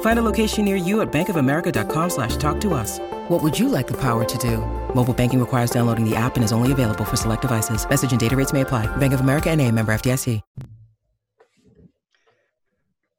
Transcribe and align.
Find 0.00 0.18
a 0.18 0.22
location 0.22 0.64
near 0.64 0.76
you 0.76 1.02
at 1.02 1.12
bankofamerica.com 1.12 2.10
slash 2.10 2.36
talk 2.38 2.60
to 2.62 2.72
us. 2.72 2.98
What 3.28 3.42
would 3.42 3.58
you 3.58 3.68
like 3.68 3.86
the 3.86 4.00
power 4.00 4.24
to 4.24 4.38
do? 4.38 4.58
Mobile 4.94 5.12
banking 5.12 5.40
requires 5.40 5.70
downloading 5.70 6.08
the 6.08 6.16
app 6.16 6.36
and 6.36 6.44
is 6.44 6.52
only 6.52 6.72
available 6.72 7.04
for 7.04 7.16
select 7.16 7.42
devices. 7.42 7.86
Message 7.88 8.12
and 8.12 8.20
data 8.20 8.34
rates 8.34 8.52
may 8.54 8.62
apply. 8.62 8.86
Bank 8.96 9.12
of 9.12 9.20
America 9.20 9.50
and 9.50 9.60
a 9.60 9.70
member 9.70 9.92
FDIC. 9.92 10.40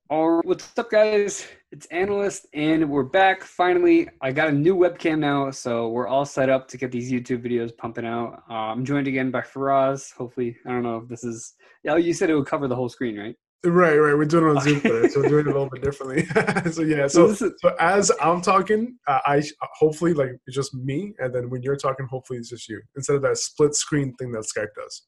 All 0.10 0.30
right, 0.30 0.46
what's 0.46 0.72
up, 0.78 0.90
guys? 0.90 1.46
It's 1.74 1.86
Analyst, 1.88 2.48
and 2.54 2.90
we're 2.90 3.04
back. 3.04 3.44
Finally, 3.44 4.08
I 4.22 4.32
got 4.32 4.48
a 4.48 4.54
new 4.54 4.74
webcam 4.74 5.20
now, 5.20 5.52
so 5.52 5.90
we're 5.90 6.08
all 6.08 6.24
set 6.24 6.48
up 6.48 6.70
to 6.70 6.78
get 6.78 6.94
these 6.94 7.12
YouTube 7.12 7.46
videos 7.46 7.76
pumping 7.76 8.06
out. 8.06 8.42
Uh, 8.50 8.54
I'm 8.54 8.86
joined 8.86 9.08
again 9.08 9.32
by 9.32 9.42
Faraz. 9.42 10.14
Hopefully, 10.14 10.56
I 10.66 10.70
don't 10.70 10.84
know 10.84 10.96
if 10.96 11.10
this 11.10 11.26
is. 11.26 11.56
Yeah, 11.84 11.98
you 11.98 12.14
said 12.14 12.30
it 12.30 12.36
would 12.36 12.46
cover 12.46 12.70
the 12.70 12.76
whole 12.76 12.88
screen, 12.88 13.20
right? 13.20 13.36
Right, 13.68 13.98
right. 13.98 14.18
We're 14.18 14.26
doing 14.26 14.46
it 14.46 14.58
on 14.58 14.64
Zoom 14.64 14.80
today, 14.80 15.10
so 15.10 15.20
we're 15.20 15.28
doing 15.28 15.48
it 15.48 15.50
a 15.50 15.52
little 15.52 15.70
bit 15.70 15.82
differently. 15.82 16.26
so 16.72 16.84
yeah, 16.84 17.08
so 17.08 17.34
so, 17.34 17.52
so 17.58 17.76
as 17.80 18.12
I'm 18.22 18.42
talking, 18.42 18.98
uh, 19.08 19.20
I 19.26 19.44
hopefully 19.78 20.14
like 20.14 20.32
it's 20.46 20.56
just 20.56 20.74
me, 20.74 21.14
and 21.20 21.36
then 21.36 21.50
when 21.50 21.62
you're 21.62 21.76
talking, 21.76 22.08
hopefully 22.10 22.40
it's 22.40 22.50
just 22.50 22.70
you 22.70 22.82
instead 22.96 23.18
of 23.18 23.22
that 23.24 23.38
split 23.38 23.76
screen 23.76 24.14
thing 24.16 24.32
that 24.32 24.44
Skype 24.44 24.70
does. 24.76 25.04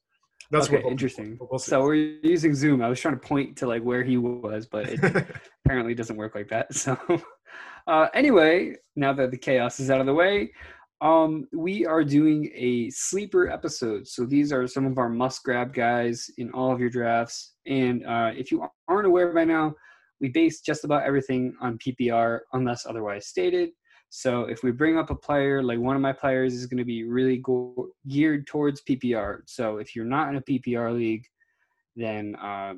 That's 0.50 0.66
okay, 0.66 0.82
what 0.82 0.90
interesting. 0.90 1.38
We'll 1.40 1.58
so 1.58 1.82
we're 1.82 2.18
using 2.22 2.54
Zoom. 2.54 2.82
I 2.82 2.88
was 2.88 3.00
trying 3.00 3.14
to 3.14 3.20
point 3.20 3.56
to 3.58 3.66
like 3.66 3.82
where 3.82 4.02
he 4.02 4.18
was, 4.18 4.66
but 4.66 4.88
it 4.88 5.00
apparently 5.64 5.94
doesn't 5.94 6.16
work 6.16 6.34
like 6.34 6.48
that. 6.48 6.74
So 6.74 6.98
uh, 7.86 8.08
anyway, 8.14 8.74
now 8.94 9.12
that 9.14 9.30
the 9.30 9.38
chaos 9.38 9.80
is 9.80 9.90
out 9.90 10.00
of 10.00 10.06
the 10.06 10.14
way, 10.14 10.52
um, 11.00 11.48
we 11.52 11.86
are 11.86 12.04
doing 12.04 12.50
a 12.54 12.90
sleeper 12.90 13.48
episode. 13.48 14.06
So 14.06 14.24
these 14.24 14.52
are 14.52 14.66
some 14.66 14.86
of 14.86 14.98
our 14.98 15.08
must 15.08 15.42
grab 15.42 15.72
guys 15.72 16.30
in 16.36 16.50
all 16.52 16.72
of 16.72 16.80
your 16.80 16.90
drafts. 16.90 17.54
And 17.66 18.04
uh, 18.04 18.32
if 18.36 18.50
you 18.52 18.66
aren't 18.86 19.06
aware 19.06 19.32
by 19.32 19.44
now, 19.44 19.74
we 20.20 20.28
base 20.28 20.60
just 20.60 20.84
about 20.84 21.04
everything 21.04 21.54
on 21.60 21.78
PPR 21.78 22.40
unless 22.52 22.84
otherwise 22.84 23.26
stated. 23.26 23.70
So 24.10 24.42
if 24.42 24.62
we 24.62 24.72
bring 24.72 24.98
up 24.98 25.10
a 25.10 25.14
player, 25.14 25.62
like 25.62 25.78
one 25.78 25.96
of 25.96 26.02
my 26.02 26.12
players 26.12 26.52
is 26.52 26.66
going 26.66 26.78
to 26.78 26.84
be 26.84 27.04
really 27.04 27.38
go- 27.38 27.88
geared 28.08 28.46
towards 28.46 28.82
PPR. 28.82 29.38
So 29.46 29.78
if 29.78 29.96
you're 29.96 30.04
not 30.04 30.28
in 30.28 30.36
a 30.36 30.42
PPR 30.42 30.94
league, 30.94 31.24
then 31.96 32.36
uh, 32.36 32.74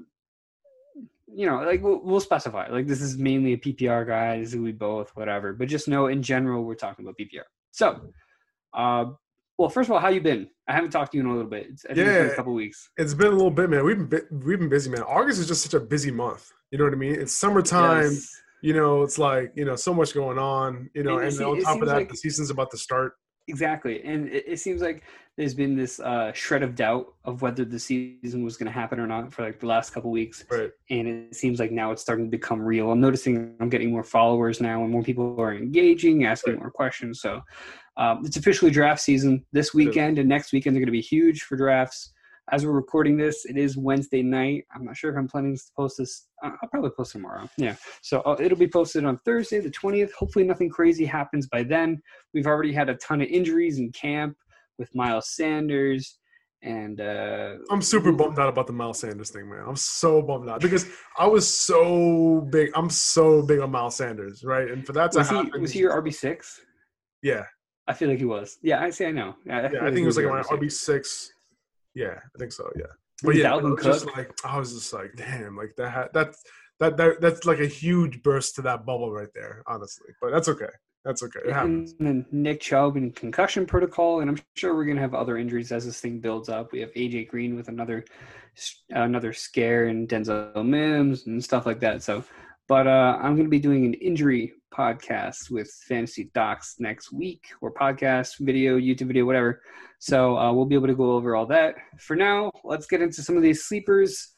you 1.35 1.47
know, 1.47 1.63
like 1.63 1.83
we'll, 1.83 2.01
we'll, 2.05 2.21
specify. 2.21 2.69
Like 2.69 2.87
this 2.87 3.01
is 3.01 3.17
mainly 3.17 3.55
a 3.55 3.57
PPR 3.57 4.07
guy. 4.07 4.39
This 4.39 4.51
is 4.51 4.57
we 4.57 4.73
both, 4.73 5.11
whatever. 5.15 5.55
But 5.55 5.69
just 5.69 5.89
know, 5.89 6.09
in 6.09 6.23
general, 6.23 6.65
we're 6.65 6.75
talking 6.75 7.05
about 7.05 7.17
PPR. 7.19 7.45
So, 7.73 8.13
uh, 8.75 9.07
well, 9.59 9.69
first 9.69 9.89
of 9.89 9.95
all, 9.95 10.01
how 10.01 10.09
you 10.09 10.21
been? 10.21 10.49
I 10.69 10.73
haven't 10.73 10.91
talked 10.91 11.13
to 11.13 11.19
you 11.19 11.25
in 11.25 11.29
a 11.29 11.35
little 11.35 11.51
bit. 11.51 11.67
It's, 11.71 11.85
yeah, 11.95 12.05
it's 12.05 12.35
a 12.35 12.37
couple 12.37 12.55
weeks. 12.55 12.89
It's 12.97 13.15
been 13.15 13.29
a 13.29 13.31
little 13.31 13.51
bit, 13.51 13.69
man. 13.69 13.85
We've 13.85 14.09
been 14.09 14.23
we've 14.31 14.59
been 14.59 14.69
busy, 14.69 14.91
man. 14.91 15.03
August 15.03 15.41
is 15.41 15.49
just 15.49 15.63
such 15.63 15.75
a 15.75 15.81
busy 15.81 16.11
month. 16.11 16.51
You 16.71 16.79
know 16.79 16.85
what 16.85 16.93
I 16.93 16.97
mean? 16.97 17.15
It's 17.15 17.33
summertime. 17.33 18.13
Yes 18.13 18.43
you 18.63 18.73
know, 18.73 19.03
it's 19.03 19.19
like, 19.19 19.53
you 19.57 19.65
know, 19.65 19.75
so 19.75 19.93
much 19.93 20.15
going 20.15 20.39
on, 20.39 20.89
you 20.95 21.03
know, 21.03 21.19
and, 21.19 21.37
and 21.37 21.45
on 21.45 21.61
top 21.61 21.83
of 21.83 21.89
that, 21.89 21.97
like, 21.97 22.09
the 22.09 22.17
season's 22.17 22.49
about 22.49 22.71
to 22.71 22.79
start. 22.79 23.15
Exactly. 23.49 24.03
And 24.05 24.29
it, 24.29 24.45
it 24.47 24.61
seems 24.61 24.81
like 24.81 25.03
there's 25.37 25.55
been 25.55 25.77
this 25.77 25.99
uh, 25.99 26.33
shred 26.33 26.63
of 26.63 26.75
doubt 26.75 27.15
of 27.25 27.43
whether 27.43 27.65
the 27.65 27.79
season 27.79 28.45
was 28.45 28.57
going 28.57 28.67
to 28.67 28.73
happen 28.73 29.01
or 29.01 29.07
not 29.07 29.33
for 29.33 29.43
like 29.43 29.59
the 29.61 29.67
last 29.67 29.91
couple 29.91 30.11
weeks. 30.11 30.45
Right. 30.51 30.71
And 30.91 31.09
it 31.09 31.35
seems 31.35 31.59
like 31.59 31.73
now 31.73 31.91
it's 31.91 32.03
starting 32.03 32.27
to 32.27 32.31
become 32.31 32.61
real. 32.61 32.91
I'm 32.91 33.01
noticing 33.01 33.57
I'm 33.61 33.69
getting 33.69 33.91
more 33.91 34.05
followers 34.05 34.61
now 34.61 34.83
and 34.83 34.91
more 34.91 35.03
people 35.03 35.41
are 35.41 35.55
engaging, 35.55 36.25
asking 36.25 36.55
right. 36.55 36.63
more 36.63 36.71
questions. 36.71 37.21
So 37.21 37.41
um, 37.97 38.23
it's 38.25 38.37
officially 38.37 38.71
draft 38.71 39.01
season 39.01 39.45
this 39.53 39.75
weekend 39.75 40.19
and 40.19 40.29
next 40.29 40.53
weekend. 40.53 40.77
They're 40.77 40.81
going 40.81 40.87
to 40.87 40.93
be 40.93 41.01
huge 41.01 41.43
for 41.43 41.57
drafts 41.57 42.12
as 42.51 42.67
we're 42.67 42.73
recording 42.73 43.17
this, 43.17 43.45
it 43.45 43.57
is 43.57 43.77
Wednesday 43.77 44.23
night. 44.23 44.65
I'm 44.75 44.85
not 44.85 44.97
sure 44.97 45.11
if 45.11 45.17
I'm 45.17 45.29
planning 45.29 45.57
to 45.57 45.63
post 45.77 45.99
this. 45.99 46.27
Uh, 46.43 46.51
I'll 46.63 46.69
probably 46.69 46.91
post 46.91 47.13
tomorrow. 47.13 47.49
Yeah. 47.57 47.77
So 48.03 48.21
uh, 48.23 48.37
it'll 48.41 48.59
be 48.59 48.69
posted 48.69 49.05
on 49.05 49.19
Thursday, 49.25 49.61
the 49.61 49.71
20th. 49.71 50.13
Hopefully, 50.13 50.45
nothing 50.45 50.69
crazy 50.69 51.05
happens 51.05 51.47
by 51.47 51.63
then. 51.63 52.03
We've 52.35 52.47
already 52.47 52.73
had 52.73 52.89
a 52.89 52.97
ton 52.97 53.21
of 53.21 53.29
injuries 53.29 53.79
in 53.79 53.93
camp 53.93 54.37
with 54.79 54.93
Miles 54.95 55.31
Sanders. 55.31 56.19
And 56.65 57.01
uh, 57.01 57.55
I'm 57.71 57.83
super 57.83 58.13
bummed 58.13 58.39
out 58.39 58.49
about 58.49 58.67
the 58.67 58.73
Miles 58.73 59.01
Sanders 59.01 59.31
thing, 59.31 59.49
man. 59.49 59.65
I'm 59.67 59.77
so 59.77 60.23
bummed 60.23 60.49
out 60.49 60.61
because 60.61 60.87
I 61.19 61.27
was 61.27 61.53
so 61.53 62.47
big. 62.51 62.71
I'm 62.75 62.91
so 62.91 63.43
big 63.43 63.61
on 63.61 63.71
Miles 63.71 63.97
Sanders, 63.97 64.45
right? 64.45 64.69
And 64.69 64.87
for 64.87 64.93
that 64.93 65.13
to 65.13 65.19
was 65.19 65.29
happen, 65.29 65.51
he, 65.55 65.61
was 65.61 65.73
he 65.73 65.81
your 65.81 66.01
RB 66.01 66.15
six? 66.15 66.61
Yeah, 67.21 67.45
I 67.89 67.95
feel 67.95 68.09
like 68.09 68.19
he 68.19 68.25
was. 68.27 68.59
Yeah, 68.63 68.81
I 68.81 68.91
say 68.91 69.07
I 69.07 69.11
know. 69.11 69.35
I, 69.51 69.63
yeah, 69.63 69.67
I 69.67 69.87
think 69.87 69.99
he 69.99 70.05
was, 70.05 70.17
was 70.17 70.25
like 70.25 70.49
my 70.49 70.57
RB 70.57 70.71
six 70.71 71.33
yeah, 71.95 72.19
I 72.35 72.39
think 72.39 72.53
so. 72.53 72.71
Yeah, 72.77 72.87
but 73.23 73.37
yeah, 73.37 73.51
Dalvin 73.51 73.83
just 73.83 74.07
like 74.07 74.31
I 74.45 74.59
was 74.59 74.73
just 74.73 74.93
like, 74.93 75.13
damn, 75.17 75.57
like 75.57 75.75
that. 75.77 76.13
That's 76.13 76.43
that, 76.81 76.97
that 76.97 77.21
that's 77.21 77.45
like 77.45 77.61
a 77.61 77.67
huge 77.67 78.23
burst 78.23 78.57
to 78.57 78.63
that 78.63 78.85
bubble 78.85 79.13
right 79.13 79.29
there, 79.35 79.63
honestly. 79.67 80.09
But 80.21 80.33
that's 80.33 80.49
okay. 80.49 80.71
That's 81.05 81.23
okay. 81.23 81.41
It 81.47 81.53
happens. 81.53 81.95
And 81.99 82.07
then 82.07 82.27
Nick 82.31 82.61
Chubb 82.61 82.97
in 82.97 83.11
concussion 83.13 83.67
protocol, 83.67 84.21
and 84.21 84.31
I'm 84.31 84.39
sure 84.57 84.75
we're 84.75 84.85
gonna 84.85 85.01
have 85.01 85.15
other 85.15 85.37
injuries 85.37 85.73
as 85.73 85.85
this 85.85 86.01
thing 86.01 86.21
builds 86.21 86.49
up. 86.49 86.73
We 86.73 86.81
have 86.81 86.93
AJ 86.95 87.29
Green 87.29 87.57
with 87.57 87.69
another 87.69 88.05
another 88.91 89.33
scare 89.33 89.87
and 89.87 90.09
Denzel 90.09 90.65
Mims 90.65 91.27
and 91.27 91.43
stuff 91.43 91.67
like 91.67 91.81
that. 91.81 92.03
So, 92.03 92.25
but 92.69 92.87
uh, 92.87 93.19
I'm 93.21 93.37
gonna 93.37 93.49
be 93.49 93.59
doing 93.59 93.85
an 93.85 93.95
injury 93.95 94.53
podcast 94.73 95.51
with 95.51 95.71
Fantasy 95.87 96.31
Docs 96.35 96.77
next 96.79 97.13
week, 97.13 97.45
or 97.61 97.73
podcast, 97.73 98.39
video, 98.41 98.79
YouTube 98.79 99.09
video, 99.09 99.25
whatever. 99.25 99.63
So 99.99 100.37
uh, 100.37 100.53
we'll 100.53 100.67
be 100.67 100.75
able 100.75 100.89
to 100.89 100.95
go 100.95 101.13
over 101.13 101.37
all 101.37 101.47
that. 101.47 101.75
For 101.99 102.17
now, 102.17 102.51
let's 102.65 102.87
get 102.87 103.03
into 103.03 103.23
some 103.23 103.37
of 103.37 103.43
these 103.43 103.65
sleepers. 103.65 104.35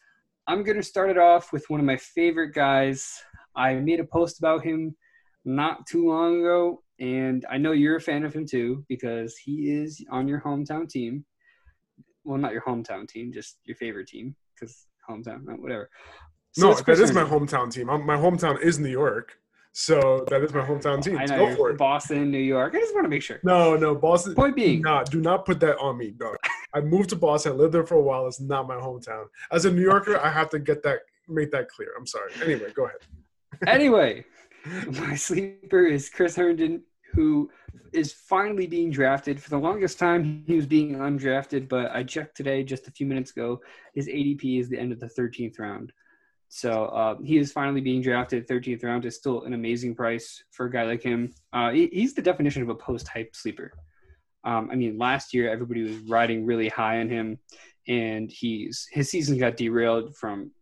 I'm 0.47 0.63
going 0.63 0.77
to 0.77 0.83
start 0.83 1.11
it 1.11 1.19
off 1.19 1.53
with 1.53 1.65
one 1.69 1.81
of 1.81 1.87
my 1.87 1.97
favorite 1.97 2.55
guys. 2.55 3.23
I 3.57 3.75
made 3.77 4.01
a 4.01 4.05
post 4.05 4.39
about 4.39 4.65
him 4.65 4.95
not 5.45 5.87
too 5.87 6.09
long 6.09 6.41
ago, 6.41 6.83
and 7.01 7.45
I 7.51 7.57
know 7.59 7.73
you're 7.73 7.97
a 7.97 8.01
fan 8.01 8.25
of 8.25 8.35
him 8.35 8.47
too 8.47 8.85
because 8.89 9.37
he 9.37 9.71
is 9.71 10.05
on 10.11 10.29
your 10.29 10.41
hometown 10.41 10.89
team. 10.89 11.25
Well, 12.25 12.39
not 12.39 12.53
your 12.53 12.63
hometown 12.63 13.09
team, 13.09 13.33
just 13.33 13.59
your 13.65 13.77
favorite 13.77 14.09
team 14.09 14.35
because 14.55 14.87
hometown, 15.09 15.43
whatever. 15.61 15.91
So 16.53 16.71
no, 16.71 16.75
that 16.75 16.99
is 17.01 17.13
my 17.13 17.25
hometown 17.25 17.73
team. 17.73 17.87
my 17.87 18.17
hometown 18.17 18.61
is 18.61 18.79
New 18.79 18.91
York. 18.91 19.39
So 19.77 20.25
that 20.31 20.41
is 20.41 20.55
my 20.55 20.65
hometown 20.65 21.03
team. 21.03 21.19
I 21.19 21.25
know 21.25 21.49
Go 21.49 21.57
for 21.57 21.71
it. 21.71 21.77
Boston, 21.77 22.31
New 22.31 22.39
York. 22.39 22.75
I 22.77 22.79
just 22.79 22.95
want 22.95 23.07
to 23.07 23.09
make 23.09 23.23
sure. 23.23 23.41
No, 23.43 23.75
no, 23.75 23.93
Boston. 23.93 24.33
Point 24.33 24.55
being, 24.55 24.83
nah, 24.83 25.03
do 25.03 25.21
not 25.21 25.45
put 25.45 25.59
that 25.61 25.77
on 25.79 25.99
me, 25.99 26.13
dog. 26.13 26.37
I 26.73 26.81
moved 26.81 27.11
to 27.11 27.17
Boston. 27.17 27.53
I 27.53 27.55
lived 27.57 27.75
there 27.75 27.85
for 27.85 27.97
a 27.97 28.01
while. 28.01 28.29
It's 28.29 28.41
not 28.41 28.69
my 28.69 28.77
hometown. 28.77 29.25
As 29.51 29.65
a 29.65 29.73
New 29.73 29.83
Yorker, 29.83 30.17
I 30.21 30.31
have 30.31 30.49
to 30.51 30.61
get 30.61 30.85
that, 30.85 31.01
make 31.29 31.51
that 31.51 31.69
clear. 31.69 31.89
I'm 31.99 32.07
sorry. 32.07 32.31
Anyway, 32.41 32.73
go 32.73 32.85
ahead. 32.85 33.01
anyway, 33.67 34.25
my 34.93 35.17
sleeper 35.17 35.85
is 35.85 36.09
Chris 36.09 36.37
Herndon, 36.37 36.81
who 37.13 37.51
is 37.93 38.13
finally 38.13 38.69
being 38.69 38.93
drafted. 38.93 39.43
For 39.43 39.51
the 39.51 39.59
longest 39.59 39.99
time, 39.99 40.45
he 40.47 40.55
was 40.55 40.67
being 40.67 40.95
undrafted, 40.99 41.69
but 41.69 41.91
I 41.91 42.05
checked 42.05 42.37
today, 42.37 42.63
just 42.63 42.87
a 42.87 42.93
few 42.93 43.07
minutes 43.07 43.33
ago, 43.33 43.61
his 43.93 44.07
ADP 44.07 44.61
is 44.61 44.69
the 44.69 44.79
end 44.79 44.93
of 44.93 45.01
the 45.01 45.11
13th 45.19 45.59
round. 45.59 45.93
So 46.55 46.85
uh, 46.85 47.17
he 47.21 47.37
is 47.37 47.51
finally 47.51 47.81
being 47.81 48.01
drafted 48.01 48.47
13th 48.47 48.85
round. 48.85 49.05
Is 49.05 49.17
still 49.17 49.43
an 49.43 49.55
amazing 49.55 49.97
price 49.97 50.45
for 50.53 50.67
a 50.67 50.71
guy 50.71 50.85
like 50.85 51.03
him. 51.03 51.35
Uh, 51.53 51.73
he, 51.73 51.89
he's 51.93 52.15
the 52.15 52.23
definition 52.23 52.63
of 52.63 52.69
a 52.69 52.77
post-hype 52.77 53.35
sleeper. 53.35 53.73
Um, 54.45 54.69
I 54.71 54.77
mean, 54.77 54.97
last 54.97 55.35
year 55.35 55.51
everybody 55.51 55.83
was 55.83 55.97
riding 56.09 56.47
really 56.47 56.69
high 56.69 57.01
on 57.01 57.09
him, 57.09 57.41
and 57.89 58.31
he's 58.31 58.87
his 58.93 59.11
season 59.11 59.37
got 59.37 59.57
derailed 59.57 60.17
from 60.17 60.53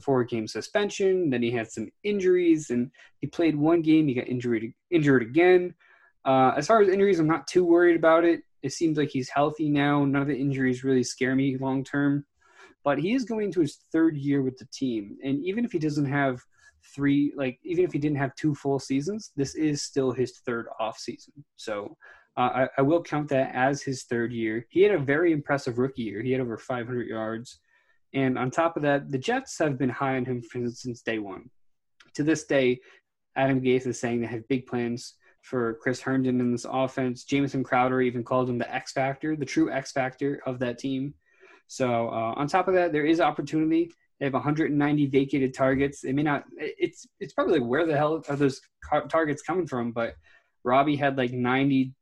four-game 0.00 0.46
suspension. 0.46 1.28
Then 1.28 1.42
he 1.42 1.50
had 1.50 1.70
some 1.70 1.90
injuries, 2.02 2.70
and 2.70 2.90
he 3.20 3.26
played 3.26 3.54
one 3.54 3.82
game. 3.82 4.08
He 4.08 4.14
got 4.14 4.28
injured 4.28 4.72
injured 4.90 5.20
again. 5.20 5.74
Uh, 6.24 6.54
as 6.56 6.66
far 6.66 6.80
as 6.80 6.88
injuries, 6.88 7.20
I'm 7.20 7.26
not 7.26 7.46
too 7.46 7.66
worried 7.66 7.96
about 7.96 8.24
it. 8.24 8.40
It 8.62 8.72
seems 8.72 8.96
like 8.96 9.10
he's 9.10 9.28
healthy 9.28 9.68
now. 9.68 10.06
None 10.06 10.22
of 10.22 10.28
the 10.28 10.40
injuries 10.40 10.82
really 10.82 11.04
scare 11.04 11.36
me 11.36 11.58
long 11.58 11.84
term. 11.84 12.24
But 12.84 12.98
he 12.98 13.14
is 13.14 13.24
going 13.24 13.46
into 13.46 13.60
his 13.60 13.78
third 13.92 14.16
year 14.16 14.42
with 14.42 14.58
the 14.58 14.66
team. 14.72 15.16
And 15.22 15.44
even 15.44 15.64
if 15.64 15.72
he 15.72 15.78
doesn't 15.78 16.06
have 16.06 16.40
three, 16.94 17.32
like, 17.36 17.58
even 17.64 17.84
if 17.84 17.92
he 17.92 17.98
didn't 17.98 18.18
have 18.18 18.34
two 18.34 18.54
full 18.54 18.78
seasons, 18.78 19.32
this 19.36 19.54
is 19.54 19.82
still 19.82 20.12
his 20.12 20.40
third 20.44 20.66
off 20.80 20.98
season. 20.98 21.32
So 21.56 21.96
uh, 22.36 22.40
I, 22.40 22.68
I 22.78 22.82
will 22.82 23.02
count 23.02 23.28
that 23.28 23.54
as 23.54 23.82
his 23.82 24.04
third 24.04 24.32
year. 24.32 24.66
He 24.70 24.82
had 24.82 24.94
a 24.94 24.98
very 24.98 25.32
impressive 25.32 25.78
rookie 25.78 26.02
year. 26.02 26.22
He 26.22 26.32
had 26.32 26.40
over 26.40 26.58
500 26.58 27.06
yards. 27.06 27.60
And 28.14 28.38
on 28.38 28.50
top 28.50 28.76
of 28.76 28.82
that, 28.82 29.10
the 29.10 29.18
Jets 29.18 29.58
have 29.58 29.78
been 29.78 29.88
high 29.88 30.16
on 30.16 30.24
him 30.24 30.42
since 30.42 31.02
day 31.02 31.18
one. 31.18 31.48
To 32.14 32.22
this 32.22 32.44
day, 32.44 32.80
Adam 33.36 33.60
Gase 33.60 33.86
is 33.86 33.98
saying 33.98 34.20
they 34.20 34.26
have 34.26 34.46
big 34.48 34.66
plans 34.66 35.14
for 35.42 35.74
Chris 35.82 36.00
Herndon 36.00 36.40
in 36.40 36.52
this 36.52 36.66
offense. 36.68 37.24
Jamison 37.24 37.64
Crowder 37.64 38.00
even 38.00 38.22
called 38.22 38.48
him 38.48 38.58
the 38.58 38.72
X 38.72 38.92
factor, 38.92 39.34
the 39.36 39.44
true 39.44 39.70
X 39.70 39.92
factor 39.92 40.40
of 40.46 40.58
that 40.60 40.78
team. 40.78 41.14
So 41.68 42.08
uh, 42.08 42.34
on 42.36 42.46
top 42.46 42.68
of 42.68 42.74
that, 42.74 42.92
there 42.92 43.06
is 43.06 43.20
opportunity. 43.20 43.90
They 44.20 44.26
have 44.26 44.34
190 44.34 45.06
vacated 45.06 45.54
targets. 45.54 46.00
They 46.00 46.12
may 46.12 46.22
not. 46.22 46.44
It's 46.56 47.06
it's 47.18 47.32
probably 47.32 47.58
like 47.58 47.68
where 47.68 47.86
the 47.86 47.96
hell 47.96 48.22
are 48.28 48.36
those 48.36 48.60
targets 49.08 49.42
coming 49.42 49.66
from? 49.66 49.92
But 49.92 50.14
Robbie 50.64 50.96
had 50.96 51.18
like 51.18 51.32
90. 51.32 51.92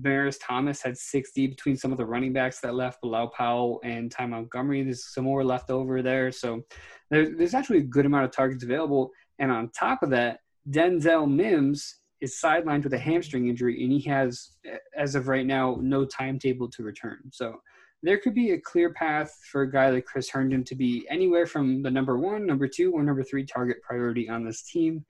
Maris 0.00 0.38
Thomas 0.38 0.80
had 0.80 0.96
60 0.96 1.48
between 1.48 1.76
some 1.76 1.90
of 1.90 1.98
the 1.98 2.06
running 2.06 2.32
backs 2.32 2.60
that 2.60 2.74
left, 2.74 3.00
Bilal 3.02 3.28
Powell 3.28 3.80
and 3.82 4.10
Ty 4.12 4.26
Montgomery. 4.26 4.82
There's 4.84 5.12
some 5.12 5.24
more 5.24 5.44
left 5.44 5.70
over 5.70 6.02
there. 6.02 6.30
So 6.30 6.62
there's, 7.10 7.36
there's 7.36 7.54
actually 7.54 7.78
a 7.78 7.82
good 7.82 8.06
amount 8.06 8.24
of 8.24 8.30
targets 8.30 8.62
available. 8.62 9.10
And 9.40 9.50
on 9.50 9.70
top 9.70 10.02
of 10.02 10.10
that, 10.10 10.40
Denzel 10.70 11.28
Mims 11.28 11.96
is 12.20 12.38
sidelined 12.42 12.84
with 12.84 12.94
a 12.94 12.98
hamstring 12.98 13.48
injury, 13.48 13.82
and 13.82 13.92
he 13.92 14.00
has, 14.08 14.50
as 14.96 15.14
of 15.14 15.28
right 15.28 15.46
now, 15.46 15.78
no 15.80 16.04
timetable 16.04 16.68
to 16.70 16.82
return. 16.82 17.18
So 17.32 17.56
there 18.02 18.18
could 18.18 18.34
be 18.34 18.52
a 18.52 18.60
clear 18.60 18.92
path 18.92 19.36
for 19.50 19.62
a 19.62 19.70
guy 19.70 19.90
like 19.90 20.04
Chris 20.04 20.30
Herndon 20.30 20.64
to 20.64 20.74
be 20.74 21.06
anywhere 21.10 21.46
from 21.46 21.82
the 21.82 21.90
number 21.90 22.18
one, 22.18 22.46
number 22.46 22.68
two, 22.68 22.92
or 22.92 23.02
number 23.02 23.22
three 23.22 23.44
target 23.44 23.82
priority 23.82 24.28
on 24.28 24.44
this 24.44 24.62
team. 24.62 25.04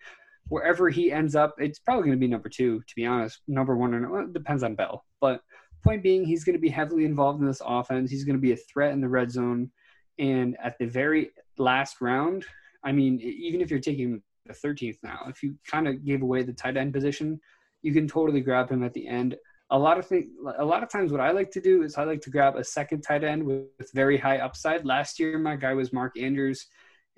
Wherever 0.48 0.88
he 0.88 1.12
ends 1.12 1.36
up, 1.36 1.54
it's 1.58 1.78
probably 1.78 2.04
going 2.04 2.16
to 2.16 2.20
be 2.20 2.28
number 2.28 2.48
two, 2.48 2.80
to 2.80 2.94
be 2.96 3.04
honest. 3.04 3.42
Number 3.46 3.76
one, 3.76 3.92
or 3.92 4.22
it 4.22 4.32
depends 4.32 4.62
on 4.62 4.74
Bell. 4.74 5.04
But 5.20 5.42
point 5.84 6.02
being, 6.02 6.24
he's 6.24 6.44
going 6.44 6.56
to 6.56 6.60
be 6.60 6.70
heavily 6.70 7.04
involved 7.04 7.40
in 7.40 7.46
this 7.46 7.62
offense. 7.64 8.10
He's 8.10 8.24
going 8.24 8.36
to 8.36 8.42
be 8.42 8.52
a 8.52 8.56
threat 8.56 8.92
in 8.92 9.02
the 9.02 9.08
red 9.08 9.30
zone. 9.30 9.70
And 10.18 10.56
at 10.62 10.78
the 10.78 10.86
very 10.86 11.30
last 11.58 12.00
round, 12.00 12.46
I 12.82 12.92
mean, 12.92 13.20
even 13.20 13.60
if 13.60 13.70
you're 13.70 13.80
taking 13.80 14.22
the 14.48 14.54
13th 14.54 14.98
now. 15.02 15.20
If 15.28 15.42
you 15.42 15.54
kind 15.66 15.86
of 15.86 16.04
gave 16.04 16.22
away 16.22 16.42
the 16.42 16.52
tight 16.52 16.76
end 16.76 16.92
position, 16.92 17.40
you 17.82 17.92
can 17.92 18.08
totally 18.08 18.40
grab 18.40 18.70
him 18.70 18.82
at 18.82 18.94
the 18.94 19.06
end. 19.06 19.36
A 19.70 19.78
lot 19.78 19.98
of 19.98 20.06
things, 20.06 20.30
a 20.58 20.64
lot 20.64 20.82
of 20.82 20.88
times, 20.88 21.12
what 21.12 21.20
I 21.20 21.30
like 21.30 21.50
to 21.50 21.60
do 21.60 21.82
is 21.82 21.96
I 21.96 22.04
like 22.04 22.22
to 22.22 22.30
grab 22.30 22.56
a 22.56 22.64
second 22.64 23.02
tight 23.02 23.22
end 23.22 23.44
with, 23.44 23.66
with 23.78 23.92
very 23.92 24.16
high 24.16 24.38
upside. 24.38 24.86
Last 24.86 25.18
year, 25.18 25.38
my 25.38 25.56
guy 25.56 25.74
was 25.74 25.92
Mark 25.92 26.18
Andrews, 26.18 26.66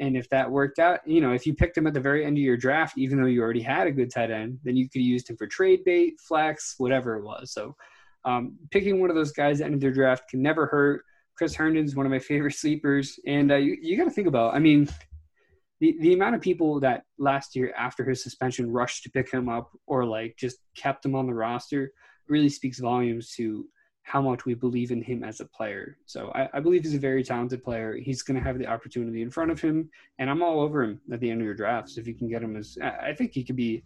and 0.00 0.16
if 0.16 0.28
that 0.30 0.50
worked 0.50 0.78
out, 0.78 1.00
you 1.06 1.20
know, 1.20 1.32
if 1.32 1.46
you 1.46 1.54
picked 1.54 1.78
him 1.78 1.86
at 1.86 1.94
the 1.94 2.00
very 2.00 2.24
end 2.24 2.36
of 2.38 2.42
your 2.42 2.56
draft, 2.56 2.98
even 2.98 3.20
though 3.20 3.28
you 3.28 3.40
already 3.40 3.62
had 3.62 3.86
a 3.86 3.92
good 3.92 4.10
tight 4.10 4.30
end, 4.30 4.58
then 4.64 4.76
you 4.76 4.88
could 4.88 5.00
have 5.00 5.06
used 5.06 5.30
him 5.30 5.36
for 5.36 5.46
trade 5.46 5.84
bait, 5.84 6.14
flex, 6.18 6.74
whatever 6.78 7.16
it 7.16 7.24
was. 7.24 7.52
So, 7.52 7.76
um, 8.24 8.58
picking 8.70 9.00
one 9.00 9.10
of 9.10 9.16
those 9.16 9.32
guys 9.32 9.60
at 9.60 9.64
the 9.64 9.64
end 9.66 9.74
of 9.74 9.80
their 9.80 9.92
draft 9.92 10.28
can 10.28 10.42
never 10.42 10.66
hurt. 10.66 11.04
Chris 11.36 11.54
Herndon's 11.54 11.94
one 11.94 12.04
of 12.04 12.10
my 12.10 12.18
favorite 12.30 12.54
sleepers, 12.54 13.18
and 13.26 13.52
uh, 13.52 13.56
you, 13.56 13.76
you 13.80 13.96
got 13.96 14.04
to 14.04 14.10
think 14.10 14.26
about. 14.26 14.54
I 14.54 14.58
mean, 14.58 14.88
the, 15.80 15.96
the 16.00 16.14
amount 16.14 16.34
of 16.34 16.40
people 16.40 16.80
that 16.80 17.04
last 17.18 17.54
year 17.54 17.72
after 17.76 18.04
his 18.04 18.22
suspension 18.22 18.70
rushed 18.72 19.04
to 19.04 19.10
pick 19.10 19.30
him 19.30 19.48
up 19.48 19.70
or 19.86 20.04
like 20.04 20.36
just 20.36 20.58
kept 20.74 21.04
him 21.04 21.14
on 21.14 21.26
the 21.26 21.34
roster 21.34 21.92
really 22.30 22.48
speaks 22.48 22.78
volumes 22.78 23.32
to 23.36 23.66
how 24.02 24.20
much 24.20 24.44
we 24.44 24.54
believe 24.54 24.90
in 24.90 25.02
him 25.02 25.22
as 25.22 25.40
a 25.40 25.44
player. 25.44 25.96
So 26.06 26.32
I, 26.34 26.48
I 26.54 26.60
believe 26.60 26.82
he's 26.82 26.94
a 26.94 26.98
very 26.98 27.22
talented 27.22 27.62
player. 27.62 27.96
He's 27.96 28.22
going 28.22 28.38
to 28.38 28.42
have 28.42 28.58
the 28.58 28.66
opportunity 28.66 29.22
in 29.22 29.30
front 29.30 29.50
of 29.50 29.60
him, 29.60 29.90
and 30.18 30.30
I'm 30.30 30.42
all 30.42 30.60
over 30.60 30.82
him 30.82 31.00
at 31.12 31.20
the 31.20 31.30
end 31.30 31.40
of 31.40 31.44
your 31.44 31.54
drafts 31.54 31.98
if 31.98 32.06
you 32.06 32.14
can 32.14 32.28
get 32.28 32.42
him 32.42 32.56
as. 32.56 32.76
I 32.82 33.12
think 33.12 33.32
he 33.32 33.44
could 33.44 33.56
be. 33.56 33.84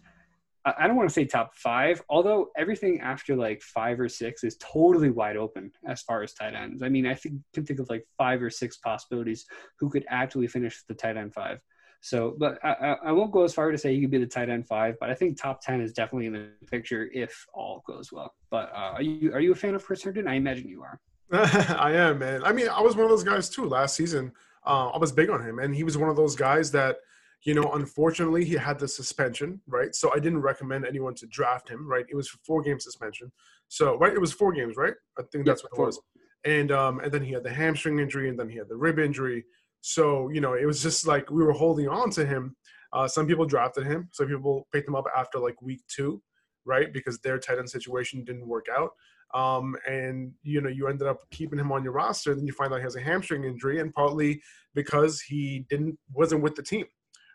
I 0.67 0.87
don't 0.87 0.97
want 0.97 1.11
to 1.11 1.13
say 1.13 1.27
top 1.27 1.55
five, 1.55 2.01
although 2.09 2.49
everything 2.57 3.03
after 3.03 3.37
like 3.37 3.61
five 3.61 4.01
or 4.01 4.09
six 4.09 4.45
is 4.45 4.57
totally 4.57 5.11
wide 5.11 5.37
open 5.37 5.71
as 5.87 6.01
far 6.01 6.23
as 6.23 6.33
tight 6.33 6.55
ends. 6.55 6.83
I 6.83 6.89
mean, 6.89 7.07
I 7.07 7.13
think 7.13 7.35
can 7.53 7.67
think 7.67 7.81
of 7.81 7.91
like 7.91 8.07
five 8.17 8.43
or 8.43 8.49
six 8.49 8.79
possibilities 8.79 9.45
who 9.79 9.91
could 9.91 10.07
actually 10.09 10.47
finish 10.47 10.83
the 10.89 10.95
tight 10.95 11.19
end 11.19 11.35
five. 11.35 11.59
So, 12.05 12.37
but 12.37 12.63
I, 12.63 12.97
I 13.03 13.13
won't 13.13 13.33
go 13.33 13.45
as 13.45 13.55
far 13.55 13.71
to 13.71 13.79
say 13.79 13.95
he 13.95 14.03
could 14.03 14.11
be 14.11 14.19
the 14.19 14.27
tight 14.27 14.51
end 14.51 14.67
five, 14.69 14.97
but 15.01 15.09
I 15.09 15.15
think 15.15 15.41
top 15.41 15.63
ten 15.63 15.81
is 15.81 15.95
definitely 15.95 16.27
in 16.27 16.35
the 16.35 16.51
picture 16.71 17.09
if 17.15 17.47
all 17.55 17.83
goes 17.87 18.13
well. 18.13 18.35
But 18.51 18.71
uh, 18.75 18.93
are 18.97 19.03
you 19.03 19.33
are 19.33 19.41
you 19.41 19.53
a 19.53 19.55
fan 19.55 19.75
of 19.75 19.83
Chris 19.83 20.03
Herndon? 20.03 20.29
I 20.29 20.35
imagine 20.35 20.69
you 20.69 20.83
are. 20.83 21.01
I 21.33 21.93
am, 21.93 22.19
man. 22.19 22.45
I 22.45 22.53
mean, 22.53 22.69
I 22.69 22.83
was 22.83 22.95
one 22.95 23.05
of 23.05 23.11
those 23.11 23.25
guys 23.25 23.49
too 23.49 23.65
last 23.65 23.97
season. 23.97 24.33
Uh, 24.67 24.89
I 24.89 24.99
was 24.99 25.13
big 25.13 25.31
on 25.31 25.43
him, 25.43 25.61
and 25.61 25.75
he 25.75 25.83
was 25.83 25.97
one 25.97 26.11
of 26.11 26.17
those 26.17 26.37
guys 26.37 26.71
that, 26.73 26.99
you 27.45 27.55
know, 27.55 27.73
unfortunately 27.73 28.45
he 28.45 28.53
had 28.53 28.79
the 28.79 28.87
suspension, 28.87 29.63
right? 29.67 29.95
So 29.95 30.13
I 30.13 30.19
didn't 30.19 30.43
recommend 30.43 30.85
anyone 30.85 31.15
to 31.15 31.27
draft 31.29 31.71
him, 31.71 31.89
right? 31.89 32.05
It 32.11 32.15
was 32.17 32.29
for 32.29 32.37
four 32.45 32.61
game 32.61 32.81
suspension. 32.81 33.33
So 33.69 33.97
right, 33.97 34.13
it 34.13 34.21
was 34.21 34.31
four 34.31 34.53
games, 34.53 34.77
right? 34.77 34.93
I 35.19 35.23
think 35.33 35.47
that's 35.47 35.65
what 35.65 35.73
it 35.73 35.81
was. 35.81 35.99
And 36.45 36.71
um, 36.71 37.01
and 37.01 37.11
then 37.11 37.23
he 37.23 37.33
had 37.33 37.45
the 37.45 37.55
hamstring 37.55 37.99
injury, 37.99 38.29
and 38.29 38.39
then 38.39 38.51
he 38.51 38.59
had 38.59 38.69
the 38.69 38.77
rib 38.77 38.99
injury. 38.99 39.47
So, 39.87 40.31
you 40.31 40.41
know, 40.41 40.55
it 40.55 40.65
was 40.65 40.83
just 40.83 41.07
like 41.07 41.31
we 41.31 41.45
were 41.45 41.53
holding 41.53 41.89
on 41.89 42.09
to 42.13 42.25
him. 42.25 42.57
Uh, 42.95 43.07
some 43.07 43.27
people 43.27 43.45
drafted 43.45 43.85
him. 43.85 44.09
Some 44.13 44.29
people 44.29 44.67
picked 44.73 44.89
him 44.89 44.95
up 44.95 45.05
after 45.15 45.39
like 45.39 45.61
week 45.61 45.83
two, 45.89 46.23
right? 46.65 46.91
Because 46.91 47.19
their 47.19 47.39
tight 47.39 47.59
end 47.59 47.69
situation 47.69 48.25
didn't 48.25 48.49
work 48.49 48.65
out. 48.75 48.93
Um, 49.35 49.77
and, 49.87 50.33
you 50.43 50.63
know, 50.63 50.71
you 50.71 50.89
ended 50.89 51.07
up 51.07 51.19
keeping 51.31 51.59
him 51.59 51.71
on 51.71 51.85
your 51.85 51.93
roster. 51.93 52.35
Then 52.35 52.47
you 52.47 52.55
find 52.55 52.73
out 52.73 52.79
he 52.79 52.83
has 52.83 52.97
a 52.97 53.01
hamstring 53.03 53.45
injury, 53.45 53.81
and 53.81 53.93
partly 53.93 54.41
because 54.75 55.21
he 55.21 55.67
didn't 55.69 55.99
wasn't 56.15 56.43
with 56.43 56.55
the 56.55 56.63
team, 56.63 56.87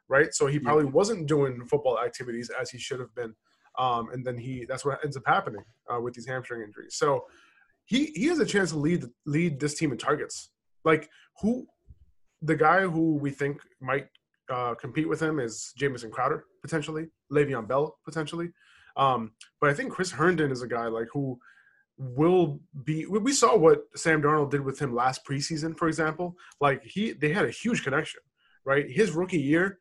right? 0.07 0.33
So 0.33 0.47
he 0.47 0.57
probably 0.57 0.85
wasn't 0.85 1.27
doing 1.27 1.67
football 1.67 1.99
activities 1.99 2.49
as 2.59 2.71
he 2.71 2.79
should 2.79 2.99
have 2.99 3.13
been. 3.13 3.35
Um, 3.77 4.09
and 4.11 4.25
then 4.25 4.39
he 4.39 4.65
that's 4.67 4.83
what 4.83 5.03
ends 5.03 5.17
up 5.17 5.23
happening 5.27 5.63
uh, 5.93 6.01
with 6.01 6.15
these 6.15 6.27
hamstring 6.27 6.63
injuries. 6.63 6.95
So 6.95 7.25
he 7.85 8.07
he 8.15 8.25
has 8.25 8.39
a 8.39 8.45
chance 8.45 8.71
to 8.71 8.77
lead 8.79 9.05
lead 9.27 9.59
this 9.59 9.75
team 9.75 9.91
in 9.91 9.99
targets. 9.99 10.49
Like 10.83 11.09
who 11.41 11.67
the 12.41 12.55
guy 12.55 12.81
who 12.81 13.15
we 13.15 13.31
think 13.31 13.59
might 13.81 14.07
uh, 14.49 14.75
compete 14.75 15.07
with 15.07 15.21
him 15.21 15.39
is 15.39 15.73
Jamison 15.77 16.11
Crowder 16.11 16.45
potentially, 16.61 17.07
Le'Veon 17.31 17.67
Bell 17.67 17.97
potentially. 18.05 18.49
Um, 18.97 19.31
but 19.61 19.69
I 19.69 19.73
think 19.73 19.91
Chris 19.91 20.11
Herndon 20.11 20.51
is 20.51 20.61
a 20.61 20.67
guy 20.67 20.87
like 20.87 21.07
who 21.13 21.39
will 21.97 22.59
be. 22.83 23.05
We 23.05 23.33
saw 23.33 23.55
what 23.55 23.83
Sam 23.95 24.21
Darnold 24.21 24.51
did 24.51 24.61
with 24.61 24.79
him 24.79 24.95
last 24.95 25.25
preseason, 25.25 25.77
for 25.77 25.87
example. 25.87 26.35
Like 26.59 26.83
he, 26.83 27.11
they 27.11 27.31
had 27.31 27.45
a 27.45 27.51
huge 27.51 27.83
connection, 27.83 28.21
right? 28.65 28.89
His 28.89 29.11
rookie 29.11 29.39
year, 29.39 29.79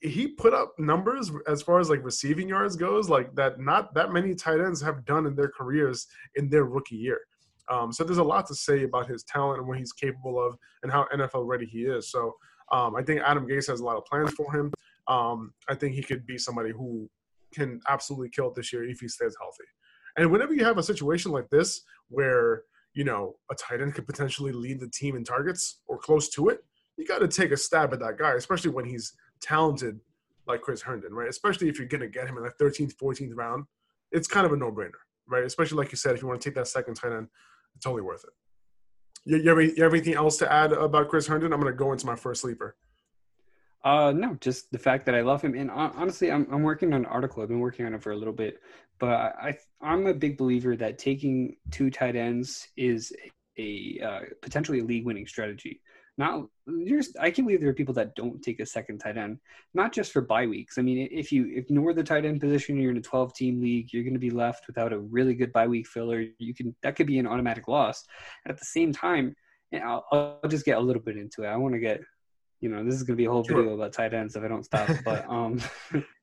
he 0.00 0.28
put 0.28 0.54
up 0.54 0.74
numbers 0.78 1.30
as 1.46 1.62
far 1.62 1.80
as 1.80 1.90
like 1.90 2.04
receiving 2.04 2.48
yards 2.48 2.76
goes, 2.76 3.08
like 3.08 3.34
that. 3.34 3.58
Not 3.58 3.94
that 3.94 4.12
many 4.12 4.34
tight 4.34 4.60
ends 4.60 4.80
have 4.82 5.04
done 5.04 5.26
in 5.26 5.34
their 5.34 5.50
careers 5.50 6.06
in 6.36 6.48
their 6.48 6.64
rookie 6.64 6.96
year. 6.96 7.20
Um, 7.70 7.92
so 7.92 8.04
there's 8.04 8.18
a 8.18 8.24
lot 8.24 8.46
to 8.46 8.54
say 8.54 8.84
about 8.84 9.08
his 9.08 9.22
talent 9.24 9.58
and 9.58 9.68
what 9.68 9.78
he's 9.78 9.92
capable 9.92 10.42
of 10.44 10.56
and 10.82 10.90
how 10.90 11.06
NFL 11.14 11.46
ready 11.46 11.66
he 11.66 11.82
is. 11.82 12.10
So 12.10 12.34
um, 12.72 12.96
I 12.96 13.02
think 13.02 13.20
Adam 13.24 13.46
Gase 13.46 13.68
has 13.68 13.80
a 13.80 13.84
lot 13.84 13.96
of 13.96 14.04
plans 14.04 14.32
for 14.32 14.52
him. 14.52 14.72
Um, 15.06 15.52
I 15.68 15.74
think 15.74 15.94
he 15.94 16.02
could 16.02 16.26
be 16.26 16.38
somebody 16.38 16.70
who 16.70 17.08
can 17.52 17.80
absolutely 17.88 18.30
kill 18.30 18.48
it 18.48 18.54
this 18.54 18.72
year 18.72 18.88
if 18.88 19.00
he 19.00 19.08
stays 19.08 19.36
healthy. 19.40 19.64
And 20.16 20.30
whenever 20.30 20.54
you 20.54 20.64
have 20.64 20.78
a 20.78 20.82
situation 20.82 21.30
like 21.30 21.48
this 21.50 21.82
where 22.08 22.62
you 22.94 23.04
know 23.04 23.36
a 23.50 23.54
tight 23.54 23.80
end 23.80 23.94
could 23.94 24.06
potentially 24.06 24.52
lead 24.52 24.80
the 24.80 24.88
team 24.88 25.16
in 25.16 25.24
targets 25.24 25.80
or 25.86 25.98
close 25.98 26.28
to 26.30 26.48
it, 26.48 26.64
you 26.96 27.06
got 27.06 27.20
to 27.20 27.28
take 27.28 27.52
a 27.52 27.56
stab 27.56 27.92
at 27.92 28.00
that 28.00 28.18
guy, 28.18 28.34
especially 28.34 28.70
when 28.70 28.84
he's 28.84 29.14
talented 29.40 30.00
like 30.46 30.62
Chris 30.62 30.82
Herndon, 30.82 31.14
right? 31.14 31.28
Especially 31.28 31.68
if 31.68 31.78
you're 31.78 31.86
going 31.86 32.00
to 32.00 32.08
get 32.08 32.26
him 32.26 32.38
in 32.38 32.42
the 32.42 32.64
13th, 32.64 32.94
14th 32.96 33.30
round, 33.34 33.64
it's 34.10 34.26
kind 34.26 34.46
of 34.46 34.52
a 34.52 34.56
no-brainer, 34.56 34.90
right? 35.28 35.44
Especially 35.44 35.76
like 35.76 35.92
you 35.92 35.98
said, 35.98 36.14
if 36.14 36.22
you 36.22 36.28
want 36.28 36.40
to 36.40 36.48
take 36.48 36.56
that 36.56 36.66
second 36.66 36.94
tight 36.94 37.12
end, 37.12 37.28
totally 37.82 38.02
worth 38.02 38.24
it. 38.24 38.30
You, 39.24 39.38
you, 39.38 39.48
have, 39.50 39.76
you 39.76 39.82
have 39.82 39.92
anything 39.92 40.14
else 40.14 40.36
to 40.38 40.52
add 40.52 40.72
about 40.72 41.08
Chris 41.08 41.26
Herndon? 41.26 41.52
I'm 41.52 41.60
going 41.60 41.72
to 41.72 41.76
go 41.76 41.92
into 41.92 42.06
my 42.06 42.16
first 42.16 42.42
sleeper. 42.42 42.76
Uh, 43.84 44.12
no, 44.12 44.34
just 44.40 44.70
the 44.72 44.78
fact 44.78 45.06
that 45.06 45.14
I 45.14 45.20
love 45.20 45.42
him. 45.42 45.54
And 45.54 45.70
honestly, 45.70 46.32
I'm, 46.32 46.46
I'm 46.50 46.62
working 46.62 46.92
on 46.92 47.00
an 47.00 47.06
article. 47.06 47.42
I've 47.42 47.48
been 47.48 47.60
working 47.60 47.86
on 47.86 47.94
it 47.94 48.02
for 48.02 48.12
a 48.12 48.16
little 48.16 48.34
bit, 48.34 48.60
but 48.98 49.08
I, 49.08 49.56
I'm 49.80 50.06
a 50.06 50.14
big 50.14 50.36
believer 50.36 50.76
that 50.76 50.98
taking 50.98 51.56
two 51.70 51.90
tight 51.90 52.16
ends 52.16 52.68
is 52.76 53.12
a, 53.58 54.00
uh, 54.04 54.20
potentially 54.42 54.80
league 54.80 55.06
winning 55.06 55.26
strategy. 55.26 55.80
Not 56.18 56.46
just 56.86 57.16
I 57.18 57.30
can't 57.30 57.46
believe 57.46 57.60
there 57.60 57.70
are 57.70 57.74
people 57.74 57.94
that 57.94 58.16
don't 58.16 58.42
take 58.42 58.60
a 58.60 58.66
second 58.66 58.98
tight 58.98 59.16
end, 59.16 59.38
not 59.72 59.92
just 59.92 60.12
for 60.12 60.20
bye 60.20 60.46
weeks. 60.46 60.76
I 60.76 60.82
mean, 60.82 61.08
if 61.10 61.30
you 61.30 61.56
ignore 61.56 61.94
the 61.94 62.02
tight 62.02 62.24
end 62.24 62.40
position, 62.40 62.76
you're 62.76 62.90
in 62.90 62.98
a 62.98 63.00
12 63.00 63.34
team 63.34 63.60
league, 63.60 63.92
you're 63.92 64.02
going 64.02 64.14
to 64.14 64.20
be 64.20 64.30
left 64.30 64.66
without 64.66 64.92
a 64.92 64.98
really 64.98 65.34
good 65.34 65.52
bye 65.52 65.68
week 65.68 65.86
filler. 65.86 66.24
You 66.38 66.54
can 66.54 66.74
that 66.82 66.96
could 66.96 67.06
be 67.06 67.18
an 67.18 67.26
automatic 67.26 67.68
loss. 67.68 68.04
At 68.46 68.58
the 68.58 68.64
same 68.64 68.92
time, 68.92 69.34
I'll, 69.72 70.04
I'll 70.12 70.48
just 70.48 70.64
get 70.64 70.78
a 70.78 70.80
little 70.80 71.02
bit 71.02 71.16
into 71.16 71.44
it. 71.44 71.48
I 71.48 71.56
want 71.56 71.74
to 71.74 71.80
get, 71.80 72.00
you 72.60 72.68
know, 72.68 72.84
this 72.84 72.94
is 72.94 73.04
going 73.04 73.16
to 73.16 73.20
be 73.20 73.26
a 73.26 73.30
whole 73.30 73.44
video 73.44 73.74
about 73.74 73.92
tight 73.92 74.12
ends 74.12 74.34
if 74.34 74.42
I 74.42 74.48
don't 74.48 74.64
stop. 74.64 74.88
but 75.04 75.24
um, 75.28 75.60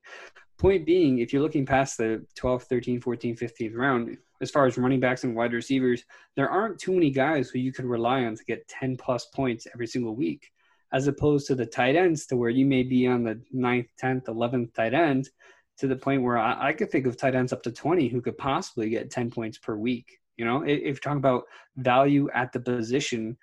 point 0.57 0.85
being, 0.85 1.19
if 1.19 1.33
you're 1.33 1.41
looking 1.41 1.65
past 1.65 1.97
the 1.97 2.25
12, 2.35 2.63
13, 2.63 3.01
14, 3.01 3.35
15th 3.35 3.75
round, 3.75 4.17
as 4.41 4.51
far 4.51 4.65
as 4.65 4.77
running 4.77 4.99
backs 4.99 5.23
and 5.23 5.35
wide 5.35 5.53
receivers, 5.53 6.03
there 6.35 6.49
aren't 6.49 6.79
too 6.79 6.93
many 6.93 7.09
guys 7.09 7.49
who 7.49 7.59
you 7.59 7.71
can 7.71 7.87
rely 7.87 8.25
on 8.25 8.35
to 8.35 8.43
get 8.45 8.67
10 8.67 8.97
plus 8.97 9.25
points 9.27 9.67
every 9.73 9.87
single 9.87 10.15
week, 10.15 10.51
as 10.93 11.07
opposed 11.07 11.47
to 11.47 11.55
the 11.55 11.65
tight 11.65 11.95
ends, 11.95 12.25
to 12.27 12.35
where 12.35 12.49
you 12.49 12.65
may 12.65 12.83
be 12.83 13.07
on 13.07 13.23
the 13.23 13.39
9th, 13.53 13.89
10th, 14.01 14.25
11th 14.25 14.73
tight 14.73 14.93
end, 14.93 15.29
to 15.77 15.87
the 15.87 15.95
point 15.95 16.23
where 16.23 16.37
I, 16.37 16.69
I 16.69 16.73
could 16.73 16.89
think 16.89 17.05
of 17.05 17.17
tight 17.17 17.35
ends 17.35 17.53
up 17.53 17.63
to 17.63 17.71
20 17.71 18.07
who 18.07 18.21
could 18.21 18.37
possibly 18.37 18.89
get 18.89 19.11
10 19.11 19.31
points 19.31 19.57
per 19.57 19.75
week. 19.75 20.19
You 20.37 20.45
know, 20.45 20.63
if, 20.63 20.79
if 20.79 20.83
you're 20.83 20.95
talking 20.95 21.17
about 21.17 21.43
value 21.77 22.29
at 22.33 22.51
the 22.51 22.59
position, 22.59 23.37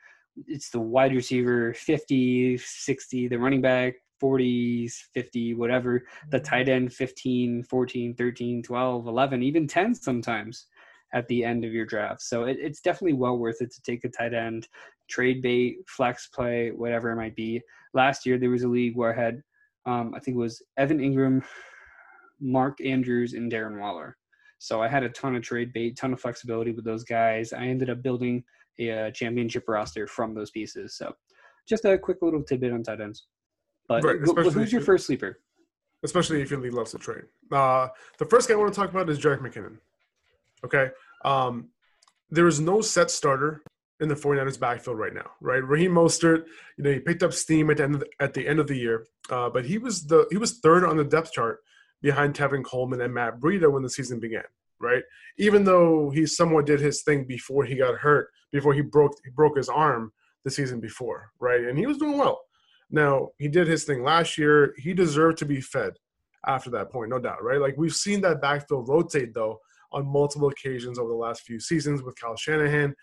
it's 0.47 0.71
the 0.71 0.81
wide 0.81 1.15
receiver 1.15 1.75
50, 1.75 2.57
60, 2.59 3.29
the 3.29 3.39
running 3.39 3.61
back 3.61 3.95
40s, 4.23 4.93
50, 5.15 5.55
whatever, 5.55 6.05
the 6.31 6.39
mm-hmm. 6.39 6.45
tight 6.45 6.69
end 6.69 6.93
15, 6.93 7.65
14, 7.65 8.15
13, 8.15 8.63
12, 8.63 9.07
11, 9.07 9.43
even 9.43 9.67
10 9.67 9.95
sometimes 9.95 10.67
at 11.15 11.29
the 11.29 11.45
end 11.45 11.65
of 11.65 11.73
your 11.73 11.85
draft. 11.85 12.23
So 12.23 12.45
it, 12.45 12.57
it's 12.61 12.81
definitely 12.81 13.15
well 13.15 13.37
worth 13.37 13.61
it 13.61 13.73
to 13.73 13.83
take 13.83 14.05
a 14.05 14.09
tight 14.09 14.33
end, 14.33 14.69
trade 15.11 15.43
bait, 15.43 15.79
flex 15.87 16.29
play, 16.29 16.71
whatever 16.71 17.11
it 17.11 17.17
might 17.17 17.37
be. 17.37 17.61
Last 17.93 18.25
year, 18.25 18.39
there 18.39 18.51
was 18.51 18.63
a 18.63 18.69
league 18.69 18.97
where 18.97 19.13
I 19.13 19.23
had, 19.23 19.43
um, 19.85 20.15
I 20.15 20.21
think 20.21 20.37
it 20.37 20.41
was 20.41 20.63
Evan 20.79 20.99
Engram 20.99 21.43
Mark 22.43 22.85
Andrews, 22.85 23.35
and 23.35 23.51
Darren 23.51 23.79
Waller. 23.79 24.17
So 24.59 24.83
I 24.83 24.89
had 24.89 25.03
a 25.03 25.09
ton 25.09 25.37
of 25.37 25.43
trade 25.43 25.73
bait, 25.73 25.97
ton 25.97 26.13
of 26.13 26.21
flexibility 26.21 26.73
with 26.73 26.85
those 26.85 27.05
guys. 27.05 27.53
I 27.53 27.65
ended 27.65 27.89
up 27.89 28.03
building 28.03 28.45
a, 28.79 28.91
uh, 28.91 29.11
championship 29.13 29.65
roster 29.69 30.07
from 30.07 30.35
those 30.35 30.51
pieces. 30.51 30.97
So 30.97 31.15
just 31.69 31.85
a 31.85 31.99
quick 31.99 32.19
little 32.21 32.43
tidbit 32.43 32.73
on 32.73 32.83
tight 32.83 33.01
ends. 33.01 33.27
But 34.01 34.37
right, 34.37 34.53
who's 34.53 34.73
your 34.73 34.81
first 34.81 35.07
sleeper? 35.07 35.39
Especially 36.05 36.41
if 36.41 36.51
your 36.51 36.61
league 36.61 36.73
loves 36.73 36.93
to 36.93 36.99
trade. 36.99 37.25
Uh, 37.51 37.89
the 38.19 38.25
first 38.25 38.49
guy 38.49 38.55
I 38.55 38.57
want 38.57 38.73
to 38.73 38.81
talk 38.81 38.91
about 38.91 39.09
is 39.09 39.19
Jerick 39.19 39.41
McKinnon. 39.41 39.79
Okay. 40.65 40.91
Um, 41.25 41.69
there 42.31 42.47
is 42.49 42.61
no 42.61 42.81
set 42.81 43.11
starter 43.11 43.63
in 44.01 44.09
the 44.09 44.15
49ers 44.15 44.59
backfield 44.59 44.99
right 44.99 45.15
now, 45.15 45.31
right? 45.41 45.63
Raheem 45.63 45.93
Mostert, 45.93 46.47
you 46.77 46.85
know, 46.85 46.93
he 46.93 46.99
picked 46.99 47.23
up 47.23 47.33
steam 47.33 47.71
at 47.71 47.77
the 47.77 47.85
end 47.85 47.95
of 47.95 48.01
the, 48.01 48.07
at 48.19 48.35
the, 48.35 48.49
end 48.49 48.59
of 48.59 48.67
the 48.67 48.77
year, 48.77 49.07
uh, 49.31 49.49
but 49.49 49.65
he 49.65 49.79
was 49.79 50.07
the 50.07 50.27
he 50.31 50.37
was 50.37 50.59
third 50.59 50.85
on 50.85 50.97
the 50.97 51.05
depth 51.05 51.33
chart 51.33 51.61
behind 52.01 52.35
Tevin 52.35 52.65
Coleman 52.65 53.01
and 53.01 53.15
Matt 53.15 53.39
Breida 53.39 53.71
when 53.71 53.83
the 53.83 53.91
season 53.91 54.19
began, 54.19 54.43
right? 54.81 55.05
Even 55.39 55.63
though 55.63 56.11
he 56.11 56.27
somewhat 56.27 56.67
did 56.67 56.81
his 56.81 57.03
thing 57.03 57.25
before 57.25 57.65
he 57.65 57.77
got 57.77 57.95
hurt, 57.97 58.31
before 58.51 58.75
he 58.75 58.81
broke 58.81 59.13
he 59.25 59.31
broke 59.31 59.57
his 59.57 59.69
arm 59.69 60.13
the 60.45 60.51
season 60.51 60.81
before, 60.81 61.31
right? 61.39 61.61
And 61.61 61.79
he 61.79 61.87
was 61.87 61.99
doing 61.99 62.19
well. 62.19 62.41
Now, 62.93 63.31
he 63.39 63.49
did 63.49 63.67
his 63.67 63.85
thing 63.85 64.05
last 64.05 64.37
year. 64.39 64.75
He 64.77 64.93
deserved 64.93 65.39
to 65.39 65.47
be 65.47 65.61
fed 65.61 65.95
after 66.47 66.71
that 66.71 66.91
point, 66.91 67.11
no 67.11 67.19
doubt, 67.19 67.43
right? 67.43 67.61
Like 67.61 67.77
we've 67.77 67.95
seen 67.95 68.21
that 68.21 68.43
backfield 68.43 68.89
rotate 68.89 69.33
though 69.33 69.59
on 69.93 70.07
multiple 70.07 70.49
occasions 70.49 70.99
over 70.99 71.09
the 71.09 71.15
last 71.15 71.43
few 71.43 71.59
seasons 71.59 72.03
with 72.03 72.19
Kyle 72.21 72.37
Shanahan. 72.37 72.95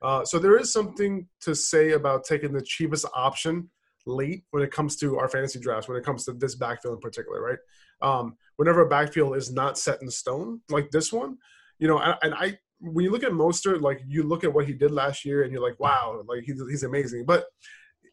Uh, 0.00 0.24
so 0.24 0.38
there 0.38 0.58
is 0.58 0.72
something 0.72 1.26
to 1.40 1.54
say 1.54 1.92
about 1.92 2.24
taking 2.24 2.52
the 2.52 2.62
cheapest 2.62 3.06
option 3.14 3.70
late 4.04 4.44
when 4.50 4.62
it 4.62 4.70
comes 4.70 4.96
to 4.96 5.18
our 5.18 5.28
fantasy 5.28 5.60
drafts, 5.60 5.88
when 5.88 5.96
it 5.96 6.04
comes 6.04 6.24
to 6.24 6.32
this 6.32 6.54
backfield 6.54 6.94
in 6.94 7.00
particular, 7.00 7.40
right? 7.40 7.58
Um, 8.02 8.36
whenever 8.56 8.82
a 8.82 8.88
backfield 8.88 9.36
is 9.36 9.52
not 9.52 9.78
set 9.78 10.02
in 10.02 10.10
stone 10.10 10.60
like 10.70 10.90
this 10.90 11.12
one, 11.12 11.38
you 11.78 11.88
know, 11.88 11.98
and, 11.98 12.16
and 12.22 12.34
I, 12.34 12.58
when 12.80 13.04
you 13.04 13.12
look 13.12 13.22
at 13.22 13.32
Mostert, 13.32 13.80
like 13.80 14.02
you 14.06 14.24
look 14.24 14.42
at 14.42 14.52
what 14.52 14.66
he 14.66 14.72
did 14.72 14.90
last 14.90 15.24
year 15.24 15.44
and 15.44 15.52
you're 15.52 15.62
like, 15.62 15.78
wow, 15.78 16.20
like 16.26 16.42
he's, 16.42 16.60
he's 16.68 16.82
amazing. 16.82 17.24
But 17.24 17.44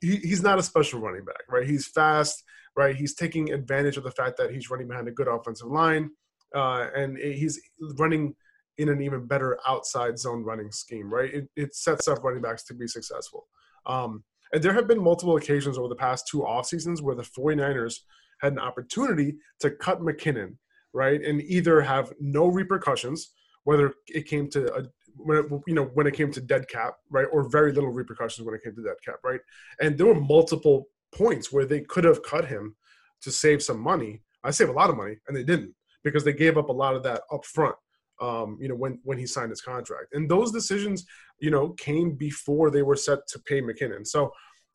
he, 0.01 0.18
he's 0.18 0.41
not 0.41 0.60
a 0.60 0.63
special 0.63 1.00
running 1.00 1.25
back, 1.25 1.41
right? 1.50 1.68
He's 1.68 1.88
fast, 1.88 2.44
right? 2.75 2.96
He's 2.96 3.15
taking 3.15 3.51
advantage 3.51 3.98
of 3.98 4.03
the 4.03 4.12
fact 4.12 4.38
that 4.38 4.51
he's 4.51 4.70
running 4.70 4.88
behind 4.88 5.08
a 5.08 5.12
good 5.12 5.27
offensive 5.27 5.68
line, 5.68 6.12
uh, 6.56 6.88
and 6.96 7.18
he's 7.18 7.60
running 7.98 8.36
in 8.77 8.89
an 8.89 9.01
even 9.01 9.25
better 9.25 9.60
outside 9.68 10.18
zone 10.18 10.44
running 10.44 10.72
scheme, 10.72 11.13
right? 11.13 11.34
It, 11.34 11.50
it 11.56 11.75
sets 11.75 12.08
up 12.08 12.24
running 12.24 12.41
backs 12.41 12.63
to 12.65 12.74
be 12.74 12.88
successful. 12.88 13.48
Um, 13.86 14.24
and 14.53 14.63
there 14.63 14.74
have 14.74 14.88
been 14.88 15.03
multiple 15.03 15.36
occasions 15.36 15.77
over 15.77 15.89
the 15.89 15.96
past 15.96 16.27
two 16.27 16.46
off 16.46 16.65
seasons 16.65 17.01
where 17.01 17.15
the 17.15 17.24
49ers 17.24 17.96
had 18.41 18.53
an 18.53 18.60
opportunity 18.60 19.36
to 19.60 19.70
cut 19.70 20.00
McKinnon, 20.00 20.56
right? 20.94 21.22
And 21.22 21.41
either 21.41 21.82
have 21.82 22.13
no 22.20 22.48
repercussions, 22.48 23.34
whether 23.65 23.94
it 24.08 24.27
came 24.27 24.50
to 24.51 24.74
a, 24.74 24.84
when 25.24 25.38
it, 25.38 25.46
you 25.68 25.74
know 25.74 25.86
when 25.94 26.08
it 26.08 26.14
came 26.14 26.32
to 26.32 26.42
dead 26.42 26.68
cap, 26.68 26.96
right, 27.10 27.28
or 27.32 27.50
very 27.50 27.72
little 27.72 27.92
repercussions 27.92 28.46
when 28.46 28.56
it 28.56 28.64
came 28.64 28.76
to 28.76 28.84
dead 28.84 28.98
cap, 29.04 29.16
right? 29.24 29.40
And 29.82 29.98
there 29.98 30.08
were 30.08 30.20
multiple 30.20 30.88
points 31.12 31.52
where 31.52 31.66
they 31.66 31.82
could 31.82 32.04
have 32.04 32.24
cut 32.24 32.46
him 32.46 32.76
to 33.22 33.32
save 33.32 33.62
some 33.62 33.80
money. 33.80 34.22
I 34.44 34.52
save 34.52 34.70
a 34.70 34.74
lot 34.74 34.90
of 34.90 34.98
money, 34.98 35.18
and 35.28 35.36
they 35.36 35.44
didn't 35.44 35.74
because 36.04 36.24
they 36.24 36.34
gave 36.34 36.58
up 36.58 36.70
a 36.70 36.74
lot 36.74 36.96
of 36.96 37.04
that 37.04 37.22
up 37.32 37.46
front. 37.46 37.76
Um, 38.22 38.58
you 38.60 38.68
know, 38.68 38.76
when 38.76 39.00
when 39.04 39.18
he 39.18 39.26
signed 39.26 39.50
his 39.50 39.62
contract, 39.62 40.14
and 40.14 40.30
those 40.30 40.52
decisions, 40.52 41.06
you 41.40 41.52
know, 41.52 41.70
came 41.70 42.16
before 42.16 42.70
they 42.70 42.82
were 42.82 42.96
set 42.96 43.20
to 43.30 43.40
pay 43.40 43.62
McKinnon. 43.62 44.06
So 44.06 44.32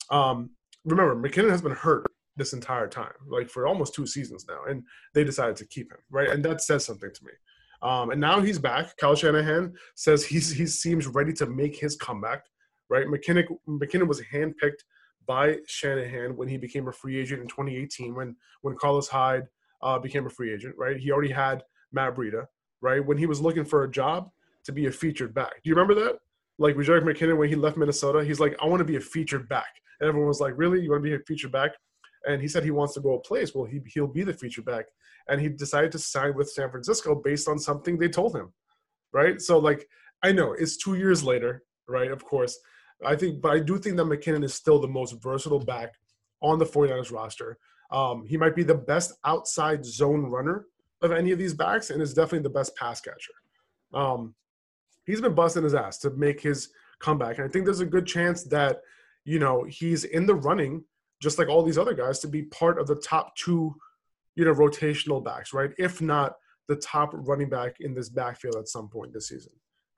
um, 0.09 0.51
remember, 0.83 1.15
McKinnon 1.15 1.51
has 1.51 1.61
been 1.61 1.71
hurt 1.71 2.05
this 2.37 2.53
entire 2.53 2.87
time, 2.87 3.13
like 3.27 3.49
for 3.49 3.67
almost 3.67 3.93
two 3.93 4.05
seasons 4.05 4.45
now, 4.47 4.59
and 4.67 4.83
they 5.13 5.23
decided 5.23 5.55
to 5.57 5.67
keep 5.67 5.91
him, 5.91 5.99
right? 6.09 6.29
And 6.29 6.43
that 6.45 6.61
says 6.61 6.85
something 6.85 7.11
to 7.13 7.25
me. 7.25 7.31
Um, 7.85 8.09
and 8.09 8.19
now 8.19 8.41
he's 8.41 8.57
back. 8.57 8.97
Kyle 8.97 9.15
Shanahan 9.15 9.71
says 9.93 10.25
he's 10.25 10.49
he 10.49 10.65
seems 10.65 11.05
ready 11.05 11.31
to 11.33 11.45
make 11.45 11.77
his 11.77 11.95
comeback. 11.95 12.43
Right, 12.89 13.05
McKinnon 13.05 13.45
McKinnon 13.69 14.07
was 14.07 14.21
handpicked 14.33 14.83
by 15.27 15.57
Shanahan 15.67 16.35
when 16.35 16.47
he 16.47 16.57
became 16.57 16.87
a 16.87 16.91
free 16.91 17.19
agent 17.19 17.43
in 17.43 17.47
2018. 17.47 18.15
When 18.15 18.35
when 18.63 18.75
Carlos 18.75 19.07
Hyde 19.07 19.45
uh, 19.83 19.99
became 19.99 20.25
a 20.25 20.29
free 20.31 20.51
agent, 20.51 20.73
right? 20.77 20.97
He 20.97 21.11
already 21.11 21.31
had 21.31 21.63
Matt 21.91 22.15
Breida, 22.15 22.45
right? 22.81 23.05
When 23.05 23.19
he 23.19 23.27
was 23.27 23.39
looking 23.39 23.65
for 23.65 23.83
a 23.83 23.91
job 23.91 24.31
to 24.63 24.71
be 24.71 24.87
a 24.87 24.91
featured 24.91 25.35
back. 25.35 25.53
Do 25.63 25.69
you 25.69 25.75
remember 25.75 25.93
that? 26.05 26.17
Like 26.57 26.75
with 26.75 26.87
Jerick 26.87 27.03
McKinnon 27.03 27.37
when 27.37 27.49
he 27.49 27.55
left 27.55 27.77
Minnesota, 27.77 28.23
he's 28.23 28.39
like, 28.39 28.55
I 28.63 28.65
want 28.65 28.79
to 28.79 28.85
be 28.85 28.95
a 28.95 29.01
featured 29.01 29.47
back. 29.47 29.69
And 29.99 30.07
everyone 30.07 30.27
was 30.27 30.39
like, 30.39 30.53
Really? 30.57 30.81
You 30.81 30.89
want 30.89 31.03
to 31.03 31.09
be 31.09 31.15
a 31.15 31.19
featured 31.19 31.51
back? 31.51 31.71
And 32.27 32.41
he 32.41 32.47
said 32.47 32.63
he 32.63 32.71
wants 32.71 32.93
to 32.95 33.01
go 33.01 33.15
a 33.15 33.19
place. 33.19 33.53
Well, 33.53 33.65
he 33.65 33.81
he'll 33.87 34.07
be 34.07 34.23
the 34.23 34.33
feature 34.33 34.61
back 34.61 34.85
and 35.27 35.41
he 35.41 35.49
decided 35.49 35.91
to 35.91 35.99
sign 35.99 36.35
with 36.35 36.49
San 36.49 36.69
Francisco 36.69 37.15
based 37.15 37.47
on 37.47 37.59
something 37.59 37.97
they 37.97 38.09
told 38.09 38.35
him, 38.35 38.53
right? 39.13 39.41
So 39.41 39.57
like 39.57 39.87
I 40.23 40.31
know 40.31 40.53
it's 40.53 40.77
two 40.77 40.95
years 40.95 41.23
later, 41.23 41.63
right? 41.87 42.11
Of 42.11 42.23
course, 42.23 42.57
I 43.05 43.15
think, 43.15 43.41
but 43.41 43.51
I 43.51 43.59
do 43.59 43.77
think 43.77 43.97
that 43.97 44.05
McKinnon 44.05 44.43
is 44.43 44.53
still 44.53 44.79
the 44.79 44.87
most 44.87 45.21
versatile 45.21 45.59
back 45.59 45.93
on 46.41 46.59
the 46.59 46.65
49ers 46.65 47.11
roster. 47.11 47.57
Um, 47.91 48.25
he 48.25 48.37
might 48.37 48.55
be 48.55 48.63
the 48.63 48.75
best 48.75 49.13
outside 49.25 49.85
zone 49.85 50.25
runner 50.25 50.65
of 51.01 51.11
any 51.11 51.31
of 51.31 51.37
these 51.37 51.53
backs, 51.53 51.89
and 51.89 52.01
is 52.01 52.13
definitely 52.13 52.39
the 52.39 52.49
best 52.49 52.75
pass 52.75 53.01
catcher. 53.01 53.33
Um, 53.93 54.33
he's 55.05 55.21
been 55.21 55.35
busting 55.35 55.63
his 55.63 55.75
ass 55.75 55.99
to 55.99 56.09
make 56.11 56.41
his 56.41 56.69
comeback, 56.99 57.37
and 57.37 57.47
I 57.47 57.51
think 57.51 57.65
there's 57.65 57.81
a 57.81 57.85
good 57.85 58.07
chance 58.07 58.43
that 58.45 58.81
you 59.23 59.39
know 59.39 59.65
he's 59.67 60.05
in 60.05 60.25
the 60.25 60.35
running, 60.35 60.83
just 61.21 61.39
like 61.39 61.47
all 61.47 61.63
these 61.63 61.77
other 61.77 61.93
guys, 61.93 62.19
to 62.19 62.27
be 62.27 62.43
part 62.43 62.79
of 62.79 62.87
the 62.87 62.95
top 62.95 63.35
two 63.35 63.75
you 64.35 64.45
know, 64.45 64.53
rotational 64.53 65.23
backs, 65.23 65.53
right? 65.53 65.71
If 65.77 66.01
not 66.01 66.33
the 66.67 66.75
top 66.75 67.11
running 67.13 67.49
back 67.49 67.77
in 67.79 67.93
this 67.93 68.09
backfield 68.09 68.55
at 68.55 68.67
some 68.67 68.89
point 68.89 69.13
this 69.13 69.29
season. 69.29 69.53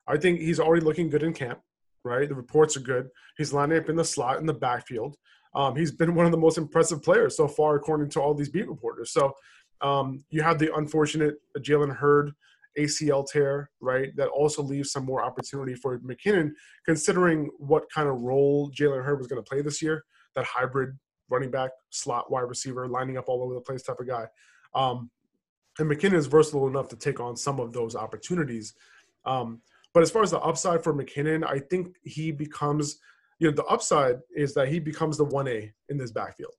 I 0.07 0.17
think 0.17 0.39
he's 0.39 0.59
already 0.59 0.85
looking 0.85 1.09
good 1.09 1.23
in 1.23 1.33
camp, 1.33 1.59
right? 2.03 2.27
The 2.27 2.35
reports 2.35 2.77
are 2.77 2.81
good. 2.81 3.09
He's 3.37 3.53
lining 3.53 3.77
up 3.77 3.89
in 3.89 3.95
the 3.95 4.05
slot 4.05 4.39
in 4.39 4.45
the 4.45 4.53
backfield. 4.53 5.15
Um, 5.55 5.75
he's 5.75 5.91
been 5.91 6.13
one 6.13 6.25
of 6.25 6.31
the 6.31 6.37
most 6.37 6.57
impressive 6.57 7.01
players 7.01 7.35
so 7.35 7.47
far, 7.47 7.75
according 7.75 8.09
to 8.11 8.21
all 8.21 8.33
these 8.33 8.49
beat 8.49 8.67
reporters. 8.67 9.11
So 9.11 9.33
um, 9.81 10.23
you 10.29 10.41
have 10.41 10.59
the 10.59 10.73
unfortunate 10.75 11.35
Jalen 11.59 11.95
Hurd 11.95 12.31
ACL 12.77 13.25
tear, 13.25 13.71
right? 13.81 14.15
That 14.15 14.27
also 14.27 14.61
leaves 14.61 14.91
some 14.91 15.05
more 15.05 15.23
opportunity 15.23 15.73
for 15.73 15.97
McKinnon, 15.99 16.51
considering 16.85 17.49
what 17.57 17.89
kind 17.93 18.07
of 18.07 18.21
role 18.21 18.71
Jalen 18.71 19.03
Hurd 19.03 19.17
was 19.17 19.27
going 19.27 19.43
to 19.43 19.49
play 19.49 19.61
this 19.61 19.81
year. 19.81 20.03
That 20.35 20.45
hybrid 20.45 20.97
running 21.29 21.51
back, 21.51 21.71
slot, 21.89 22.31
wide 22.31 22.41
receiver, 22.41 22.87
lining 22.87 23.17
up 23.17 23.27
all 23.27 23.43
over 23.43 23.53
the 23.53 23.61
place 23.61 23.83
type 23.83 23.99
of 23.99 24.07
guy. 24.07 24.25
Um, 24.73 25.09
and 25.79 25.89
McKinnon 25.89 26.15
is 26.15 26.27
versatile 26.27 26.67
enough 26.67 26.87
to 26.89 26.95
take 26.95 27.19
on 27.19 27.35
some 27.35 27.59
of 27.59 27.73
those 27.73 27.95
opportunities. 27.95 28.73
Um, 29.25 29.61
but 29.93 30.03
as 30.03 30.11
far 30.11 30.23
as 30.23 30.31
the 30.31 30.39
upside 30.39 30.83
for 30.83 30.93
McKinnon, 30.93 31.45
I 31.45 31.59
think 31.59 31.95
he 32.03 32.31
becomes, 32.31 32.99
you 33.39 33.47
know, 33.47 33.55
the 33.55 33.65
upside 33.65 34.17
is 34.35 34.53
that 34.55 34.69
he 34.69 34.79
becomes 34.79 35.17
the 35.17 35.25
1A 35.25 35.71
in 35.89 35.97
this 35.97 36.11
backfield, 36.11 36.53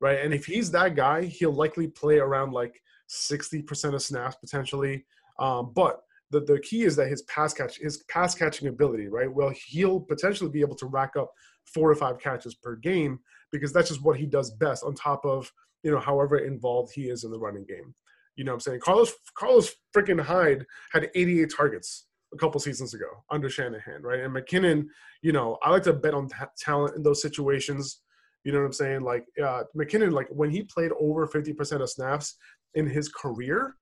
right? 0.00 0.20
And 0.20 0.34
if 0.34 0.46
he's 0.46 0.70
that 0.72 0.94
guy, 0.94 1.24
he'll 1.24 1.52
likely 1.52 1.88
play 1.88 2.18
around 2.18 2.52
like 2.52 2.80
60% 3.08 3.94
of 3.94 4.02
snaps 4.02 4.36
potentially. 4.36 5.04
Um, 5.38 5.72
but 5.74 6.02
the, 6.30 6.40
the 6.40 6.60
key 6.60 6.82
is 6.82 6.96
that 6.96 7.08
his 7.08 7.22
pass 7.22 7.52
catch, 7.52 7.78
his 7.78 7.98
pass 8.08 8.34
catching 8.34 8.68
ability, 8.68 9.08
right? 9.08 9.32
Well, 9.32 9.52
he'll 9.66 10.00
potentially 10.00 10.50
be 10.50 10.60
able 10.60 10.76
to 10.76 10.86
rack 10.86 11.16
up 11.16 11.32
four 11.64 11.90
to 11.90 11.96
five 11.96 12.18
catches 12.18 12.54
per 12.54 12.76
game 12.76 13.20
because 13.54 13.72
that's 13.72 13.88
just 13.88 14.02
what 14.02 14.16
he 14.16 14.26
does 14.26 14.50
best 14.50 14.82
on 14.84 14.94
top 14.94 15.24
of 15.24 15.50
you 15.82 15.90
know 15.90 16.00
however 16.00 16.38
involved 16.38 16.92
he 16.92 17.02
is 17.02 17.24
in 17.24 17.30
the 17.30 17.38
running 17.38 17.64
game. 17.64 17.94
You 18.36 18.44
know 18.44 18.52
what 18.52 18.56
i'm 18.56 18.60
saying? 18.60 18.80
Carlos 18.80 19.12
carlos 19.36 19.72
freaking 19.94 20.20
hyde 20.20 20.66
had 20.92 21.10
88 21.14 21.52
targets 21.56 22.06
a 22.32 22.36
couple 22.36 22.58
seasons 22.60 22.94
ago 22.94 23.06
under 23.30 23.48
shanahan 23.48 24.02
right? 24.02 24.20
And 24.20 24.34
mckinnon 24.34 24.86
you 25.22 25.32
know 25.32 25.56
i 25.62 25.70
like 25.70 25.84
to 25.84 25.92
bet 25.92 26.14
on 26.14 26.28
t- 26.28 26.34
talent 26.58 26.96
in 26.96 27.02
those 27.02 27.22
situations. 27.22 28.00
You 28.42 28.52
know 28.52 28.58
what 28.58 28.66
i'm 28.66 28.72
saying? 28.72 29.02
Like 29.02 29.24
uh, 29.42 29.62
mckinnon 29.76 30.12
like 30.12 30.28
when 30.30 30.50
he 30.50 30.64
played 30.64 30.90
over 31.00 31.26
50% 31.26 31.80
of 31.80 31.88
snaps 31.88 32.36
in 32.74 32.86
his 32.86 33.08
career, 33.08 33.76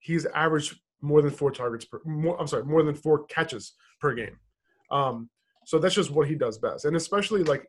he's 0.00 0.26
averaged 0.26 0.78
more 1.00 1.22
than 1.22 1.30
four 1.30 1.50
targets 1.50 1.84
per. 1.84 2.00
More, 2.04 2.38
I'm 2.40 2.46
sorry, 2.46 2.64
more 2.64 2.82
than 2.82 2.94
four 2.94 3.24
catches 3.24 3.74
per 4.00 4.14
game. 4.14 4.38
Um, 4.90 5.30
so 5.64 5.78
that's 5.78 5.94
just 5.94 6.10
what 6.10 6.28
he 6.28 6.34
does 6.34 6.58
best, 6.58 6.84
and 6.84 6.96
especially 6.96 7.42
like 7.44 7.64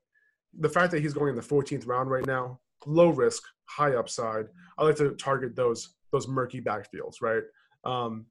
the 0.58 0.70
fact 0.70 0.92
that 0.92 1.02
he's 1.02 1.14
going 1.14 1.30
in 1.30 1.36
the 1.36 1.42
14th 1.42 1.88
round 1.88 2.10
right 2.10 2.26
now, 2.26 2.60
low 2.86 3.10
risk, 3.10 3.44
high 3.66 3.96
upside. 3.96 4.48
I 4.78 4.84
like 4.84 4.96
to 4.98 5.12
target 5.12 5.56
those 5.56 5.96
those 6.12 6.28
murky 6.28 6.60
backfields, 6.60 7.22
right? 7.22 7.44
Um, 7.84 8.26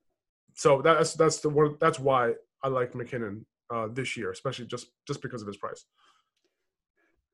so 0.55 0.83
that's 0.83 1.15
that's 1.15 1.39
the 1.39 1.49
one. 1.49 1.77
That's 1.81 1.99
why 1.99 2.33
I 2.63 2.69
like 2.69 2.93
McKinnon 2.93 3.45
uh, 3.73 3.89
this 3.93 4.17
year, 4.17 4.31
especially 4.31 4.67
just 4.67 4.89
just 5.07 5.23
because 5.23 5.43
of 5.43 5.47
his 5.47 5.57
price. 5.57 5.85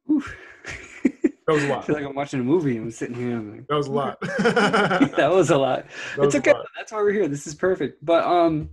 That 0.07 1.53
was 1.53 1.65
a 1.65 1.69
lot. 1.69 1.79
I 1.83 1.87
feel 1.87 1.95
like 1.97 2.05
I'm 2.05 2.15
watching 2.15 2.41
a 2.41 2.45
movie 2.45 2.77
and 2.77 2.87
I'm 2.87 2.91
sitting 2.91 3.17
here. 3.17 3.37
I'm 3.37 3.57
like, 3.57 3.67
that 3.69 3.77
was 3.77 3.87
a 3.87 3.93
lot. 3.93 4.21
that 4.39 5.31
was 5.31 5.51
a 5.51 5.57
lot. 5.57 5.87
That 6.17 6.25
it's 6.25 6.35
okay. 6.35 6.53
Lot. 6.53 6.67
That's 6.77 6.93
why 6.93 6.99
we're 6.99 7.13
here. 7.13 7.29
This 7.29 7.47
is 7.47 7.55
perfect. 7.55 8.05
But 8.05 8.25
um, 8.25 8.71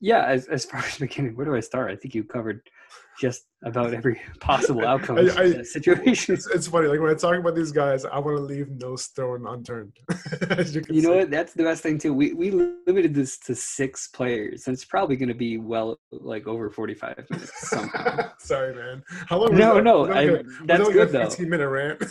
yeah. 0.00 0.24
As 0.24 0.46
as 0.46 0.64
far 0.64 0.80
as 0.84 0.98
McKinnon, 0.98 1.34
where 1.34 1.46
do 1.46 1.54
I 1.54 1.60
start? 1.60 1.90
I 1.90 1.96
think 1.96 2.14
you 2.14 2.24
covered 2.24 2.62
just 3.20 3.44
about 3.62 3.92
every 3.92 4.18
possible 4.40 4.86
outcome 4.86 5.18
I, 5.18 5.58
I, 5.58 5.62
situation. 5.62 6.34
It's, 6.34 6.46
it's, 6.46 6.66
funny, 6.66 6.88
like 6.88 7.00
when 7.00 7.10
I 7.10 7.14
talk 7.14 7.36
about 7.36 7.54
these 7.54 7.70
guys, 7.70 8.06
I 8.06 8.18
want 8.18 8.38
to 8.38 8.42
leave 8.42 8.70
no 8.70 8.96
stone 8.96 9.46
unturned. 9.46 9.92
you, 10.72 10.82
you 10.88 11.02
know 11.02 11.16
what? 11.16 11.30
That's 11.30 11.52
the 11.52 11.64
best 11.64 11.82
thing 11.82 11.98
too. 11.98 12.14
We 12.14 12.32
we 12.32 12.50
limited 12.50 13.14
this 13.14 13.38
to 13.40 13.54
six 13.54 14.08
players, 14.08 14.66
and 14.66 14.74
it's 14.74 14.86
probably 14.86 15.16
going 15.16 15.28
to 15.28 15.34
be 15.34 15.58
well 15.58 15.98
like 16.10 16.46
over 16.46 16.70
forty 16.70 16.94
five 16.94 17.22
minutes 17.28 17.68
somehow. 17.68 18.30
Sorry, 18.38 18.74
man. 18.74 19.02
How 19.28 19.38
long? 19.38 19.54
No, 19.54 19.74
that? 19.74 19.84
no, 19.84 20.10
I, 20.10 20.42
that's 20.64 20.88
good 20.88 21.10
though. 21.10 21.26
Fifteen 21.26 21.50
minute 21.50 21.68
rant. 21.68 22.02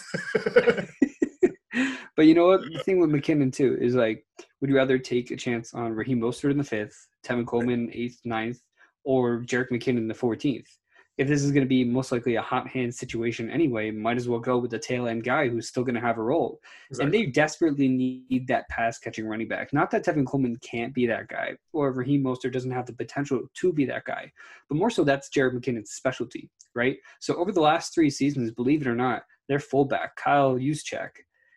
but 2.15 2.27
you 2.27 2.35
know 2.35 2.47
what? 2.47 2.61
The 2.71 2.83
thing 2.85 2.99
with 2.99 3.09
McKinnon 3.09 3.51
too 3.51 3.77
is 3.81 3.95
like, 3.95 4.23
would 4.61 4.69
you 4.69 4.75
rather 4.75 4.99
take 4.99 5.31
a 5.31 5.35
chance 5.35 5.73
on 5.73 5.93
Raheem 5.93 6.21
Mostert 6.21 6.51
in 6.51 6.59
the 6.59 6.63
fifth, 6.63 7.07
Tevin 7.25 7.47
Coleman 7.47 7.89
eighth, 7.91 8.19
ninth, 8.23 8.59
or 9.03 9.41
Jerick 9.41 9.71
McKinnon 9.71 9.97
in 9.97 10.07
the 10.07 10.13
fourteenth? 10.13 10.67
If 11.19 11.27
this 11.27 11.43
is 11.43 11.51
going 11.51 11.65
to 11.65 11.69
be 11.69 11.83
most 11.83 12.13
likely 12.13 12.35
a 12.35 12.41
hot 12.41 12.65
hand 12.69 12.95
situation 12.95 13.49
anyway, 13.49 13.91
might 13.91 14.15
as 14.15 14.29
well 14.29 14.39
go 14.39 14.57
with 14.57 14.71
the 14.71 14.79
tail 14.79 15.05
end 15.05 15.25
guy 15.25 15.49
who's 15.49 15.67
still 15.67 15.83
going 15.83 15.95
to 15.95 16.01
have 16.01 16.17
a 16.17 16.21
role. 16.21 16.61
Exactly. 16.89 17.05
And 17.05 17.13
they 17.13 17.29
desperately 17.29 17.89
need 17.89 18.47
that 18.47 18.69
pass 18.69 18.97
catching 18.97 19.27
running 19.27 19.49
back. 19.49 19.73
Not 19.73 19.91
that 19.91 20.05
Tevin 20.05 20.25
Coleman 20.25 20.55
can't 20.61 20.93
be 20.93 21.05
that 21.07 21.27
guy 21.27 21.57
or 21.73 21.91
Raheem 21.91 22.23
Mostert 22.23 22.53
doesn't 22.53 22.71
have 22.71 22.85
the 22.85 22.93
potential 22.93 23.41
to 23.53 23.73
be 23.73 23.83
that 23.85 24.05
guy, 24.05 24.31
but 24.69 24.77
more 24.77 24.89
so 24.89 25.03
that's 25.03 25.29
Jerick 25.29 25.55
McKinnon's 25.55 25.91
specialty, 25.91 26.49
right? 26.73 26.95
So 27.19 27.35
over 27.35 27.51
the 27.51 27.59
last 27.59 27.93
three 27.93 28.09
seasons, 28.09 28.51
believe 28.51 28.81
it 28.81 28.87
or 28.87 28.95
not, 28.95 29.23
their 29.49 29.59
fullback, 29.59 30.15
Kyle 30.15 30.55
Juszczyk, 30.55 31.09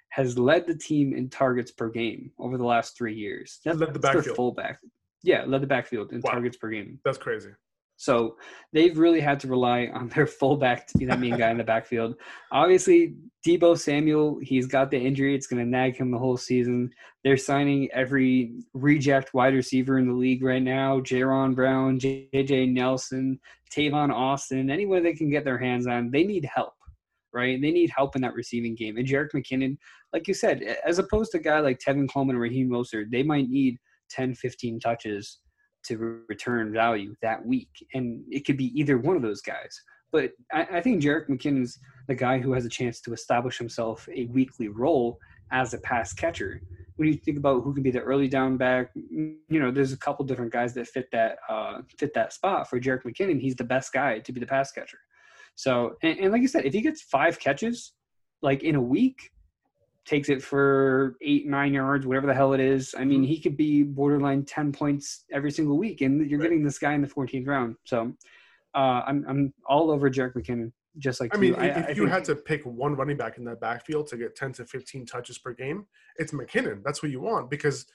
has 0.09 0.37
led 0.37 0.67
the 0.67 0.77
team 0.77 1.15
in 1.15 1.31
targets 1.31 1.71
per 1.71 1.89
game 1.89 2.33
over 2.41 2.59
the 2.59 2.65
last 2.65 2.99
three 2.99 3.15
years. 3.15 3.61
That's, 3.65 3.79
led 3.79 3.95
the 3.95 4.01
backfield. 4.01 4.37
fullback. 4.37 4.81
Yeah, 5.23 5.45
led 5.47 5.63
the 5.63 5.69
backfield 5.69 6.13
in 6.13 6.21
wow. 6.21 6.33
targets 6.33 6.57
per 6.57 6.69
game. 6.69 6.99
That's 7.05 7.17
crazy. 7.17 7.51
So 8.03 8.35
they've 8.73 8.99
really 8.99 9.21
had 9.21 9.39
to 9.41 9.49
rely 9.49 9.89
on 9.95 10.09
their 10.09 10.27
fullback 10.27 10.89
to 10.89 10.99
be 10.99 11.05
that 11.05 11.21
main 11.21 11.37
guy 11.37 11.51
in 11.53 11.59
the 11.59 11.63
backfield. 11.63 12.17
Obviously, 12.51 13.15
Deebo 13.47 13.79
Samuel, 13.79 14.41
he's 14.43 14.67
got 14.67 14.91
the 14.91 14.99
injury. 14.99 15.37
It's 15.37 15.47
going 15.47 15.63
to 15.63 15.69
nag 15.69 15.97
him 15.97 16.11
the 16.11 16.19
whole 16.19 16.37
season. 16.37 16.91
They're 17.23 17.37
signing 17.37 17.89
every 17.93 18.55
reject 18.75 19.35
wide 19.35 19.55
receiver 19.55 19.99
in 19.99 20.09
the 20.09 20.15
league 20.15 20.43
right 20.43 20.63
now 20.63 20.99
Jaron 20.99 21.55
Brown, 21.55 22.01
JJ 22.01 22.73
Nelson, 22.73 23.39
Tavon 23.73 24.13
Austin, 24.13 24.69
anyone 24.69 25.05
they 25.05 25.15
can 25.15 25.31
get 25.31 25.45
their 25.45 25.59
hands 25.59 25.87
on. 25.87 26.11
They 26.11 26.25
need 26.25 26.49
help, 26.53 26.75
right? 27.33 27.61
They 27.63 27.71
need 27.71 27.93
help 27.97 28.17
in 28.17 28.23
that 28.23 28.35
receiving 28.35 28.75
game. 28.75 28.97
And 28.97 29.07
Jerick 29.07 29.31
McKinnon, 29.33 29.77
like 30.13 30.27
you 30.27 30.35
said, 30.35 30.61
as 30.85 30.99
opposed 30.99 31.31
to 31.33 31.39
a 31.39 31.41
guy 31.41 31.61
like 31.61 31.79
Tevin 31.79 32.13
Coleman 32.13 32.35
or 32.35 32.41
Raheem 32.41 32.69
Mostert, 32.69 33.13
they 33.13 33.23
might 33.23 33.49
need 33.49 33.77
10, 34.11 34.35
15 34.35 34.81
touches 34.81 35.39
to 35.87 36.23
return 36.29 36.73
value 36.73 37.15
that 37.23 37.45
week. 37.45 37.71
And 37.95 38.25
it 38.31 38.45
could 38.47 38.57
be 38.57 38.79
either 38.79 38.99
one 38.99 39.17
of 39.17 39.23
those 39.23 39.43
guys. 39.43 39.81
But 40.13 40.33
I, 40.53 40.67
I 40.75 40.81
think 40.81 41.03
Jerick 41.03 41.29
McKinnon's 41.29 41.79
the 42.07 42.15
guy 42.15 42.39
who 42.39 42.53
has 42.53 42.65
a 42.65 42.69
chance 42.69 43.01
to 43.03 43.13
establish 43.13 43.59
himself 43.59 44.09
a 44.15 44.27
weekly 44.27 44.69
role 44.69 45.19
as 45.51 45.75
a 45.75 45.79
pass 45.79 46.13
catcher. 46.13 46.61
When 46.97 47.09
you 47.09 47.15
think 47.15 47.39
about 47.39 47.63
who 47.63 47.73
can 47.73 47.83
be 47.83 47.91
the 47.91 48.01
early 48.01 48.29
down 48.29 48.59
back, 48.59 48.91
you 48.95 49.39
know, 49.49 49.71
there's 49.71 49.93
a 49.93 49.99
couple 49.99 50.25
different 50.27 50.53
guys 50.53 50.75
that 50.75 50.87
fit 50.89 51.07
that 51.13 51.39
uh, 51.49 51.81
fit 51.99 52.13
that 52.15 52.33
spot. 52.33 52.69
For 52.69 52.79
Jerick 52.79 53.05
McKinnon, 53.05 53.41
he's 53.41 53.57
the 53.57 53.65
best 53.65 53.93
guy 53.93 54.19
to 54.19 54.33
be 54.33 54.41
the 54.41 54.47
pass 54.47 54.71
catcher. 54.71 54.99
So, 55.55 55.97
and, 56.03 56.19
and 56.19 56.33
like 56.33 56.43
I 56.43 56.47
said, 56.47 56.67
if 56.67 56.75
he 56.75 56.83
gets 56.83 57.03
five 57.03 57.39
catches, 57.39 57.93
like 58.43 58.63
in 58.63 58.75
a 58.75 58.81
week, 58.81 59.31
takes 60.05 60.29
it 60.29 60.43
for 60.43 61.17
eight, 61.23 61.47
nine 61.47 61.73
yards, 61.73 62.07
whatever 62.07 62.27
the 62.27 62.35
hell 62.35 62.53
it 62.53 62.61
is. 62.61 62.95
I 62.97 63.05
mean, 63.05 63.23
mm-hmm. 63.23 63.29
he 63.29 63.41
could 63.41 63.57
be 63.57 63.83
borderline 63.83 64.45
10 64.45 64.73
points 64.73 65.25
every 65.33 65.51
single 65.51 65.79
week, 65.79 66.01
and 66.01 66.29
you're 66.29 66.41
right. 66.41 66.47
getting 66.47 66.65
this 66.65 66.79
guy 66.79 66.95
in 66.95 67.03
the 67.03 67.09
14th 67.09 67.47
round. 67.47 67.77
So 67.85 68.13
uh, 68.75 69.03
I'm, 69.07 69.25
I'm 69.29 69.55
all 69.67 69.91
over 69.91 70.11
Jerick 70.11 70.35
McKinnon, 70.35 70.73
just 70.99 71.21
like 71.21 71.35
I 71.35 71.39
mean, 71.39 71.55
I, 71.55 71.67
if 71.67 71.89
I, 71.89 71.91
you 71.93 72.07
had 72.07 72.25
to 72.25 72.35
pick 72.35 72.65
one 72.65 72.97
running 72.97 73.17
back 73.17 73.39
in 73.39 73.45
that 73.45 73.61
backfield 73.61 74.09
to 74.09 74.17
get 74.17 74.35
10 74.35 74.55
to 74.55 74.65
15 74.65 75.07
touches 75.07 75.39
per 75.39 75.53
game, 75.53 75.87
it's 76.17 76.33
McKinnon. 76.33 76.83
That's 76.85 77.03
what 77.03 77.13
you 77.13 77.21
want 77.21 77.49
because 77.49 77.87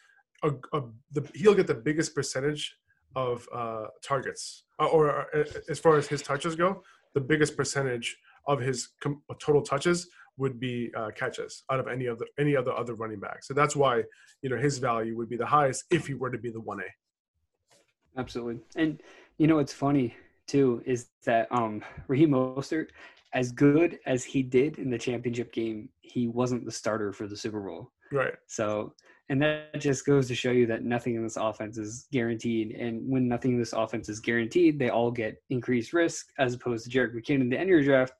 a, 0.43 0.51
a, 0.73 0.83
the, 1.11 1.27
he'll 1.35 1.55
get 1.55 1.67
the 1.67 1.75
biggest 1.75 2.15
percentage 2.15 2.77
of 3.15 3.47
uh, 3.53 3.87
targets, 4.03 4.63
uh, 4.79 4.85
or 4.85 5.27
uh, 5.35 5.43
as 5.69 5.79
far 5.79 5.97
as 5.97 6.07
his 6.07 6.21
touches 6.21 6.55
go, 6.55 6.83
the 7.15 7.21
biggest 7.21 7.57
percentage 7.57 8.17
of 8.47 8.59
his 8.59 8.89
com- 9.01 9.21
total 9.39 9.61
touches 9.61 10.07
would 10.37 10.59
be 10.59 10.91
uh, 10.95 11.11
catches 11.15 11.63
out 11.71 11.79
of 11.79 11.87
any 11.87 12.07
other 12.07 12.25
any 12.39 12.55
other 12.55 12.71
other 12.73 12.93
running 12.93 13.19
back. 13.19 13.43
So 13.43 13.53
that's 13.53 13.75
why 13.75 14.03
you 14.41 14.49
know 14.49 14.57
his 14.57 14.77
value 14.77 15.15
would 15.17 15.29
be 15.29 15.37
the 15.37 15.45
highest 15.45 15.85
if 15.91 16.07
he 16.07 16.13
were 16.13 16.29
to 16.29 16.37
be 16.37 16.49
the 16.49 16.61
one 16.61 16.79
A. 16.79 18.19
Absolutely, 18.19 18.59
and 18.75 19.01
you 19.37 19.47
know 19.47 19.55
what's 19.55 19.73
funny 19.73 20.15
too 20.47 20.81
is 20.85 21.07
that 21.25 21.47
um 21.51 21.83
Raheem 22.07 22.31
Mostert, 22.31 22.87
as 23.33 23.51
good 23.51 23.99
as 24.05 24.23
he 24.23 24.41
did 24.41 24.79
in 24.79 24.89
the 24.89 24.97
championship 24.97 25.51
game, 25.51 25.89
he 26.01 26.27
wasn't 26.27 26.65
the 26.65 26.71
starter 26.71 27.11
for 27.11 27.27
the 27.27 27.35
Super 27.35 27.59
Bowl. 27.59 27.91
Right. 28.11 28.33
So 28.47 28.93
and 29.29 29.41
that 29.41 29.79
just 29.79 30.05
goes 30.05 30.27
to 30.29 30.35
show 30.35 30.51
you 30.51 30.65
that 30.67 30.85
nothing 30.85 31.15
in 31.15 31.23
this 31.23 31.35
offense 31.35 31.77
is 31.77 32.07
guaranteed. 32.13 32.71
And 32.71 33.01
when 33.09 33.27
nothing 33.27 33.53
in 33.53 33.59
this 33.59 33.73
offense 33.73 34.07
is 34.07 34.21
guaranteed, 34.21 34.79
they 34.79 34.89
all 34.89 35.11
get 35.11 35.41
increased 35.49 35.91
risk 35.91 36.27
as 36.39 36.53
opposed 36.53 36.89
to 36.89 36.97
Jerick 36.97 37.13
McKinnon, 37.13 37.41
in 37.41 37.49
the 37.49 37.57
end 37.57 37.63
of 37.63 37.69
your 37.69 37.83
draft, 37.83 38.13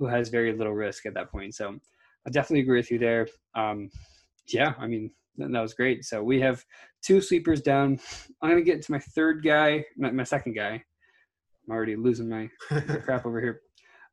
who 0.00 0.06
has 0.06 0.28
very 0.28 0.52
little 0.52 0.72
risk 0.72 1.06
at 1.06 1.14
that 1.14 1.30
point. 1.30 1.54
So 1.54 1.78
I 2.26 2.30
definitely 2.30 2.62
agree 2.62 2.78
with 2.78 2.90
you 2.90 2.98
there. 2.98 3.28
Um, 3.54 3.88
yeah, 4.48 4.74
I 4.80 4.88
mean, 4.88 5.12
that 5.36 5.60
was 5.60 5.74
great. 5.74 6.04
So 6.04 6.24
we 6.24 6.40
have 6.40 6.64
two 7.02 7.20
sleepers 7.20 7.60
down. 7.60 8.00
I'm 8.42 8.50
going 8.50 8.64
to 8.64 8.68
get 8.68 8.82
to 8.82 8.92
my 8.92 8.98
third 8.98 9.44
guy, 9.44 9.84
my, 9.96 10.10
my 10.10 10.24
second 10.24 10.54
guy. 10.54 10.82
I'm 11.68 11.70
already 11.72 11.94
losing 11.94 12.28
my 12.28 12.50
crap 13.04 13.24
over 13.24 13.40
here. 13.40 13.60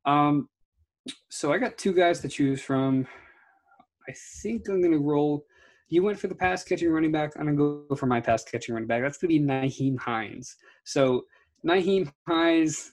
Um, 0.05 0.47
so 1.29 1.51
I 1.51 1.57
got 1.57 1.79
two 1.79 1.93
guys 1.93 2.19
to 2.19 2.27
choose 2.27 2.61
from. 2.61 3.07
I 4.07 4.13
think 4.43 4.69
I'm 4.69 4.81
going 4.81 4.93
to 4.93 4.99
roll– 4.99 5.43
you 5.89 6.03
went 6.03 6.19
for 6.19 6.27
the 6.27 6.35
pass 6.35 6.63
catching 6.63 6.91
running 6.91 7.11
back. 7.11 7.33
I'm 7.37 7.45
gonna 7.45 7.57
go 7.57 7.95
for 7.95 8.07
my 8.07 8.19
pass 8.19 8.43
catching 8.43 8.73
running 8.73 8.87
back. 8.87 9.01
That's 9.01 9.17
gonna 9.17 9.29
be 9.29 9.39
Nyheim 9.39 9.97
Hines. 9.97 10.57
So 10.83 11.23
Nyheim 11.65 12.11
Hines, 12.27 12.91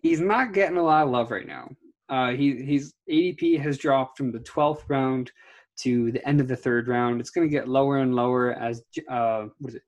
he's 0.00 0.20
not 0.20 0.52
getting 0.52 0.76
a 0.76 0.82
lot 0.82 1.04
of 1.04 1.10
love 1.10 1.30
right 1.30 1.46
now. 1.46 1.70
Uh, 2.08 2.30
he 2.30 2.62
he's 2.62 2.94
ADP 3.10 3.60
has 3.60 3.78
dropped 3.78 4.18
from 4.18 4.30
the 4.32 4.40
12th 4.40 4.82
round 4.88 5.32
to 5.76 6.12
the 6.12 6.26
end 6.26 6.40
of 6.40 6.48
the 6.48 6.56
third 6.56 6.88
round. 6.88 7.20
It's 7.20 7.30
going 7.30 7.48
to 7.48 7.52
get 7.52 7.68
lower 7.68 7.98
and 7.98 8.14
lower 8.14 8.52
as 8.52 8.82
uh, 9.10 9.46
what 9.58 9.70
is 9.70 9.76
it? 9.76 9.82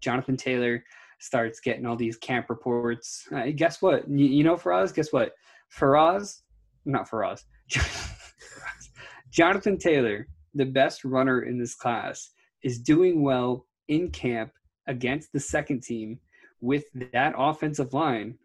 Jonathan 0.00 0.36
Taylor 0.36 0.82
starts 1.20 1.60
getting 1.60 1.86
all 1.86 1.96
these 1.96 2.16
camp 2.16 2.48
reports. 2.48 3.26
Uh, 3.34 3.46
guess 3.54 3.82
what? 3.82 4.08
You, 4.08 4.26
you 4.26 4.44
know, 4.44 4.56
Faraz, 4.56 4.94
guess 4.94 5.12
what? 5.12 5.32
Faraz, 5.78 6.40
not 6.84 7.08
Faraz. 7.08 7.42
Jonathan 9.30 9.78
Taylor 9.78 10.26
the 10.54 10.64
best 10.64 11.04
runner 11.04 11.42
in 11.42 11.58
this 11.58 11.74
class 11.74 12.30
is 12.64 12.80
doing 12.80 13.22
well 13.22 13.66
in 13.88 14.10
camp 14.10 14.50
against 14.88 15.32
the 15.32 15.40
second 15.40 15.82
team 15.82 16.18
with 16.60 16.84
that 17.12 17.34
offensive 17.36 17.94
line. 17.94 18.36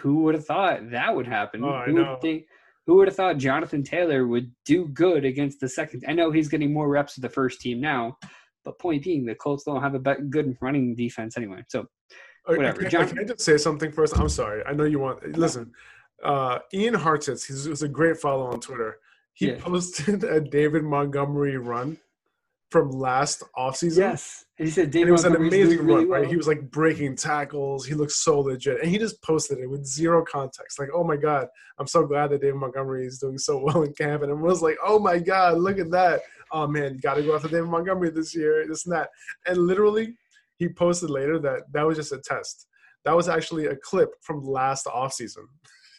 Who 0.00 0.22
would 0.22 0.34
have 0.34 0.44
thought 0.44 0.90
that 0.90 1.14
would 1.14 1.26
happen? 1.26 1.64
Oh, 1.64 1.82
who 1.86 1.94
would 1.94 2.20
think 2.20 2.44
who 2.86 2.96
would 2.96 3.08
have 3.08 3.16
thought 3.16 3.38
Jonathan 3.38 3.82
Taylor 3.82 4.26
would 4.26 4.52
do 4.64 4.88
good 4.88 5.24
against 5.24 5.60
the 5.60 5.68
second? 5.68 6.04
I 6.06 6.12
know 6.12 6.30
he's 6.30 6.48
getting 6.48 6.72
more 6.72 6.88
reps 6.88 7.16
with 7.16 7.22
the 7.22 7.28
first 7.28 7.60
team 7.60 7.80
now, 7.80 8.16
but 8.64 8.78
point 8.78 9.02
being, 9.02 9.26
the 9.26 9.34
Colts 9.34 9.64
don't 9.64 9.82
have 9.82 9.94
a 9.94 10.14
good 10.22 10.56
running 10.60 10.94
defense 10.94 11.36
anyway. 11.36 11.64
So, 11.68 11.86
whatever. 12.44 12.82
Can, 12.82 12.90
John- 12.90 13.08
can 13.08 13.18
I 13.18 13.24
just 13.24 13.40
say 13.40 13.58
something 13.58 13.90
first? 13.90 14.18
I'm 14.18 14.28
sorry. 14.28 14.62
I 14.64 14.72
know 14.72 14.84
you 14.84 15.00
want. 15.00 15.36
Listen, 15.36 15.72
uh, 16.22 16.60
Ian 16.72 16.94
Hartitz, 16.94 17.46
he's, 17.46 17.82
a 17.82 17.88
great 17.88 18.18
follow 18.18 18.46
on 18.46 18.60
Twitter. 18.60 18.98
He 19.34 19.48
yeah. 19.48 19.56
posted 19.58 20.24
a 20.24 20.40
David 20.40 20.84
Montgomery 20.84 21.58
run 21.58 21.98
from 22.76 22.90
last 22.90 23.42
offseason. 23.56 23.98
Yes. 23.98 24.44
And 24.58 24.68
he 24.68 24.72
said 24.72 24.90
David 24.90 25.02
and 25.02 25.08
it 25.08 25.12
was 25.12 25.24
an 25.24 25.36
amazing 25.36 25.78
run, 25.78 25.86
really 25.86 26.04
right? 26.04 26.20
Well. 26.22 26.30
He 26.30 26.36
was 26.36 26.46
like 26.46 26.70
breaking 26.70 27.16
tackles. 27.16 27.86
He 27.86 27.94
looked 27.94 28.12
so 28.12 28.40
legit. 28.40 28.80
And 28.82 28.90
he 28.90 28.98
just 28.98 29.22
posted 29.22 29.58
it 29.58 29.68
with 29.68 29.86
zero 29.86 30.24
context. 30.24 30.78
Like, 30.78 30.90
oh 30.94 31.04
my 31.04 31.16
God, 31.16 31.48
I'm 31.78 31.86
so 31.86 32.06
glad 32.06 32.30
that 32.30 32.40
David 32.40 32.56
Montgomery 32.56 33.06
is 33.06 33.18
doing 33.18 33.38
so 33.38 33.58
well 33.64 33.82
in 33.82 33.92
camp. 33.94 34.22
And 34.22 34.30
I 34.30 34.34
was 34.34 34.62
like, 34.62 34.76
oh 34.84 34.98
my 34.98 35.18
God, 35.18 35.58
look 35.58 35.78
at 35.78 35.90
that. 35.90 36.20
oh 36.52 36.66
man, 36.66 36.98
got 36.98 37.14
to 37.14 37.22
go 37.22 37.34
after 37.34 37.48
David 37.48 37.68
Montgomery 37.68 38.10
this 38.10 38.34
year, 38.34 38.66
this 38.68 38.86
and 38.86 38.94
that. 38.94 39.08
And 39.46 39.58
literally, 39.58 40.14
he 40.58 40.68
posted 40.68 41.10
later 41.10 41.38
that 41.40 41.72
that 41.72 41.86
was 41.86 41.96
just 41.96 42.12
a 42.12 42.18
test. 42.18 42.66
That 43.04 43.16
was 43.16 43.28
actually 43.28 43.66
a 43.66 43.76
clip 43.76 44.10
from 44.20 44.44
last 44.44 44.86
offseason. 44.86 45.44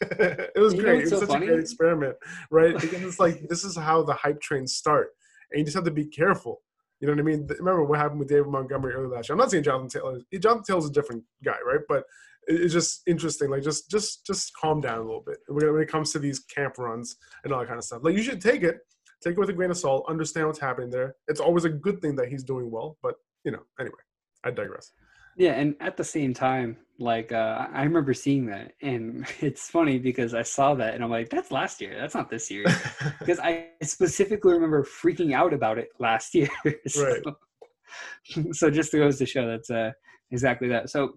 it 0.00 0.58
was 0.58 0.74
you 0.74 0.82
great. 0.82 0.98
It 0.98 1.02
was 1.02 1.10
so 1.10 1.20
such 1.20 1.28
funny? 1.28 1.46
a 1.46 1.48
great 1.48 1.60
experiment, 1.60 2.16
right? 2.50 2.74
because 2.80 3.02
it's 3.02 3.18
like 3.18 3.48
this 3.48 3.64
is 3.64 3.76
how 3.76 4.02
the 4.02 4.14
hype 4.14 4.40
trains 4.40 4.74
start, 4.74 5.08
and 5.50 5.58
you 5.58 5.64
just 5.64 5.74
have 5.74 5.84
to 5.84 5.90
be 5.90 6.06
careful. 6.06 6.60
You 7.00 7.06
know 7.06 7.14
what 7.14 7.20
I 7.20 7.24
mean? 7.24 7.46
Remember 7.58 7.84
what 7.84 7.98
happened 7.98 8.18
with 8.18 8.28
David 8.28 8.48
Montgomery 8.48 8.94
earlier 8.94 9.08
last 9.08 9.28
year. 9.28 9.34
I'm 9.34 9.38
not 9.38 9.50
saying 9.50 9.62
Jonathan 9.62 9.88
Taylor. 9.88 10.20
Jonathan 10.40 10.64
Taylor's 10.64 10.86
a 10.86 10.92
different 10.92 11.22
guy, 11.44 11.56
right? 11.64 11.80
But 11.88 12.04
it's 12.48 12.72
just 12.72 13.02
interesting. 13.06 13.50
Like 13.50 13.62
just 13.62 13.90
just 13.90 14.26
just 14.26 14.52
calm 14.54 14.80
down 14.80 14.98
a 14.98 15.02
little 15.02 15.22
bit 15.24 15.38
when 15.48 15.80
it 15.80 15.88
comes 15.88 16.12
to 16.12 16.18
these 16.18 16.40
camp 16.40 16.78
runs 16.78 17.16
and 17.44 17.52
all 17.52 17.60
that 17.60 17.66
kind 17.66 17.78
of 17.78 17.84
stuff. 17.84 18.00
Like 18.02 18.16
you 18.16 18.22
should 18.22 18.40
take 18.40 18.62
it, 18.62 18.78
take 19.22 19.34
it 19.34 19.38
with 19.38 19.50
a 19.50 19.52
grain 19.52 19.70
of 19.70 19.78
salt. 19.78 20.06
Understand 20.08 20.46
what's 20.46 20.58
happening 20.58 20.90
there. 20.90 21.14
It's 21.28 21.40
always 21.40 21.64
a 21.64 21.70
good 21.70 22.00
thing 22.00 22.16
that 22.16 22.28
he's 22.28 22.42
doing 22.42 22.70
well. 22.70 22.96
But 23.02 23.14
you 23.44 23.52
know, 23.52 23.62
anyway, 23.78 24.00
I 24.44 24.50
digress. 24.50 24.90
Yeah, 25.38 25.52
and 25.52 25.76
at 25.78 25.96
the 25.96 26.02
same 26.02 26.34
time, 26.34 26.76
like 26.98 27.30
uh, 27.30 27.68
I 27.72 27.84
remember 27.84 28.12
seeing 28.12 28.46
that, 28.46 28.72
and 28.82 29.24
it's 29.40 29.70
funny 29.70 29.98
because 29.98 30.34
I 30.34 30.42
saw 30.42 30.74
that, 30.74 30.94
and 30.94 31.04
I'm 31.04 31.10
like, 31.10 31.30
"That's 31.30 31.52
last 31.52 31.80
year. 31.80 31.96
That's 31.96 32.16
not 32.16 32.28
this 32.28 32.50
year." 32.50 32.64
because 33.20 33.38
I 33.38 33.68
specifically 33.82 34.52
remember 34.52 34.82
freaking 34.82 35.34
out 35.34 35.54
about 35.54 35.78
it 35.78 35.90
last 36.00 36.34
year. 36.34 36.48
so, 36.88 37.06
right. 37.06 38.46
so 38.50 38.68
just 38.68 38.92
goes 38.92 39.16
to 39.18 39.26
show 39.26 39.46
that's 39.46 39.70
uh, 39.70 39.92
exactly 40.32 40.68
that. 40.68 40.90
So 40.90 41.14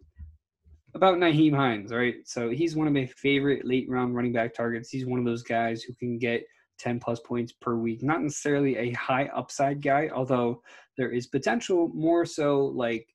about 0.94 1.18
Nyheim 1.18 1.56
Hines, 1.56 1.92
right? 1.92 2.16
So 2.26 2.52
he's 2.52 2.76
one 2.76 2.86
of 2.86 2.94
my 2.94 3.08
favorite 3.08 3.66
late 3.66 3.90
round 3.90 4.16
running 4.16 4.34
back 4.34 4.54
targets. 4.54 4.92
He's 4.92 5.08
one 5.08 5.18
of 5.18 5.26
those 5.26 5.42
guys 5.42 5.82
who 5.82 5.96
can 5.96 6.20
get 6.20 6.44
10 6.80 7.00
plus 7.00 7.20
points 7.22 7.54
per 7.54 7.76
week. 7.76 8.04
Not 8.04 8.22
necessarily 8.22 8.78
a 8.78 8.92
high 8.92 9.30
upside 9.34 9.82
guy, 9.82 10.10
although 10.14 10.62
there 10.98 11.12
is 11.12 11.28
potential 11.28 11.90
more 11.94 12.26
so 12.26 12.66
like 12.76 13.08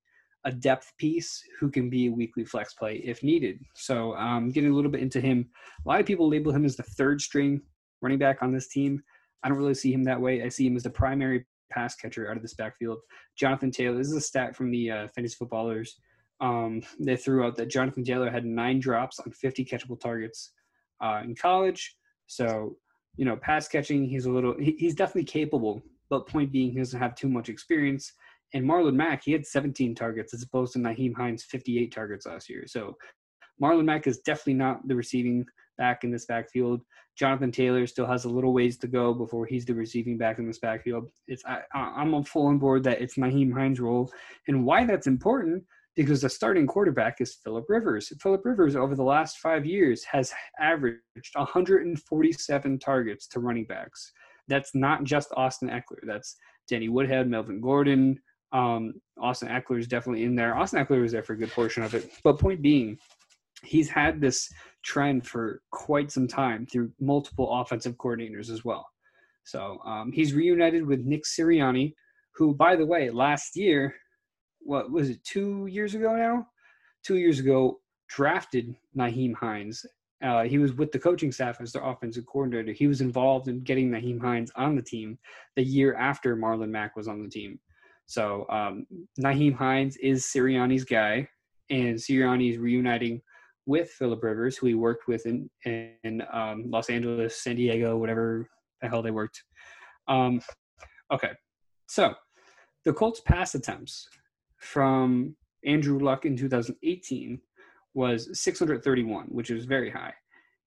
a 0.47 0.53
depth 0.53 0.93
piece 0.97 1.43
who 1.61 1.71
can 1.71 1.91
be 1.91 2.07
a 2.07 2.13
weekly 2.13 2.45
flex 2.45 2.73
play 2.75 3.03
if 3.05 3.23
needed. 3.23 3.61
So 3.75 4.15
um, 4.15 4.49
getting 4.51 4.71
a 4.71 4.75
little 4.75 4.91
bit 4.91 5.03
into 5.03 5.21
him. 5.21 5.51
A 5.85 5.89
lot 5.89 6.01
of 6.01 6.07
people 6.07 6.29
label 6.29 6.53
him 6.53 6.65
as 6.65 6.77
the 6.77 6.83
third 6.83 7.21
string 7.21 7.61
running 8.01 8.19
back 8.19 8.43
on 8.43 8.53
this 8.53 8.69
team. 8.69 9.03
I 9.43 9.49
don't 9.49 9.59
really 9.59 9.75
see 9.75 9.93
him 9.93 10.05
that 10.05 10.21
way. 10.21 10.43
I 10.43 10.49
see 10.49 10.67
him 10.67 10.77
as 10.77 10.85
the 10.85 10.91
primary 10.91 11.45
pass 11.71 11.95
catcher 11.97 12.31
out 12.31 12.37
of 12.37 12.43
this 12.43 12.55
backfield. 12.55 12.99
Jonathan 13.37 13.71
Taylor, 13.71 13.99
this 13.99 14.09
is 14.09 14.17
a 14.17 14.21
stat 14.21 14.57
from 14.57 14.71
the 14.71 14.91
uh, 14.91 15.09
Fantasy 15.09 15.37
Footballers 15.37 15.99
um, 16.41 16.83
they 17.01 17.17
threw 17.17 17.45
out 17.45 17.57
that 17.57 17.71
Jonathan 17.71 18.05
Taylor 18.05 18.31
had 18.31 18.45
nine 18.45 18.79
drops 18.79 19.19
on 19.21 19.31
50 19.33 19.65
catchable 19.65 19.99
targets 19.99 20.53
uh, 21.03 21.23
in 21.25 21.35
college. 21.35 21.97
So, 22.27 22.77
you 23.17 23.25
know, 23.25 23.37
pass 23.37 23.69
catching, 23.69 24.05
he's 24.05 24.27
a 24.27 24.31
little, 24.31 24.55
he, 24.59 24.77
he's 24.79 24.95
definitely 24.95 25.25
capable. 25.25 25.83
But 26.09 26.29
point 26.29 26.53
being, 26.53 26.71
he 26.71 26.79
doesn't 26.79 27.01
have 27.01 27.15
too 27.15 27.29
much 27.29 27.49
experience. 27.49 28.13
And 28.55 28.65
Marlon 28.65 28.95
Mack, 28.95 29.23
he 29.25 29.33
had 29.33 29.47
17 29.47 29.95
targets 29.95 30.33
as 30.33 30.43
opposed 30.43 30.73
to 30.75 30.79
Nyheim 30.79 31.15
Hines' 31.15 31.45
58 31.45 31.93
targets 31.93 32.27
last 32.27 32.49
year. 32.49 32.65
So 32.67 32.97
Marlon 33.63 33.85
Mack 33.85 34.07
is 34.07 34.19
definitely 34.19 34.55
not 34.55 34.87
the 34.87 34.95
receiving 34.95 35.45
back 35.79 36.05
in 36.05 36.11
this 36.11 36.27
backfield. 36.27 36.83
Jonathan 37.17 37.51
Taylor 37.51 37.87
still 37.87 38.07
has 38.07 38.25
a 38.25 38.29
little 38.29 38.53
ways 38.53 38.79
to 38.79 38.87
go 38.87 39.15
before 39.15 39.47
he's 39.47 39.65
the 39.65 39.75
receiving 39.75 40.19
back 40.19 40.39
in 40.39 40.47
this 40.47 40.59
backfield. 40.59 41.09
It's 41.27 41.45
I, 41.45 41.61
I'm 41.75 42.15
on 42.15 42.25
full 42.25 42.47
on 42.47 42.59
board 42.59 42.85
that 42.85 43.01
it's 43.01 43.17
Nyheim 43.17 43.53
Hines' 43.53 43.81
role, 43.81 44.11
and 44.49 44.65
why 44.65 44.85
that's 44.85 45.07
important 45.07 45.65
because 45.97 46.21
the 46.21 46.29
starting 46.29 46.67
quarterback 46.67 47.21
is 47.21 47.39
Philip 47.43 47.65
Rivers. 47.69 48.13
Philip 48.21 48.45
Rivers 48.45 48.77
over 48.77 48.95
the 48.95 49.03
last 49.03 49.39
five 49.39 49.65
years 49.65 50.05
has 50.05 50.33
averaged 50.61 51.01
147 51.35 52.79
targets 52.79 53.27
to 53.29 53.41
running 53.41 53.65
backs. 53.65 54.13
That's 54.47 54.75
not 54.75 55.05
just 55.05 55.33
Austin 55.37 55.71
Ekeler. 55.71 56.01
That's 56.07 56.37
Danny 56.69 56.91
Woodhead, 56.91 57.29
Melvin 57.29 57.63
Gordon. 57.63 58.21
Um, 58.53 58.95
Austin 59.21 59.49
Ekeler 59.49 59.79
is 59.79 59.89
definitely 59.89 60.25
in 60.25 60.37
there. 60.37 60.57
Austin 60.57 60.85
Ekeler 60.85 61.03
was 61.03 61.13
there 61.13 61.23
for 61.23 61.33
a 61.33 61.39
good 61.39 61.51
portion 61.51 61.83
of 61.83 61.95
it. 61.95 62.11
But 62.23 62.39
point 62.39 62.63
being, 62.63 62.99
he's 63.63 63.89
had 63.89 64.21
this 64.21 64.49
trend 64.85 65.27
for 65.27 65.63
quite 65.73 66.11
some 66.11 66.29
time 66.29 66.67
through 66.67 66.93
multiple 67.01 67.61
offensive 67.61 67.97
coordinators 67.97 68.51
as 68.51 68.65
well. 68.65 68.87
So 69.45 69.79
um, 69.85 70.13
he's 70.13 70.35
reunited 70.35 70.87
with 70.87 71.01
Nick 71.01 71.25
Sirianni, 71.25 71.95
who, 72.35 72.55
by 72.55 72.77
the 72.77 72.87
way, 72.87 73.11
last 73.11 73.57
year 73.57 73.95
what 74.67 74.91
was 74.91 75.11
it 75.11 75.23
two 75.25 75.67
years 75.67 75.95
ago 75.95 76.15
now? 76.17 76.47
Two 77.05 77.17
years 77.17 77.39
ago, 77.39 77.81
drafted 78.09 78.75
Nyheim 78.97 79.35
Hines. 79.35 79.85
Uh, 80.23 80.43
he 80.43 80.59
was 80.59 80.73
with 80.73 80.91
the 80.93 80.99
coaching 80.99 81.31
staff 81.31 81.61
as 81.61 81.73
their 81.73 81.85
offensive 81.85 82.27
coordinator. 82.27 82.73
He 82.73 82.87
was 82.87 83.01
involved 83.01 83.49
in 83.49 83.61
getting 83.61 83.91
Nyheim 83.91 84.21
Hines 84.21 84.51
on 84.57 84.75
the 84.75 84.83
team 84.83 85.19
the 85.55 85.63
year 85.63 85.95
after 85.95 86.37
Marlon 86.37 86.71
Mack 86.71 86.97
was 86.97 87.07
on 87.07 87.23
the 87.23 87.29
team. 87.29 87.61
So 88.07 88.47
um, 88.49 88.87
Nyheim 89.21 89.55
Hines 89.55 89.97
is 89.97 90.25
Sirianni's 90.25 90.85
guy, 90.85 91.29
and 91.71 91.97
Sirianni 91.97 92.53
is 92.53 92.59
reuniting 92.59 93.21
with 93.67 93.91
Philip 93.91 94.23
Rivers, 94.23 94.57
who 94.57 94.69
he 94.69 94.75
worked 94.75 95.09
with 95.09 95.27
in, 95.27 95.51
in 95.65 96.23
um, 96.33 96.65
Los 96.71 96.89
Angeles, 96.89 97.43
San 97.43 97.57
Diego, 97.57 97.97
whatever 97.97 98.49
the 98.81 98.89
hell 98.89 99.03
they 99.03 99.11
worked. 99.11 99.43
Um, 100.07 100.41
okay, 101.13 101.33
so 101.89 102.15
the 102.85 102.93
Colts 102.93 103.21
pass 103.21 103.57
attempts 103.57 104.09
from 104.59 105.35
Andrew 105.65 105.99
Luck 105.99 106.25
in 106.25 106.37
2018 106.37 107.41
was 107.95 108.41
631, 108.41 109.25
which 109.27 109.51
is 109.51 109.65
very 109.65 109.91
high. 109.91 110.15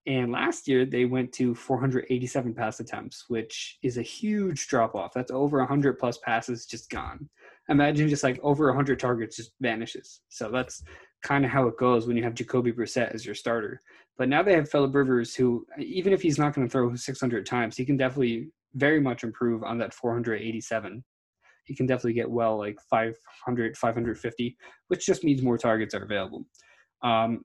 And 0.07 0.31
last 0.31 0.67
year 0.67 0.85
they 0.85 1.05
went 1.05 1.31
to 1.33 1.53
487 1.53 2.53
pass 2.53 2.79
attempts, 2.79 3.25
which 3.27 3.77
is 3.83 3.97
a 3.97 4.01
huge 4.01 4.67
drop 4.67 4.95
off. 4.95 5.13
That's 5.13 5.31
over 5.31 5.59
100 5.59 5.99
plus 5.99 6.17
passes 6.19 6.65
just 6.65 6.89
gone. 6.89 7.29
Imagine 7.67 8.09
just 8.09 8.23
like 8.23 8.39
over 8.41 8.67
100 8.67 8.99
targets 8.99 9.35
just 9.35 9.51
vanishes. 9.61 10.21
So 10.29 10.49
that's 10.49 10.81
kind 11.21 11.45
of 11.45 11.51
how 11.51 11.67
it 11.67 11.77
goes 11.77 12.07
when 12.07 12.17
you 12.17 12.23
have 12.23 12.33
Jacoby 12.33 12.71
Brissett 12.71 13.13
as 13.13 13.25
your 13.25 13.35
starter. 13.35 13.81
But 14.17 14.29
now 14.29 14.41
they 14.41 14.53
have 14.53 14.69
Philip 14.69 14.95
Rivers, 14.95 15.35
who 15.35 15.65
even 15.77 16.13
if 16.13 16.21
he's 16.21 16.39
not 16.39 16.53
going 16.53 16.67
to 16.67 16.71
throw 16.71 16.93
600 16.95 17.45
times, 17.45 17.77
he 17.77 17.85
can 17.85 17.97
definitely 17.97 18.49
very 18.75 18.99
much 18.99 19.23
improve 19.23 19.63
on 19.63 19.77
that 19.79 19.93
487 19.93 21.03
he 21.69 21.75
can 21.75 21.85
definitely 21.85 22.13
get 22.13 22.29
well 22.29 22.57
like 22.57 22.77
500, 22.89 23.77
550, 23.77 24.57
which 24.87 25.05
just 25.05 25.23
means 25.23 25.43
more 25.43 25.57
targets 25.57 25.93
are 25.93 26.03
available. 26.03 26.45
Um, 27.03 27.43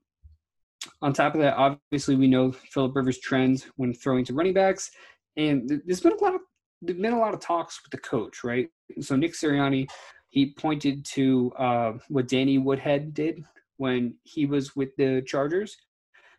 on 1.01 1.13
top 1.13 1.35
of 1.35 1.41
that, 1.41 1.55
obviously 1.55 2.15
we 2.15 2.27
know 2.27 2.51
Philip 2.51 2.95
Rivers' 2.95 3.19
trends 3.19 3.67
when 3.75 3.93
throwing 3.93 4.25
to 4.25 4.33
running 4.33 4.53
backs, 4.53 4.91
and 5.37 5.81
there's 5.85 6.01
been 6.01 6.13
a 6.13 6.23
lot 6.23 6.35
of 6.35 6.41
there's 6.81 6.99
been 6.99 7.13
a 7.13 7.19
lot 7.19 7.33
of 7.33 7.39
talks 7.39 7.81
with 7.83 7.91
the 7.91 8.07
coach, 8.07 8.43
right? 8.43 8.67
So 9.01 9.15
Nick 9.15 9.33
Sirianni, 9.33 9.87
he 10.29 10.53
pointed 10.53 11.05
to 11.13 11.51
uh, 11.57 11.93
what 12.09 12.27
Danny 12.27 12.57
Woodhead 12.57 13.13
did 13.13 13.43
when 13.77 14.15
he 14.23 14.45
was 14.45 14.75
with 14.75 14.89
the 14.97 15.21
Chargers. 15.25 15.75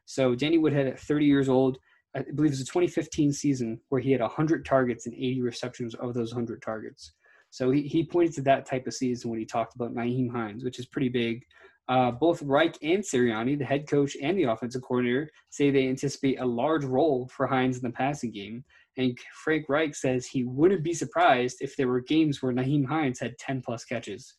So 0.04 0.34
Danny 0.34 0.58
Woodhead, 0.58 0.86
at 0.86 1.00
30 1.00 1.24
years 1.24 1.48
old, 1.48 1.78
I 2.14 2.22
believe 2.22 2.52
it 2.52 2.58
was 2.58 2.60
a 2.60 2.64
2015 2.64 3.32
season 3.32 3.80
where 3.88 4.00
he 4.00 4.12
had 4.12 4.20
100 4.20 4.64
targets 4.64 5.06
and 5.06 5.14
80 5.14 5.42
receptions 5.42 5.94
of 5.96 6.14
those 6.14 6.32
100 6.32 6.62
targets. 6.62 7.12
So 7.50 7.70
he, 7.70 7.82
he 7.82 8.04
pointed 8.04 8.34
to 8.36 8.42
that 8.42 8.66
type 8.66 8.86
of 8.86 8.94
season 8.94 9.30
when 9.30 9.38
he 9.38 9.44
talked 9.46 9.74
about 9.74 9.94
Nyheim 9.94 10.30
Hines, 10.30 10.64
which 10.64 10.78
is 10.78 10.86
pretty 10.86 11.08
big. 11.08 11.44
Uh, 11.88 12.10
both 12.10 12.42
Reich 12.42 12.76
and 12.82 13.02
Sirianni, 13.02 13.58
the 13.58 13.64
head 13.64 13.88
coach 13.88 14.16
and 14.20 14.36
the 14.36 14.44
offensive 14.44 14.82
coordinator, 14.82 15.30
say 15.50 15.70
they 15.70 15.88
anticipate 15.88 16.40
a 16.40 16.46
large 16.46 16.84
role 16.84 17.28
for 17.28 17.46
Hines 17.46 17.76
in 17.76 17.82
the 17.82 17.90
passing 17.90 18.32
game. 18.32 18.64
And 18.96 19.16
Frank 19.44 19.68
Reich 19.68 19.94
says 19.94 20.26
he 20.26 20.44
wouldn't 20.44 20.82
be 20.82 20.94
surprised 20.94 21.58
if 21.60 21.76
there 21.76 21.88
were 21.88 22.00
games 22.00 22.42
where 22.42 22.52
Nyheim 22.52 22.86
Hines 22.86 23.20
had 23.20 23.38
10 23.38 23.62
plus 23.62 23.84
catches. 23.84 24.34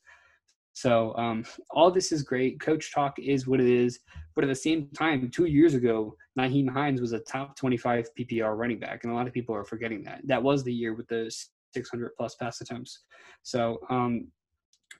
So 0.73 1.15
um, 1.15 1.43
all 1.71 1.89
this 1.89 2.11
is 2.11 2.21
great. 2.21 2.59
Coach 2.59 2.93
talk 2.93 3.17
is 3.17 3.47
what 3.47 3.59
it 3.59 3.67
is. 3.67 3.99
But 4.35 4.43
at 4.43 4.47
the 4.47 4.55
same 4.55 4.89
time, 4.89 5.29
two 5.31 5.45
years 5.45 5.73
ago, 5.73 6.15
Nyheim 6.37 6.69
Hines 6.69 7.01
was 7.01 7.13
a 7.13 7.19
top 7.19 7.55
25 7.55 8.09
PPR 8.19 8.57
running 8.57 8.79
back. 8.79 9.03
And 9.03 9.11
a 9.11 9.15
lot 9.15 9.25
of 9.25 9.33
people 9.33 9.55
are 9.55 9.63
forgetting 9.63 10.03
that. 10.03 10.21
That 10.25 10.43
was 10.43 10.63
the 10.63 10.73
year 10.73 10.93
with 10.93 11.07
the 11.07 11.31
600 11.73 12.11
plus 12.17 12.35
pass 12.35 12.61
attempts. 12.61 13.05
So 13.43 13.79
um, 13.89 14.27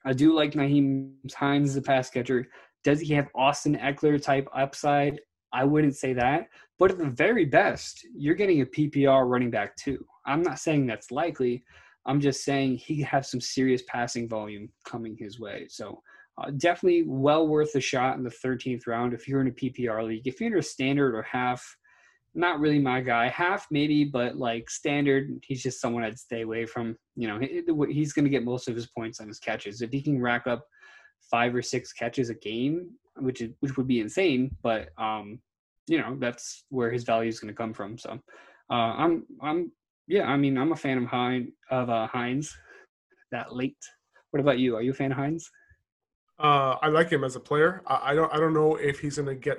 I 0.07 0.13
do 0.13 0.33
like 0.33 0.53
Nyheim 0.53 1.11
Hines 1.35 1.71
as 1.71 1.75
a 1.75 1.81
pass 1.81 2.09
catcher. 2.09 2.47
Does 2.85 3.01
he 3.01 3.13
have 3.13 3.27
Austin 3.35 3.75
Ekeler 3.75 4.23
type 4.23 4.47
upside? 4.55 5.19
I 5.51 5.65
wouldn't 5.65 5.97
say 5.97 6.13
that. 6.13 6.47
But 6.79 6.91
at 6.91 6.97
the 6.97 7.09
very 7.09 7.43
best, 7.43 8.07
you're 8.15 8.33
getting 8.33 8.61
a 8.61 8.65
PPR 8.65 9.29
running 9.29 9.51
back 9.51 9.75
too. 9.75 10.05
I'm 10.25 10.41
not 10.41 10.59
saying 10.59 10.87
that's 10.87 11.11
likely. 11.11 11.61
I'm 12.05 12.21
just 12.21 12.45
saying 12.45 12.77
he 12.77 13.01
have 13.01 13.25
some 13.25 13.41
serious 13.41 13.81
passing 13.89 14.29
volume 14.29 14.69
coming 14.85 15.17
his 15.19 15.41
way. 15.41 15.67
So 15.69 16.01
uh, 16.37 16.51
definitely 16.55 17.03
well 17.05 17.45
worth 17.45 17.75
a 17.75 17.81
shot 17.81 18.15
in 18.15 18.23
the 18.23 18.29
13th 18.29 18.87
round 18.87 19.13
if 19.13 19.27
you're 19.27 19.41
in 19.41 19.49
a 19.49 19.51
PPR 19.51 20.07
league. 20.07 20.25
If 20.25 20.39
you're 20.39 20.53
in 20.53 20.57
a 20.57 20.63
standard 20.63 21.15
or 21.15 21.21
half, 21.23 21.75
not 22.37 22.59
really 22.59 22.79
my 22.79 23.01
guy. 23.01 23.27
Half 23.27 23.67
maybe, 23.71 24.03
but 24.05 24.37
like 24.37 24.69
standard, 24.69 25.39
he's 25.43 25.63
just 25.63 25.81
someone 25.81 26.03
I'd 26.03 26.19
stay 26.19 26.41
away 26.41 26.65
from. 26.65 26.95
You 27.15 27.27
know, 27.27 27.39
he's 27.89 28.13
going 28.13 28.25
to 28.25 28.31
get 28.31 28.43
most 28.43 28.67
of 28.67 28.75
his 28.75 28.87
points 28.87 29.19
on 29.19 29.27
his 29.27 29.39
catches. 29.39 29.81
If 29.81 29.91
he 29.91 30.01
can 30.01 30.21
rack 30.21 30.47
up 30.47 30.65
five 31.29 31.55
or 31.55 31.61
six 31.61 31.91
catches 31.93 32.29
a 32.29 32.35
game, 32.35 32.91
which 33.17 33.41
is, 33.41 33.51
which 33.59 33.75
would 33.75 33.87
be 33.87 33.99
insane, 33.99 34.55
but 34.61 34.89
um, 34.97 35.39
you 35.87 35.97
know 35.97 36.15
that's 36.19 36.65
where 36.69 36.91
his 36.91 37.03
value 37.03 37.29
is 37.29 37.39
going 37.39 37.53
to 37.53 37.57
come 37.57 37.73
from. 37.73 37.97
So 37.97 38.19
uh, 38.69 38.73
I'm 38.73 39.25
I'm 39.41 39.71
yeah, 40.07 40.25
I 40.25 40.37
mean, 40.37 40.57
I'm 40.57 40.71
a 40.71 40.75
fan 40.75 40.97
of 40.97 41.05
Hines, 41.05 41.49
of 41.69 41.89
uh, 41.89 42.07
Hines 42.07 42.55
that 43.31 43.55
late. 43.55 43.77
What 44.31 44.39
about 44.39 44.59
you? 44.59 44.75
Are 44.75 44.81
you 44.81 44.91
a 44.91 44.95
fan 44.95 45.11
of 45.11 45.17
Hines? 45.17 45.49
Uh, 46.39 46.75
I 46.81 46.87
like 46.87 47.09
him 47.09 47.23
as 47.23 47.35
a 47.35 47.39
player. 47.39 47.81
I, 47.87 48.11
I 48.11 48.15
don't. 48.15 48.33
I 48.33 48.37
don't 48.37 48.53
know 48.53 48.75
if 48.75 48.99
he's 48.99 49.17
going 49.17 49.27
to 49.27 49.35
get 49.35 49.57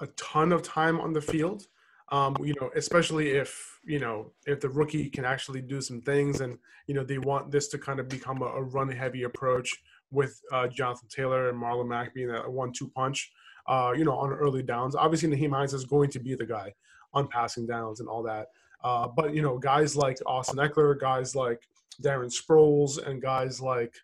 a, 0.00 0.06
ton 0.16 0.52
of 0.52 0.62
time 0.62 1.00
on 1.00 1.12
the 1.12 1.20
field. 1.20 1.66
Um, 2.12 2.36
you 2.42 2.54
know, 2.60 2.70
especially 2.74 3.30
if 3.30 3.78
you 3.84 4.00
know 4.00 4.32
if 4.46 4.60
the 4.60 4.68
rookie 4.68 5.08
can 5.08 5.24
actually 5.24 5.62
do 5.62 5.80
some 5.80 6.00
things, 6.00 6.40
and 6.40 6.58
you 6.86 6.94
know 6.94 7.04
they 7.04 7.18
want 7.18 7.50
this 7.52 7.68
to 7.68 7.78
kind 7.78 8.00
of 8.00 8.08
become 8.08 8.42
a, 8.42 8.46
a 8.46 8.62
run-heavy 8.62 9.22
approach 9.22 9.72
with 10.10 10.40
uh, 10.52 10.66
Jonathan 10.66 11.08
Taylor 11.08 11.48
and 11.48 11.62
Marlon 11.62 11.86
Mack 11.86 12.12
being 12.14 12.30
a 12.30 12.50
one-two 12.50 12.88
punch. 12.88 13.32
Uh, 13.68 13.92
you 13.96 14.04
know, 14.04 14.16
on 14.16 14.32
early 14.32 14.62
downs. 14.62 14.96
Obviously, 14.96 15.28
Nyheim 15.28 15.52
Hines 15.52 15.74
is 15.74 15.84
going 15.84 16.10
to 16.10 16.18
be 16.18 16.34
the 16.34 16.46
guy 16.46 16.74
on 17.12 17.28
passing 17.28 17.66
downs 17.66 18.00
and 18.00 18.08
all 18.08 18.22
that. 18.24 18.48
Uh, 18.82 19.06
but 19.06 19.34
you 19.34 19.42
know, 19.42 19.58
guys 19.58 19.94
like 19.94 20.18
Austin 20.26 20.56
Ekeler, 20.56 20.98
guys 20.98 21.36
like 21.36 21.60
Darren 22.02 22.32
Sproles, 22.32 23.04
and 23.06 23.20
guys 23.22 23.60
like 23.60 23.94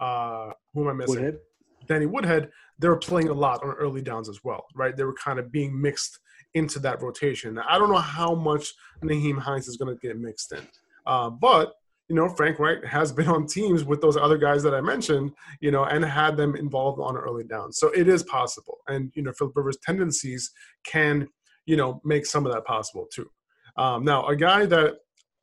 uh, 0.00 0.50
who 0.74 0.82
am 0.82 0.90
I 0.90 0.92
missing? 0.94 1.16
Woodhead. 1.16 1.38
Danny 1.86 2.06
Woodhead. 2.06 2.50
They 2.78 2.88
were 2.88 2.96
playing 2.96 3.28
a 3.28 3.34
lot 3.34 3.62
on 3.62 3.70
early 3.70 4.02
downs 4.02 4.28
as 4.28 4.42
well, 4.42 4.66
right? 4.74 4.96
They 4.96 5.04
were 5.04 5.14
kind 5.14 5.38
of 5.38 5.52
being 5.52 5.80
mixed 5.80 6.18
into 6.54 6.78
that 6.80 7.02
rotation. 7.02 7.58
I 7.58 7.78
don't 7.78 7.90
know 7.90 7.98
how 7.98 8.34
much 8.34 8.72
Nyheim 9.02 9.38
Hines 9.38 9.68
is 9.68 9.76
going 9.76 9.94
to 9.94 10.00
get 10.00 10.18
mixed 10.18 10.52
in, 10.52 10.66
uh, 11.06 11.30
but 11.30 11.74
you 12.08 12.16
know, 12.16 12.28
Frank 12.28 12.58
Reich 12.58 12.84
has 12.84 13.10
been 13.10 13.28
on 13.28 13.46
teams 13.46 13.84
with 13.84 14.02
those 14.02 14.16
other 14.16 14.36
guys 14.36 14.62
that 14.64 14.74
I 14.74 14.80
mentioned, 14.82 15.32
you 15.60 15.70
know, 15.70 15.84
and 15.84 16.04
had 16.04 16.36
them 16.36 16.56
involved 16.56 17.00
on 17.00 17.16
early 17.16 17.44
downs. 17.44 17.78
So 17.78 17.88
it 17.88 18.08
is 18.08 18.22
possible, 18.24 18.78
and 18.88 19.10
you 19.14 19.22
know, 19.22 19.32
Philip 19.32 19.56
Rivers' 19.56 19.78
tendencies 19.82 20.50
can, 20.84 21.28
you 21.64 21.76
know, 21.76 22.00
make 22.04 22.26
some 22.26 22.44
of 22.44 22.52
that 22.52 22.64
possible 22.64 23.06
too. 23.12 23.30
Um, 23.76 24.04
now, 24.04 24.26
a 24.26 24.36
guy 24.36 24.66
that 24.66 24.96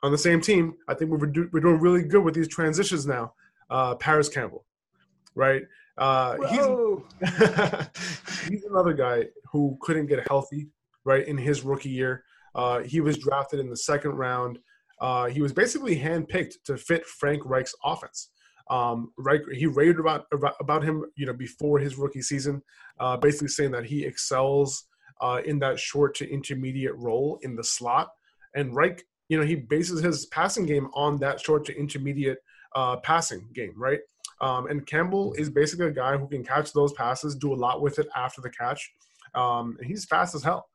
on 0.03 0.11
the 0.11 0.17
same 0.17 0.41
team, 0.41 0.75
I 0.87 0.93
think 0.93 1.11
we're, 1.11 1.27
do, 1.27 1.49
we're 1.51 1.59
doing 1.59 1.79
really 1.79 2.03
good 2.03 2.23
with 2.23 2.35
these 2.35 2.47
transitions 2.47 3.05
now. 3.05 3.33
Uh, 3.69 3.95
Parris 3.95 4.29
Campbell, 4.29 4.65
right? 5.35 5.63
Uh, 5.97 6.37
he's, 6.49 7.29
he's 8.49 8.63
another 8.63 8.93
guy 8.93 9.25
who 9.51 9.77
couldn't 9.81 10.05
get 10.05 10.25
healthy, 10.27 10.67
right, 11.05 11.27
in 11.27 11.37
his 11.37 11.63
rookie 11.63 11.89
year. 11.89 12.23
Uh, 12.55 12.79
he 12.79 13.01
was 13.01 13.17
drafted 13.17 13.59
in 13.59 13.69
the 13.69 13.77
second 13.77 14.11
round. 14.11 14.59
Uh, 14.99 15.27
he 15.27 15.41
was 15.41 15.53
basically 15.53 15.97
handpicked 15.97 16.55
to 16.65 16.77
fit 16.77 17.05
Frank 17.05 17.45
Reich's 17.45 17.75
offense. 17.83 18.31
Um, 18.69 19.11
Reich, 19.17 19.41
he 19.53 19.65
raved 19.65 19.99
about, 19.99 20.25
about 20.59 20.83
him, 20.83 21.05
you 21.15 21.25
know, 21.25 21.33
before 21.33 21.79
his 21.79 21.97
rookie 21.97 22.21
season, 22.21 22.61
uh, 22.99 23.17
basically 23.17 23.47
saying 23.47 23.71
that 23.71 23.85
he 23.85 24.05
excels 24.05 24.85
uh, 25.21 25.41
in 25.45 25.59
that 25.59 25.79
short 25.79 26.15
to 26.15 26.29
intermediate 26.29 26.95
role 26.95 27.39
in 27.41 27.55
the 27.55 27.63
slot. 27.63 28.09
And 28.55 28.75
Reich, 28.75 29.03
you 29.27 29.37
know, 29.37 29.45
he 29.45 29.55
bases 29.55 30.01
his 30.01 30.27
passing 30.27 30.65
game 30.65 30.89
on 30.93 31.17
that 31.17 31.39
short 31.39 31.65
to 31.65 31.77
intermediate 31.77 32.37
uh, 32.75 32.97
passing 32.97 33.47
game, 33.53 33.73
right? 33.75 33.99
Um, 34.41 34.67
and 34.67 34.85
Campbell 34.85 35.33
is 35.33 35.49
basically 35.49 35.87
a 35.87 35.91
guy 35.91 36.17
who 36.17 36.27
can 36.27 36.43
catch 36.43 36.71
those 36.71 36.93
passes, 36.93 37.35
do 37.35 37.53
a 37.53 37.55
lot 37.55 37.81
with 37.81 37.99
it 37.99 38.07
after 38.15 38.41
the 38.41 38.49
catch. 38.49 38.89
Um, 39.35 39.75
and 39.79 39.87
he's 39.87 40.05
fast 40.05 40.33
as 40.35 40.43
hell, 40.43 40.68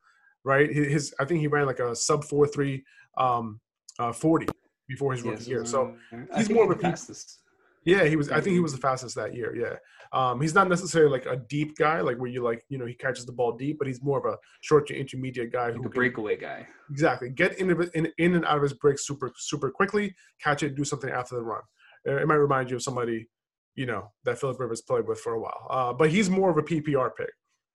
right? 0.44 0.70
His, 0.70 1.14
I 1.18 1.24
think 1.24 1.40
he 1.40 1.46
ran 1.46 1.66
like 1.66 1.80
a 1.80 1.94
sub 1.94 2.24
four 2.24 2.46
three 2.46 2.84
um, 3.16 3.60
uh, 3.98 4.12
forty 4.12 4.46
before 4.88 5.12
his 5.12 5.22
rookie 5.22 5.44
year. 5.44 5.64
So 5.64 5.96
he's 6.36 6.50
more 6.50 6.70
of 6.70 6.78
a 6.78 6.80
fastest. 6.80 7.40
Yeah, 7.84 8.04
he 8.04 8.16
was. 8.16 8.30
I 8.30 8.40
think 8.40 8.54
he 8.54 8.60
was 8.60 8.72
the 8.72 8.78
fastest 8.78 9.14
that 9.16 9.34
year. 9.34 9.54
Yeah, 9.54 9.76
um, 10.18 10.40
he's 10.40 10.54
not 10.54 10.68
necessarily 10.68 11.10
like 11.10 11.26
a 11.26 11.36
deep 11.36 11.76
guy, 11.76 12.00
like 12.00 12.16
where 12.16 12.30
you 12.30 12.42
like 12.42 12.64
you 12.70 12.78
know 12.78 12.86
he 12.86 12.94
catches 12.94 13.26
the 13.26 13.32
ball 13.32 13.56
deep, 13.56 13.78
but 13.78 13.86
he's 13.86 14.02
more 14.02 14.18
of 14.18 14.32
a 14.32 14.38
short 14.62 14.86
to 14.88 14.96
intermediate 14.96 15.52
guy, 15.52 15.66
like 15.66 15.76
who 15.76 15.84
a 15.84 15.90
breakaway 15.90 16.36
guy. 16.36 16.66
Exactly, 16.90 17.28
get 17.28 17.58
in, 17.58 17.70
in 17.94 18.10
in 18.16 18.34
and 18.36 18.44
out 18.46 18.56
of 18.56 18.62
his 18.62 18.72
breaks 18.72 19.06
super 19.06 19.32
super 19.36 19.70
quickly, 19.70 20.14
catch 20.42 20.62
it, 20.62 20.76
do 20.76 20.84
something 20.84 21.10
after 21.10 21.34
the 21.34 21.42
run. 21.42 21.60
It 22.06 22.26
might 22.26 22.34
remind 22.34 22.70
you 22.70 22.76
of 22.76 22.82
somebody, 22.82 23.28
you 23.74 23.86
know, 23.86 24.12
that 24.24 24.38
Philip 24.38 24.60
Rivers 24.60 24.82
played 24.82 25.06
with 25.06 25.20
for 25.20 25.34
a 25.34 25.40
while. 25.40 25.66
Uh, 25.68 25.92
but 25.92 26.10
he's 26.10 26.30
more 26.30 26.50
of 26.50 26.58
a 26.58 26.62
PPR 26.62 27.10
pick. 27.16 27.30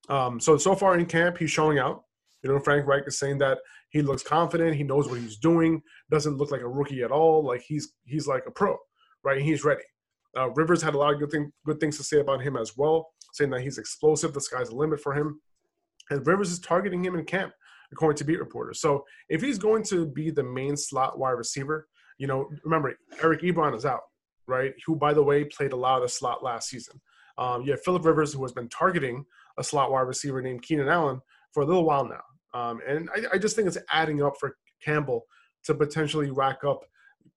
Um, 0.08 0.40
so 0.40 0.58
so 0.58 0.76
far 0.76 0.98
in 0.98 1.06
camp, 1.06 1.38
he's 1.38 1.52
showing 1.52 1.78
out. 1.78 2.04
You 2.44 2.52
know, 2.52 2.60
Frank 2.60 2.88
Reich 2.88 3.04
is 3.06 3.20
saying 3.20 3.40
that 3.40 3.60
he 3.90 4.02
looks 4.02 4.24
confident, 4.24 4.76
he 4.76 4.84
knows 4.84 5.10
what 5.10 5.20
he's 5.20 5.38
doing, 5.38 5.82
doesn't 6.10 6.38
look 6.38 6.52
like 6.52 6.62
a 6.62 6.68
rookie 6.68 7.04
at 7.04 7.12
all. 7.12 7.44
Like 7.44 7.62
he's 7.62 7.94
he's 8.06 8.28
like 8.28 8.44
a 8.48 8.52
pro, 8.52 8.78
right? 9.24 9.42
He's 9.42 9.64
ready. 9.64 9.84
Uh, 10.38 10.50
Rivers 10.52 10.82
had 10.82 10.94
a 10.94 10.98
lot 10.98 11.14
of 11.14 11.20
good 11.20 11.32
thing, 11.32 11.52
good 11.66 11.80
things 11.80 11.98
to 11.98 12.04
say 12.04 12.20
about 12.20 12.42
him 12.42 12.56
as 12.56 12.78
well, 12.78 13.10
saying 13.34 13.50
that 13.50 13.62
he's 13.62 13.78
explosive. 13.78 14.34
The 14.34 14.42
sky's 14.42 14.70
the 14.70 14.76
limit 14.76 15.00
for 15.00 15.14
him. 15.14 15.42
And 16.12 16.26
Rivers 16.26 16.52
is 16.52 16.60
targeting 16.60 17.04
him 17.04 17.16
in 17.16 17.26
camp, 17.26 17.52
according 17.92 18.18
to 18.18 18.24
beat 18.24 18.40
reporters. 18.40 18.80
So 18.80 19.04
if 19.28 19.42
he's 19.42 19.58
going 19.58 19.84
to 19.86 20.06
be 20.06 20.30
the 20.30 20.44
main 20.44 20.78
slot 20.78 21.18
wide 21.18 21.32
receiver, 21.32 21.88
you 22.18 22.28
know, 22.28 22.50
remember 22.64 22.96
Eric 23.24 23.42
Ebron 23.42 23.76
is 23.76 23.86
out, 23.86 24.02
right? 24.48 24.74
Who, 24.86 24.96
by 24.96 25.14
the 25.14 25.24
way, 25.24 25.46
played 25.46 25.74
a 25.74 25.78
lot 25.78 25.98
of 25.98 26.04
the 26.04 26.10
slot 26.10 26.44
last 26.44 26.70
season. 26.70 27.02
Um, 27.38 27.64
you 27.64 27.72
have 27.72 27.84
Philip 27.84 28.06
Rivers, 28.06 28.34
who 28.34 28.42
has 28.44 28.52
been 28.52 28.70
targeting 28.70 29.24
a 29.58 29.64
slot 29.64 29.92
wide 29.92 30.02
receiver 30.02 30.42
named 30.42 30.62
Keenan 30.62 30.90
Allen 30.90 31.22
for 31.54 31.64
a 31.64 31.66
little 31.66 31.86
while 31.86 32.06
now. 32.06 32.22
Um, 32.54 32.80
and 32.88 33.10
I, 33.16 33.36
I 33.36 33.38
just 33.38 33.56
think 33.56 33.68
it's 33.68 33.78
adding 33.92 34.24
up 34.24 34.34
for 34.40 34.56
Campbell 34.84 35.26
to 35.66 35.74
potentially 35.74 36.32
rack 36.32 36.64
up 36.64 36.82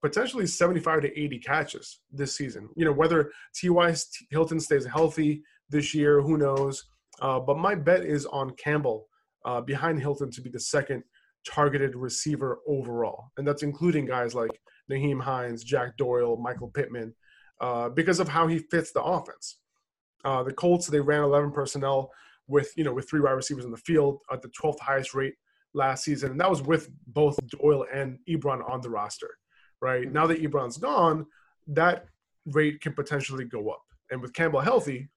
potentially 0.02 0.46
75 0.46 1.02
to 1.02 1.20
80 1.20 1.38
catches 1.38 2.00
this 2.10 2.36
season. 2.36 2.68
You 2.76 2.84
know, 2.84 2.92
whether 2.92 3.30
T.Y. 3.54 3.94
Hilton 4.30 4.58
stays 4.58 4.84
healthy 4.84 5.42
this 5.70 5.94
year, 5.94 6.20
who 6.20 6.36
knows? 6.36 6.84
Uh, 7.20 7.38
but 7.38 7.56
my 7.56 7.74
bet 7.74 8.04
is 8.04 8.26
on 8.26 8.50
Campbell 8.56 9.08
uh, 9.44 9.60
behind 9.60 10.00
Hilton 10.00 10.30
to 10.32 10.40
be 10.40 10.50
the 10.50 10.58
second 10.58 11.04
targeted 11.48 11.94
receiver 11.94 12.58
overall. 12.66 13.30
And 13.36 13.46
that's 13.46 13.62
including 13.62 14.06
guys 14.06 14.34
like 14.34 14.50
Nyheim 14.90 15.20
Hines, 15.20 15.62
Jack 15.62 15.96
Doyle, 15.96 16.36
Michael 16.36 16.68
Pittman, 16.68 17.14
uh, 17.60 17.88
because 17.88 18.18
of 18.18 18.28
how 18.28 18.48
he 18.48 18.58
fits 18.58 18.92
the 18.92 19.02
offense. 19.02 19.58
Uh, 20.24 20.42
the 20.42 20.52
Colts, 20.52 20.86
they 20.86 21.00
ran 21.00 21.22
11 21.22 21.52
personnel 21.52 22.10
with, 22.52 22.70
you 22.76 22.84
know, 22.84 22.94
with 22.94 23.08
three 23.08 23.20
wide 23.20 23.32
receivers 23.32 23.64
in 23.64 23.70
the 23.70 23.76
field 23.76 24.20
at 24.32 24.42
the 24.42 24.48
12th 24.48 24.78
highest 24.80 25.14
rate 25.14 25.34
last 25.74 26.04
season. 26.04 26.32
And 26.32 26.40
that 26.40 26.50
was 26.50 26.62
with 26.62 26.88
both 27.08 27.36
Doyle 27.48 27.86
and 27.92 28.18
Ebron 28.28 28.68
on 28.70 28.80
the 28.80 28.90
roster 28.90 29.30
right? 29.82 30.10
Now 30.10 30.26
that 30.28 30.40
Ebron's 30.42 30.78
gone, 30.78 31.26
that 31.66 32.06
rate 32.46 32.80
can 32.80 32.94
potentially 32.94 33.44
go 33.44 33.68
up. 33.68 33.82
And 34.10 34.22
with 34.22 34.32
Campbell 34.32 34.60
healthy, 34.60 35.08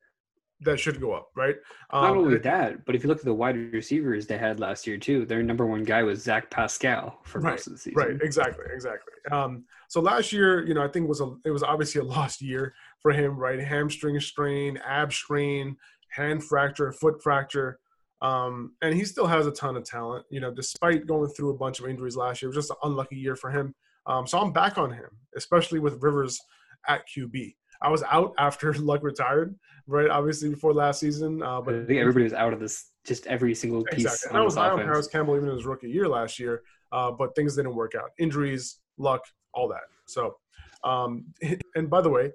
that 0.62 0.80
should 0.80 1.00
go 1.00 1.12
up, 1.12 1.30
right? 1.36 1.56
Um, 1.92 2.04
Not 2.04 2.18
only 2.18 2.38
that, 2.40 2.86
but 2.86 2.96
if 2.96 3.04
you 3.04 3.10
look 3.10 3.20
at 3.20 3.26
the 3.26 3.34
wide 3.34 3.74
receivers 3.74 4.26
they 4.26 4.38
had 4.38 4.60
last 4.60 4.88
year 4.88 4.98
too, 4.98 5.26
their 5.26 5.44
number 5.44 5.66
one 5.66 5.84
guy 5.84 6.02
was 6.02 6.24
Zach 6.24 6.50
Pascal 6.50 7.20
for 7.24 7.40
right, 7.40 7.52
most 7.52 7.68
of 7.68 7.74
the 7.74 7.80
season. 7.80 8.02
Right, 8.02 8.22
exactly, 8.22 8.66
exactly. 8.74 9.14
Um, 9.32 9.66
so 9.90 10.00
last 10.00 10.32
year, 10.32 10.66
you 10.66 10.74
know, 10.74 10.82
I 10.82 10.88
think 10.88 11.08
was 11.08 11.22
a 11.22 11.36
it 11.44 11.52
was 11.52 11.62
obviously 11.62 12.02
a 12.02 12.06
lost 12.06 12.42
year 12.42 12.74
for 13.00 13.12
him, 13.12 13.38
right? 13.38 13.60
Hamstring 13.60 14.20
strain, 14.22 14.78
ab 14.78 15.12
strain, 15.12 15.76
hand 16.16 16.44
fracture, 16.44 16.92
foot 16.92 17.22
fracture. 17.22 17.80
Um, 18.22 18.74
and 18.82 18.96
he 18.96 19.04
still 19.06 19.28
has 19.28 19.46
a 19.46 19.52
ton 19.52 19.76
of 19.76 19.84
talent, 19.84 20.26
you 20.30 20.40
know, 20.40 20.52
despite 20.52 21.06
going 21.06 21.30
through 21.30 21.50
a 21.50 21.58
bunch 21.58 21.80
of 21.80 21.88
injuries 21.88 22.16
last 22.16 22.42
year. 22.42 22.48
It 22.48 22.56
was 22.56 22.68
just 22.68 22.72
an 22.72 22.90
unlucky 22.90 23.18
year 23.18 23.36
for 23.36 23.52
him. 23.52 23.76
Um, 24.08 24.26
so 24.26 24.40
I'm 24.40 24.52
back 24.52 24.78
on 24.78 24.92
him, 24.92 25.10
especially 25.36 25.80
with 25.80 26.02
Rivers 26.02 26.40
at 26.88 27.02
QB. 27.08 27.56
I 27.82 27.90
was 27.90 28.04
out 28.04 28.34
after 28.40 28.74
Luck 28.74 29.04
retired, 29.04 29.56
right? 29.88 30.10
Obviously 30.10 30.50
before 30.50 30.74
last 30.74 31.00
season, 31.00 31.44
uh, 31.44 31.62
but 31.62 31.76
I 31.76 31.86
think 31.86 32.00
everybody 32.00 32.24
was 32.24 32.34
out 32.34 32.54
of 32.54 32.60
this, 32.60 32.92
just 33.06 33.28
every 33.28 33.54
single 33.54 33.84
piece. 33.84 34.06
Exactly. 34.06 34.30
And 34.30 34.38
I 34.38 34.42
was 34.42 34.56
high 34.56 34.70
on 34.70 34.80
Parris 34.80 35.08
Campbell 35.08 35.36
even 35.36 35.50
in 35.50 35.56
his 35.56 35.66
rookie 35.66 35.90
year 35.90 36.08
last 36.08 36.40
year, 36.40 36.62
uh, 36.92 37.12
but 37.12 37.36
things 37.36 37.56
didn't 37.56 37.76
work 37.76 37.94
out. 37.96 38.12
Injuries, 38.18 38.80
luck, 38.98 39.24
all 39.54 39.68
that. 39.70 39.84
So, 40.06 40.38
um, 40.84 41.26
and 41.76 41.90
by 41.90 42.02
the 42.02 42.10
way, 42.10 42.32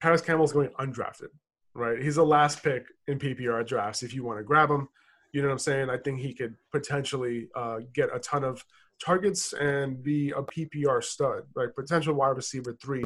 Parris 0.00 0.20
Campbell's 0.20 0.52
going 0.52 0.68
undrafted, 0.80 1.28
right? 1.74 2.00
He's 2.02 2.16
the 2.16 2.24
last 2.24 2.62
pick 2.62 2.86
in 3.06 3.18
PPR 3.18 3.66
drafts. 3.66 4.02
If 4.02 4.14
you 4.14 4.24
want 4.24 4.38
to 4.38 4.44
grab 4.44 4.70
him, 4.70 4.88
you 5.32 5.42
know 5.42 5.48
what 5.48 5.52
I'm 5.52 5.58
saying? 5.58 5.90
I 5.90 5.96
think 5.96 6.20
he 6.20 6.34
could 6.34 6.54
potentially 6.70 7.48
uh, 7.54 7.80
get 7.94 8.14
a 8.14 8.18
ton 8.18 8.44
of 8.44 8.64
targets 9.04 9.52
and 9.54 10.02
be 10.02 10.30
a 10.30 10.42
PPR 10.42 11.02
stud, 11.02 11.44
like 11.56 11.74
potential 11.74 12.14
wide 12.14 12.36
receiver 12.36 12.76
three 12.80 13.04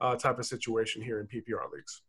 uh, 0.00 0.16
type 0.16 0.38
of 0.38 0.46
situation 0.46 1.02
here 1.02 1.20
in 1.20 1.26
PPR 1.26 1.70
leagues. 1.72 2.02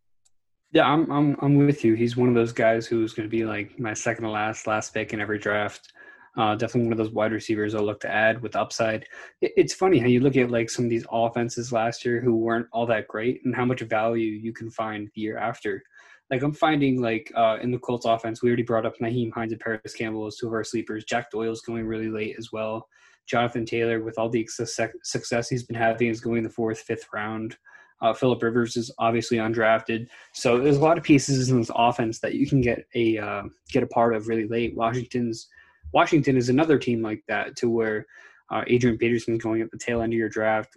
Yeah, 0.72 0.86
I'm 0.86 1.10
I'm 1.12 1.38
I'm 1.42 1.66
with 1.66 1.86
you. 1.86 1.94
He's 1.94 2.18
one 2.18 2.28
of 2.28 2.36
those 2.36 2.52
guys 2.52 2.86
who's 2.86 3.14
going 3.14 3.28
to 3.28 3.32
be 3.32 3.46
like 3.46 3.80
my 3.80 3.94
second 3.94 4.26
to 4.26 4.30
last 4.30 4.68
last 4.68 4.94
pick 4.94 5.14
in 5.14 5.22
every 5.22 5.40
draft. 5.40 5.94
Uh, 6.38 6.54
definitely 6.54 6.84
one 6.84 6.92
of 6.92 6.98
those 7.00 7.14
wide 7.14 7.32
receivers 7.32 7.74
I'll 7.74 7.84
look 7.84 8.00
to 8.02 8.14
add 8.14 8.42
with 8.44 8.56
upside. 8.56 9.08
It, 9.42 9.54
it's 9.58 9.74
funny 9.74 9.98
how 9.98 10.08
you 10.08 10.20
look 10.20 10.36
at 10.36 10.52
like 10.52 10.70
some 10.70 10.86
of 10.86 10.92
these 10.92 11.06
offenses 11.10 11.72
last 11.72 12.06
year 12.06 12.22
who 12.22 12.36
weren't 12.36 12.68
all 12.72 12.86
that 12.86 13.08
great 13.08 13.42
and 13.44 13.56
how 13.56 13.66
much 13.66 13.82
value 13.82 14.32
you 14.32 14.54
can 14.54 14.70
find 14.70 15.10
the 15.16 15.22
year 15.22 15.38
after. 15.38 15.82
Like 16.30 16.44
I'm 16.44 16.54
finding 16.54 17.02
like 17.02 17.32
uh, 17.36 17.58
in 17.62 17.72
the 17.72 17.80
Colts 17.80 18.06
offense, 18.06 18.42
we 18.42 18.50
already 18.50 18.64
brought 18.64 18.86
up 18.86 18.98
Nyheim 19.00 19.32
Hines 19.34 19.54
and 19.54 19.62
Parris 19.62 19.94
Campbell 19.94 20.28
as 20.28 20.36
two 20.36 20.48
of 20.48 20.54
our 20.54 20.64
sleepers. 20.64 21.06
Jack 21.06 21.32
Doyle's 21.32 21.62
going 21.62 21.86
really 21.86 22.10
late 22.10 22.36
as 22.38 22.52
well. 22.52 22.88
Jonathan 23.26 23.66
Taylor, 23.66 24.04
with 24.04 24.18
all 24.18 24.30
the 24.30 24.48
success 24.48 25.50
he's 25.50 25.64
been 25.64 25.76
having, 25.76 26.10
is 26.10 26.22
going 26.22 26.44
the 26.44 26.50
fourth, 26.50 26.80
fifth 26.80 27.08
round. 27.14 27.58
Uh, 28.02 28.14
Philip 28.14 28.44
Rivers 28.44 28.78
is 28.78 28.94
obviously 29.00 29.38
undrafted, 29.38 30.08
so 30.32 30.60
there's 30.60 30.78
a 30.78 30.82
lot 30.82 30.98
of 30.98 31.04
pieces 31.04 31.50
in 31.50 31.60
this 31.60 31.72
offense 31.76 32.20
that 32.20 32.36
you 32.36 32.46
can 32.48 32.62
get 32.62 32.86
a 32.94 33.18
uh, 33.18 33.44
get 33.70 33.84
a 33.84 33.88
part 33.88 34.16
of 34.16 34.28
really 34.28 34.48
late. 34.48 34.76
Washington's 34.76 35.48
Washington 35.94 36.38
is 36.38 36.50
another 36.50 36.78
team 36.78 37.02
like 37.02 37.24
that, 37.28 37.56
to 37.58 37.70
where 37.70 38.06
Uh, 38.50 38.64
Adrian 38.68 38.98
Peterson 38.98 39.38
going 39.38 39.62
at 39.62 39.72
the 39.72 39.78
tail 39.78 40.02
end 40.02 40.14
of 40.14 40.18
your 40.18 40.30
draft. 40.30 40.72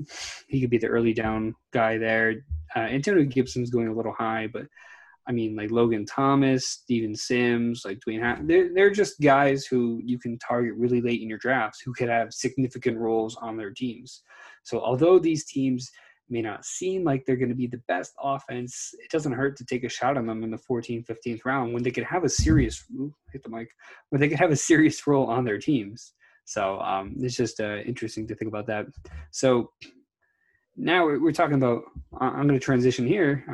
He 0.48 0.60
could 0.60 0.70
be 0.70 0.78
the 0.78 0.88
early 0.88 1.12
down 1.12 1.54
guy 1.72 1.98
there. 1.98 2.42
Uh, 2.74 2.88
Antonio 2.96 3.24
Gibson's 3.24 3.70
going 3.70 3.88
a 3.88 3.94
little 3.94 4.12
high, 4.12 4.48
but 4.52 4.66
I 5.28 5.32
mean, 5.32 5.54
like 5.54 5.70
Logan 5.70 6.06
Thomas, 6.06 6.66
Steven 6.66 7.14
Sims, 7.14 7.82
like 7.84 8.00
Dwayne. 8.06 8.46
They're 8.46 8.72
they're 8.74 8.90
just 8.90 9.20
guys 9.20 9.66
who 9.66 10.00
you 10.04 10.18
can 10.18 10.38
target 10.38 10.74
really 10.76 11.00
late 11.00 11.22
in 11.22 11.28
your 11.28 11.38
drafts 11.38 11.80
who 11.84 11.92
could 11.92 12.08
have 12.08 12.32
significant 12.32 12.98
roles 12.98 13.36
on 13.36 13.56
their 13.56 13.70
teams. 13.70 14.22
So 14.64 14.80
although 14.80 15.18
these 15.18 15.44
teams 15.44 15.90
may 16.28 16.42
not 16.42 16.64
seem 16.64 17.04
like 17.04 17.24
they're 17.26 17.36
going 17.36 17.48
to 17.48 17.54
be 17.54 17.66
the 17.66 17.82
best 17.88 18.12
offense, 18.22 18.90
it 19.04 19.10
doesn't 19.10 19.32
hurt 19.32 19.56
to 19.56 19.64
take 19.64 19.84
a 19.84 19.88
shot 19.88 20.16
on 20.16 20.26
them 20.26 20.44
in 20.44 20.50
the 20.50 20.58
14th, 20.58 21.06
15th 21.06 21.44
round 21.44 21.74
when 21.74 21.82
they 21.82 21.90
could 21.90 22.04
have 22.04 22.24
a 22.24 22.28
serious 22.28 22.84
ooh, 22.94 23.12
hit 23.32 23.42
the 23.42 23.50
mic 23.50 23.68
when 24.10 24.20
they 24.20 24.28
could 24.28 24.38
have 24.38 24.52
a 24.52 24.56
serious 24.56 25.06
role 25.06 25.26
on 25.26 25.44
their 25.44 25.58
teams. 25.58 26.14
So 26.44 26.80
um, 26.80 27.14
it's 27.18 27.36
just 27.36 27.60
uh, 27.60 27.78
interesting 27.78 28.26
to 28.28 28.34
think 28.34 28.48
about 28.48 28.66
that. 28.66 28.86
So 29.30 29.70
now 30.76 31.04
we're 31.04 31.32
talking 31.32 31.56
about. 31.56 31.82
I'm 32.18 32.48
going 32.48 32.58
to 32.58 32.64
transition 32.64 33.06
here. 33.06 33.44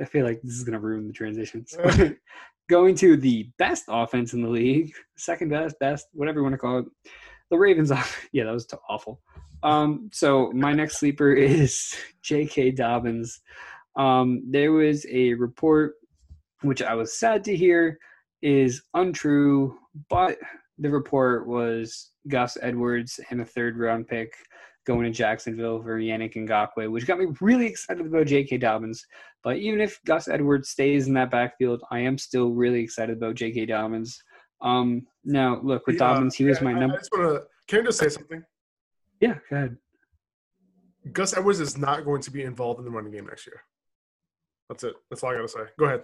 I 0.00 0.04
feel 0.04 0.24
like 0.24 0.40
this 0.42 0.54
is 0.54 0.64
going 0.64 0.74
to 0.74 0.80
ruin 0.80 1.06
the 1.06 1.12
transitions. 1.12 1.76
Going 2.68 2.94
to 2.96 3.16
the 3.16 3.50
best 3.58 3.84
offense 3.88 4.32
in 4.32 4.42
the 4.42 4.48
league, 4.48 4.92
second 5.16 5.48
best, 5.48 5.76
best, 5.80 6.06
whatever 6.12 6.38
you 6.38 6.44
want 6.44 6.54
to 6.54 6.58
call 6.58 6.78
it. 6.78 6.84
The 7.50 7.58
Ravens. 7.58 7.90
Off- 7.90 8.28
yeah, 8.32 8.44
that 8.44 8.52
was 8.52 8.68
awful. 8.88 9.20
Um, 9.62 10.08
so 10.12 10.52
my 10.52 10.72
next 10.72 10.98
sleeper 10.98 11.32
is 11.32 11.94
J.K. 12.22 12.70
Dobbins. 12.72 13.40
Um, 13.96 14.44
there 14.48 14.72
was 14.72 15.04
a 15.10 15.34
report, 15.34 15.94
which 16.62 16.80
I 16.80 16.94
was 16.94 17.18
sad 17.18 17.42
to 17.44 17.56
hear 17.56 17.98
is 18.40 18.82
untrue, 18.94 19.76
but 20.08 20.38
the 20.78 20.90
report 20.90 21.46
was 21.46 22.12
Gus 22.28 22.56
Edwards 22.62 23.18
and 23.30 23.40
a 23.40 23.44
third 23.44 23.76
round 23.76 24.06
pick 24.06 24.32
going 24.86 25.04
to 25.04 25.10
Jacksonville 25.10 25.82
for 25.82 25.98
Yannick 25.98 26.34
Ngakoue, 26.34 26.90
which 26.90 27.06
got 27.06 27.18
me 27.18 27.26
really 27.40 27.66
excited 27.66 28.06
about 28.06 28.26
J.K. 28.26 28.58
Dobbins. 28.58 29.04
But 29.42 29.56
even 29.56 29.80
if 29.80 30.00
Gus 30.04 30.28
Edwards 30.28 30.70
stays 30.70 31.06
in 31.06 31.14
that 31.14 31.30
backfield, 31.30 31.82
I 31.90 32.00
am 32.00 32.18
still 32.18 32.50
really 32.50 32.80
excited 32.80 33.18
about 33.18 33.34
J.K. 33.34 33.66
Dobbins. 33.66 34.22
Um, 34.62 35.06
now, 35.24 35.60
look, 35.62 35.86
with 35.86 35.96
yeah, 35.96 36.12
Dobbins, 36.12 36.34
he 36.34 36.44
was 36.44 36.60
my 36.60 36.72
number. 36.72 36.96
I 36.96 36.98
just 36.98 37.10
want 37.12 37.34
to, 37.34 37.46
can 37.68 37.80
I 37.80 37.84
just 37.84 37.98
say 37.98 38.08
something? 38.08 38.42
Yeah, 39.20 39.34
go 39.48 39.56
ahead. 39.56 39.76
Gus 41.12 41.36
Edwards 41.36 41.60
is 41.60 41.78
not 41.78 42.04
going 42.04 42.22
to 42.22 42.30
be 42.30 42.42
involved 42.42 42.78
in 42.78 42.84
the 42.84 42.90
running 42.90 43.12
game 43.12 43.26
next 43.26 43.46
year. 43.46 43.60
That's 44.68 44.84
it. 44.84 44.94
That's 45.08 45.22
all 45.22 45.30
I 45.30 45.36
got 45.36 45.42
to 45.42 45.48
say. 45.48 45.60
Go 45.78 45.86
ahead. 45.86 46.02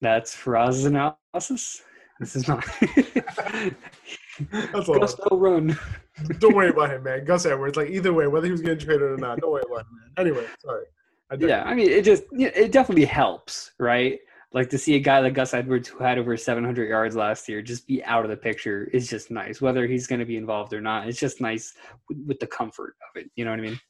That's 0.00 0.34
Faraz's 0.34 0.84
analysis. 0.84 1.82
This 2.20 2.36
is 2.36 2.48
not. 2.48 2.64
That's 4.50 4.88
all. 4.88 4.98
Gus 4.98 5.16
will 5.30 5.38
run. 5.38 5.78
don't 6.38 6.54
worry 6.54 6.70
about 6.70 6.90
him, 6.90 7.02
man. 7.02 7.24
Gus 7.24 7.46
Edwards. 7.46 7.76
Like 7.76 7.90
either 7.90 8.12
way, 8.12 8.26
whether 8.26 8.46
he 8.46 8.52
was 8.52 8.60
getting 8.60 8.78
traded 8.78 9.02
or 9.02 9.16
not, 9.16 9.40
don't 9.40 9.50
worry 9.50 9.62
about 9.66 9.80
him. 9.80 9.86
Man. 9.92 10.26
Anyway, 10.26 10.46
sorry. 10.64 10.84
I 11.30 11.36
yeah, 11.40 11.64
I 11.64 11.74
mean, 11.74 11.90
it 11.90 12.04
just 12.04 12.24
it 12.32 12.70
definitely 12.70 13.04
helps, 13.04 13.72
right? 13.78 14.18
Like 14.52 14.70
to 14.70 14.78
see 14.78 14.94
a 14.94 15.00
guy 15.00 15.18
like 15.18 15.34
Gus 15.34 15.54
Edwards 15.54 15.88
who 15.88 16.02
had 16.02 16.18
over 16.18 16.36
700 16.36 16.88
yards 16.88 17.16
last 17.16 17.48
year 17.48 17.60
just 17.60 17.86
be 17.86 18.02
out 18.04 18.24
of 18.24 18.30
the 18.30 18.36
picture 18.36 18.88
is 18.92 19.08
just 19.08 19.30
nice. 19.30 19.60
Whether 19.60 19.86
he's 19.86 20.06
going 20.06 20.20
to 20.20 20.24
be 20.24 20.36
involved 20.36 20.72
or 20.72 20.80
not, 20.80 21.08
it's 21.08 21.18
just 21.18 21.40
nice 21.40 21.74
with, 22.08 22.18
with 22.26 22.40
the 22.40 22.46
comfort 22.46 22.94
of 23.02 23.20
it. 23.20 23.30
You 23.34 23.44
know 23.44 23.50
what 23.50 23.58
I 23.58 23.62
mean? 23.64 23.80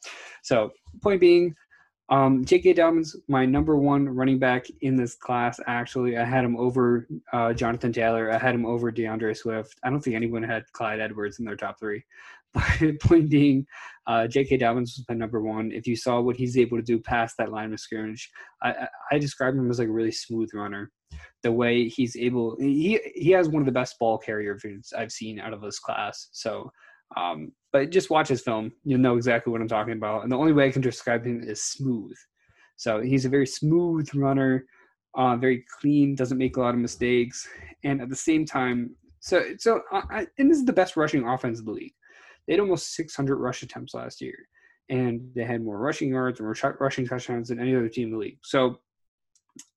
So, 0.43 0.71
point 1.03 1.21
being, 1.21 1.55
um, 2.09 2.45
J.K. 2.45 2.75
Dobbins, 2.75 3.16
my 3.29 3.45
number 3.45 3.77
one 3.77 4.09
running 4.09 4.38
back 4.38 4.66
in 4.83 4.95
this 4.97 5.16
class. 5.16 5.59
Actually, 5.66 6.16
I 6.16 6.25
had 6.25 6.45
him 6.45 6.57
over 6.57 7.09
uh, 7.33 7.53
Jonathan 7.53 7.92
Taylor. 7.92 8.31
I 8.31 8.38
had 8.38 8.55
him 8.55 8.64
over 8.64 8.92
DeAndre 8.92 9.37
Swift. 9.37 9.77
I 9.83 9.90
don't 9.90 10.01
think 10.01 10.14
anyone 10.14 10.42
had 10.42 10.71
Clyde 10.73 11.01
Edwards 11.01 11.40
in 11.40 11.45
their 11.45 11.57
top 11.57 11.79
three. 11.79 12.05
But 12.55 13.01
point 13.01 13.29
being, 13.29 13.66
uh, 14.07 14.29
J.K. 14.29 14.57
Dobbins 14.59 14.97
was 14.97 15.05
my 15.11 15.14
number 15.14 15.42
one. 15.42 15.73
If 15.73 15.87
you 15.87 15.95
saw 15.95 16.21
what 16.21 16.37
he's 16.37 16.57
able 16.57 16.79
to 16.79 16.83
do 16.83 16.99
past 16.99 17.37
that 17.37 17.51
line 17.53 17.73
of 17.75 17.81
scrimmage, 17.81 18.31
I, 18.62 18.88
I 19.12 19.19
describe 19.19 19.55
him 19.55 19.69
as 19.69 19.79
like 19.79 19.88
a 19.88 19.92
really 19.92 20.12
smooth 20.12 20.49
runner. 20.55 20.90
The 21.42 21.53
way 21.53 21.87
he's 21.88 22.16
able, 22.16 22.57
he 22.59 22.99
he 23.14 23.31
has 23.33 23.51
one 23.51 23.61
of 23.61 23.66
the 23.66 23.73
best 23.73 23.99
ball 23.99 24.16
carrier 24.16 24.59
I've 24.97 25.12
seen 25.12 25.38
out 25.38 25.53
of 25.53 25.61
this 25.61 25.79
class. 25.79 26.29
So 26.33 26.71
um, 27.14 27.53
but 27.77 27.91
just 27.91 28.09
watch 28.09 28.29
his 28.29 28.41
film. 28.41 28.73
You'll 28.85 29.01
know 29.01 29.19
exactly 29.19 29.51
what 29.51 29.61
I'm 29.61 29.69
talking 29.69 29.93
about. 29.93 30.23
And 30.23 30.33
the 30.33 30.37
only 30.39 30.55
way 30.55 30.67
I 30.67 30.71
can 30.71 30.81
describe 30.81 31.27
him 31.27 31.43
is 31.43 31.62
smooth. 31.62 32.17
So 32.77 33.03
he's 33.03 33.27
a 33.27 33.29
very 33.29 33.47
smooth 33.47 34.09
runner, 34.15 34.65
uh, 35.15 35.37
very 35.37 35.62
clean, 35.79 36.15
doesn't 36.15 36.39
make 36.39 36.57
a 36.57 36.61
lot 36.61 36.73
of 36.73 36.81
mistakes. 36.81 37.47
And 37.85 38.01
at 38.01 38.09
the 38.09 38.17
same 38.17 38.47
time, 38.47 38.97
so 39.21 39.45
so 39.59 39.83
I, 39.93 40.27
and 40.39 40.51
this 40.51 40.57
is 40.57 40.65
the 40.65 40.73
best 40.73 40.97
rushing 40.97 41.29
offense 41.29 41.59
of 41.59 41.67
the 41.67 41.73
league. 41.73 41.93
They 42.47 42.55
had 42.55 42.61
almost 42.61 42.95
600 42.95 43.37
rush 43.37 43.62
attempts 43.62 43.93
last 43.93 44.23
year, 44.23 44.39
and 44.89 45.29
they 45.35 45.45
had 45.45 45.61
more 45.61 45.79
rushing 45.79 46.09
yards 46.09 46.41
and 46.41 46.49
rushing 46.81 47.07
touchdowns 47.07 47.49
than 47.49 47.61
any 47.61 47.77
other 47.77 47.91
team 47.91 48.07
in 48.07 48.12
the 48.12 48.19
league. 48.19 48.39
So 48.43 48.77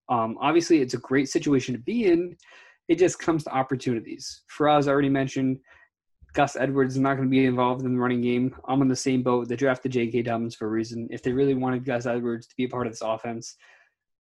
um, 0.07 0.38
obviously, 0.39 0.79
it's 0.79 0.93
a 0.93 0.99
great 0.99 1.27
situation 1.27 1.75
to 1.75 1.81
be 1.81 2.05
in. 2.05 2.38
It 2.88 2.97
just 2.97 3.19
comes 3.19 3.43
to 3.43 3.53
opportunities. 3.53 4.43
Faraz 4.57 4.88
already 4.88 5.09
mentioned 5.09 5.59
Gus 6.33 6.55
Edwards 6.55 6.95
is 6.95 7.01
not 7.01 7.15
going 7.15 7.27
to 7.27 7.31
be 7.31 7.45
involved 7.45 7.83
in 7.83 7.93
the 7.93 7.99
running 7.99 8.21
game. 8.21 8.55
I'm 8.67 8.81
on 8.81 8.87
the 8.87 8.95
same 8.95 9.23
boat. 9.23 9.47
They 9.47 9.55
drafted 9.55 9.91
J.K. 9.91 10.21
Dobbins 10.23 10.55
for 10.55 10.67
a 10.67 10.69
reason. 10.69 11.07
If 11.11 11.23
they 11.23 11.31
really 11.31 11.55
wanted 11.55 11.85
Gus 11.85 12.05
Edwards 12.05 12.47
to 12.47 12.55
be 12.55 12.65
a 12.65 12.69
part 12.69 12.85
of 12.85 12.93
this 12.93 13.01
offense, 13.01 13.55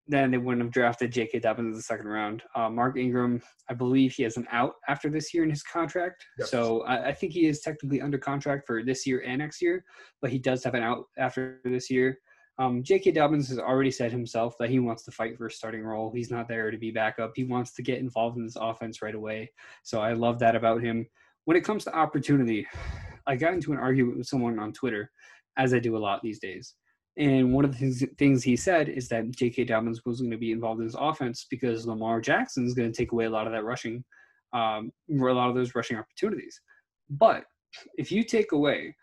then 0.08 0.32
they 0.32 0.38
wouldn't 0.38 0.64
have 0.64 0.74
drafted 0.74 1.12
J.K. 1.12 1.40
Dobbins 1.40 1.68
in 1.68 1.74
the 1.74 1.82
second 1.82 2.08
round. 2.08 2.42
Uh, 2.56 2.70
Mark 2.70 2.98
Ingram, 2.98 3.42
I 3.70 3.76
believe 3.76 4.14
he 4.14 4.24
has 4.24 4.36
an 4.36 4.48
out 4.52 4.76
after 4.88 5.10
this 5.10 5.34
year 5.34 5.44
in 5.44 5.50
his 5.50 5.64
contract. 5.64 6.26
Yep. 6.40 6.48
So 6.48 6.82
I, 6.82 7.10
I, 7.10 7.14
think 7.14 7.34
he 7.34 7.46
is 7.46 7.62
technically 7.62 8.02
under 8.02 8.18
contract 8.18 8.66
for 8.66 8.84
this 8.84 9.06
year 9.06 9.24
and 9.26 9.40
next 9.40 9.62
year, 9.62 9.86
but 10.22 10.32
he 10.32 10.40
does 10.40 10.64
have 10.64 10.74
an 10.74 10.84
out 10.84 11.06
after 11.20 11.62
this 11.64 11.90
year. 11.90 12.18
Um, 12.58 12.84
J.K. 12.84 13.12
Dobbins 13.12 13.48
has 13.50 13.60
already 13.60 13.92
said 13.92 14.12
himself 14.12 14.56
that 14.60 14.70
he 14.70 14.80
wants 14.80 15.04
to 15.04 15.12
fight 15.12 15.38
for 15.38 15.46
a 15.46 15.52
starting 15.52 15.84
role. 15.84 16.12
He's 16.14 16.32
not 16.32 16.48
there 16.48 16.72
to 16.72 16.78
be 16.78 16.92
backup. 16.92 17.34
He 17.36 17.44
wants 17.44 17.74
to 17.74 17.84
get 17.84 18.00
involved 18.00 18.38
in 18.38 18.44
this 18.44 18.58
offense 18.60 19.02
right 19.02 19.16
away. 19.16 19.52
So 19.84 20.02
I 20.02 20.14
love 20.14 20.40
that 20.40 20.56
about 20.56 20.82
him 20.82 21.08
when 21.46 21.58
it 21.58 21.64
comes 21.64 21.84
to 21.86 21.96
opportunity, 21.96 22.66
I 23.28 23.36
got 23.36 23.54
into 23.54 23.72
an 23.72 23.80
argument 23.80 24.18
with 24.18 24.28
someone 24.28 24.60
on 24.60 24.74
Twitter, 24.74 25.12
as 25.58 25.74
I 25.74 25.80
do 25.80 25.98
a 25.98 26.00
lot 26.00 26.22
these 26.22 26.40
days. 26.40 26.76
And 27.18 27.54
one 27.54 27.66
of 27.66 27.78
the 27.78 28.10
things 28.18 28.44
he 28.44 28.56
said 28.56 28.88
is 28.88 29.10
that 29.10 29.32
J.K. 29.32 29.66
Dobbins 29.66 30.02
was 30.06 30.22
going 30.22 30.32
to 30.32 30.38
be 30.38 30.52
involved 30.52 30.80
in 30.80 30.86
his 30.86 30.96
offense 30.98 31.46
because 31.50 31.86
Lamar 31.86 32.22
Jackson 32.22 32.66
is 32.66 32.74
going 32.74 32.92
to 32.92 32.98
take 32.98 33.12
away 33.12 33.26
a 33.26 33.30
lot 33.30 33.48
of 33.48 33.54
that 33.54 33.66
rushing, 33.66 34.04
um, 34.54 34.92
a 35.12 35.16
lot 35.16 35.50
of 35.50 35.56
those 35.56 35.76
rushing 35.76 35.98
opportunities. 35.98 36.62
But 37.10 37.44
if 37.98 38.12
you 38.12 38.24
take 38.24 38.54
away 38.54 38.96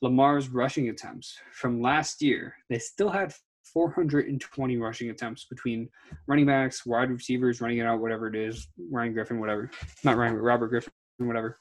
Lamar's 0.00 0.48
rushing 0.48 0.88
attempts 0.88 1.36
from 1.52 1.82
last 1.82 2.22
year, 2.22 2.54
they 2.70 2.78
still 2.78 3.10
had 3.10 3.34
420 3.74 4.78
rushing 4.78 5.10
attempts 5.10 5.44
between 5.44 5.88
running 6.26 6.46
backs, 6.46 6.86
wide 6.86 7.10
receivers, 7.10 7.60
running 7.60 7.78
it 7.78 7.86
out, 7.86 8.00
whatever 8.00 8.26
it 8.26 8.34
is, 8.34 8.68
Ryan 8.90 9.12
Griffin, 9.12 9.38
whatever. 9.38 9.70
Not 10.02 10.16
Ryan, 10.16 10.36
Robert 10.36 10.68
Griffin, 10.68 10.92
whatever. 11.28 11.58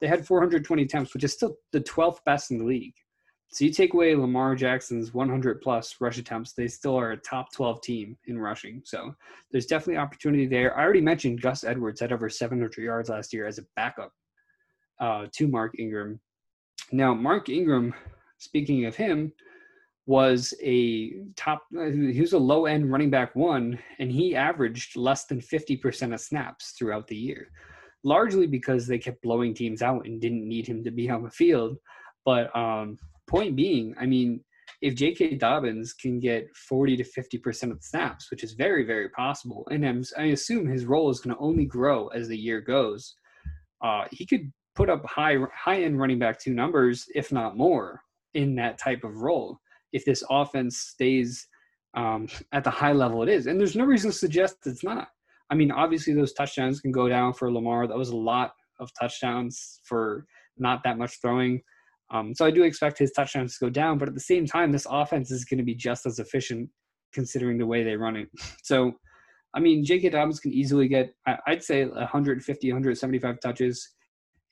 They 0.00 0.06
had 0.06 0.26
420 0.26 0.82
attempts, 0.82 1.14
which 1.14 1.24
is 1.24 1.32
still 1.32 1.56
the 1.72 1.80
12th 1.80 2.18
best 2.24 2.50
in 2.50 2.58
the 2.58 2.64
league. 2.64 2.94
So 3.52 3.66
you 3.66 3.70
take 3.70 3.92
away 3.92 4.16
Lamar 4.16 4.54
Jackson's 4.54 5.12
100 5.12 5.60
plus 5.60 5.96
rush 6.00 6.16
attempts, 6.16 6.54
they 6.54 6.66
still 6.66 6.98
are 6.98 7.12
a 7.12 7.18
top 7.18 7.52
12 7.52 7.82
team 7.82 8.16
in 8.26 8.38
rushing. 8.38 8.80
So 8.84 9.14
there's 9.50 9.66
definitely 9.66 9.98
opportunity 9.98 10.46
there. 10.46 10.76
I 10.76 10.82
already 10.82 11.02
mentioned 11.02 11.42
Gus 11.42 11.62
Edwards 11.62 12.00
had 12.00 12.12
over 12.12 12.30
700 12.30 12.74
yards 12.78 13.10
last 13.10 13.30
year 13.30 13.46
as 13.46 13.58
a 13.58 13.66
backup 13.76 14.10
uh, 15.00 15.26
to 15.32 15.48
Mark 15.48 15.78
Ingram. 15.78 16.18
Now, 16.92 17.12
Mark 17.12 17.50
Ingram, 17.50 17.92
speaking 18.38 18.86
of 18.86 18.96
him, 18.96 19.32
was 20.06 20.54
a 20.62 21.12
top, 21.36 21.62
he 21.70 22.20
was 22.22 22.32
a 22.32 22.38
low 22.38 22.64
end 22.64 22.90
running 22.90 23.10
back 23.10 23.36
one, 23.36 23.78
and 23.98 24.10
he 24.10 24.34
averaged 24.34 24.96
less 24.96 25.26
than 25.26 25.40
50% 25.40 26.14
of 26.14 26.20
snaps 26.20 26.70
throughout 26.78 27.06
the 27.06 27.16
year 27.16 27.48
largely 28.04 28.46
because 28.46 28.86
they 28.86 28.98
kept 28.98 29.22
blowing 29.22 29.54
teams 29.54 29.82
out 29.82 30.06
and 30.06 30.20
didn't 30.20 30.48
need 30.48 30.66
him 30.66 30.82
to 30.84 30.90
be 30.90 31.08
on 31.08 31.22
the 31.22 31.30
field. 31.30 31.76
But 32.24 32.54
um, 32.56 32.98
point 33.28 33.56
being, 33.56 33.94
I 34.00 34.06
mean, 34.06 34.40
if 34.80 34.96
J.K. 34.96 35.36
Dobbins 35.36 35.92
can 35.92 36.18
get 36.18 36.48
40 36.56 36.96
to 36.96 37.04
50 37.04 37.38
percent 37.38 37.72
of 37.72 37.78
the 37.78 37.86
snaps, 37.86 38.30
which 38.30 38.42
is 38.42 38.52
very, 38.52 38.84
very 38.84 39.08
possible, 39.10 39.66
and 39.70 39.86
I'm, 39.86 40.02
i 40.18 40.24
assume 40.26 40.66
his 40.66 40.84
role 40.84 41.10
is 41.10 41.20
going 41.20 41.34
to 41.34 41.40
only 41.40 41.64
grow 41.64 42.08
as 42.08 42.28
the 42.28 42.36
year 42.36 42.60
goes, 42.60 43.14
uh, 43.82 44.04
he 44.10 44.26
could 44.26 44.52
put 44.74 44.90
up 44.90 45.04
high 45.06 45.36
high 45.54 45.82
end 45.82 46.00
running 46.00 46.18
back 46.18 46.38
two 46.38 46.54
numbers, 46.54 47.06
if 47.14 47.32
not 47.32 47.56
more, 47.56 48.00
in 48.34 48.54
that 48.56 48.78
type 48.78 49.04
of 49.04 49.16
role. 49.18 49.58
If 49.92 50.04
this 50.04 50.24
offense 50.30 50.78
stays 50.78 51.46
um, 51.94 52.26
at 52.52 52.64
the 52.64 52.70
high 52.70 52.92
level 52.92 53.22
it 53.22 53.28
is, 53.28 53.46
and 53.46 53.60
there's 53.60 53.76
no 53.76 53.84
reason 53.84 54.10
to 54.10 54.16
suggest 54.16 54.56
it's 54.66 54.84
not. 54.84 55.08
I 55.52 55.54
mean, 55.54 55.70
obviously 55.70 56.14
those 56.14 56.32
touchdowns 56.32 56.80
can 56.80 56.92
go 56.92 57.10
down 57.10 57.34
for 57.34 57.52
Lamar. 57.52 57.86
That 57.86 57.98
was 57.98 58.08
a 58.08 58.16
lot 58.16 58.52
of 58.80 58.90
touchdowns 58.98 59.80
for 59.84 60.24
not 60.56 60.82
that 60.84 60.96
much 60.96 61.20
throwing. 61.20 61.60
Um, 62.10 62.34
so 62.34 62.46
I 62.46 62.50
do 62.50 62.62
expect 62.62 62.98
his 62.98 63.12
touchdowns 63.12 63.58
to 63.58 63.66
go 63.66 63.70
down, 63.70 63.98
but 63.98 64.08
at 64.08 64.14
the 64.14 64.20
same 64.20 64.46
time, 64.46 64.72
this 64.72 64.86
offense 64.88 65.30
is 65.30 65.44
going 65.44 65.58
to 65.58 65.64
be 65.64 65.74
just 65.74 66.06
as 66.06 66.18
efficient 66.18 66.70
considering 67.12 67.58
the 67.58 67.66
way 67.66 67.84
they 67.84 67.96
run 67.96 68.16
it. 68.16 68.28
So, 68.62 68.92
I 69.54 69.60
mean, 69.60 69.84
J.K. 69.84 70.08
Dobbins 70.08 70.40
can 70.40 70.54
easily 70.54 70.88
get, 70.88 71.12
I'd 71.46 71.62
say, 71.62 71.84
150, 71.84 72.72
175 72.72 73.40
touches 73.40 73.86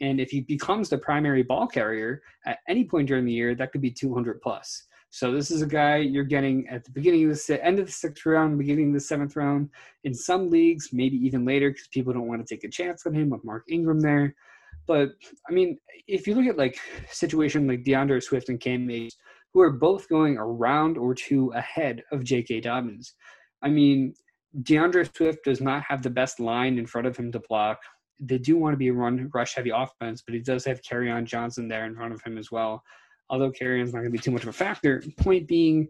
And 0.03 0.21
if 0.21 0.29
he 0.29 0.43
becomes 0.43 0.91
the 0.91 0.99
primary 0.99 1.43
ball 1.43 1.67
carrier 1.67 2.21
at 2.45 2.59
any 2.69 2.85
point 2.85 3.09
during 3.09 3.25
the 3.25 3.33
year, 3.33 3.55
that 3.55 3.73
could 3.73 3.81
be 3.81 3.91
200 3.91 4.43
plus. 4.43 4.87
So 5.13 5.33
this 5.33 5.51
is 5.51 5.61
a 5.61 5.67
guy 5.67 5.97
you're 5.97 6.23
getting 6.23 6.69
at 6.69 6.85
the 6.85 6.93
beginning 6.93 7.29
of 7.29 7.37
the 7.45 7.65
end 7.65 7.81
of 7.81 7.87
the 7.87 7.93
sixth 7.93 8.25
round, 8.25 8.57
beginning 8.57 8.89
of 8.89 8.95
the 8.95 9.01
seventh 9.01 9.35
round. 9.35 9.69
In 10.05 10.15
some 10.15 10.49
leagues, 10.49 10.91
maybe 10.93 11.17
even 11.17 11.45
later, 11.45 11.71
because 11.71 11.89
people 11.89 12.13
don't 12.13 12.29
want 12.29 12.47
to 12.47 12.55
take 12.55 12.63
a 12.63 12.71
chance 12.71 13.05
on 13.07 13.15
him 13.15 13.29
with 13.29 13.45
Mark 13.45 13.65
Ingram 13.69 13.99
there. 13.99 14.37
But 14.87 15.11
I 15.49 15.53
mean, 15.53 15.79
if 16.07 16.29
you 16.29 16.37
look 16.37 16.47
at 16.47 16.57
like 16.57 16.79
situation 17.11 17.67
like 17.67 17.83
DeAndre 17.83 18.23
Swift 18.23 18.49
and 18.51 18.61
Cam 18.61 18.89
Akers, 18.89 19.17
who 19.53 19.61
are 19.61 19.73
both 19.73 20.09
going 20.09 20.39
around 20.39 20.97
or 20.97 21.13
two 21.13 21.51
ahead 21.57 22.05
of 22.13 22.23
J.K. 22.23 22.61
Dobbins, 22.61 23.15
I 23.63 23.69
mean, 23.69 24.15
DeAndre 24.63 25.15
Swift 25.17 25.45
does 25.45 25.61
not 25.61 25.83
have 25.83 26.03
the 26.03 26.11
best 26.11 26.39
line 26.39 26.79
in 26.79 26.87
front 26.87 27.09
of 27.09 27.17
him 27.17 27.33
to 27.33 27.41
block. 27.49 27.81
They 28.21 28.39
do 28.39 28.57
want 28.57 28.75
to 28.75 28.79
be 28.79 28.89
a 28.89 28.93
run 28.93 29.29
rush 29.35 29.55
heavy 29.55 29.71
offense, 29.71 30.23
but 30.25 30.35
he 30.35 30.41
does 30.41 30.65
have 30.67 30.83
Kerryon 30.83 31.25
Johnson 31.25 31.67
there 31.67 31.87
in 31.87 31.97
front 31.97 32.15
of 32.15 32.23
him 32.23 32.39
as 32.39 32.53
well 32.53 32.85
although 33.31 33.51
Kerryon's 33.51 33.93
not 33.93 34.01
going 34.01 34.13
to 34.13 34.19
be 34.19 34.23
too 34.23 34.33
much 34.33 34.43
of 34.43 34.49
a 34.49 34.53
factor. 34.53 35.03
Point 35.17 35.47
being, 35.47 35.89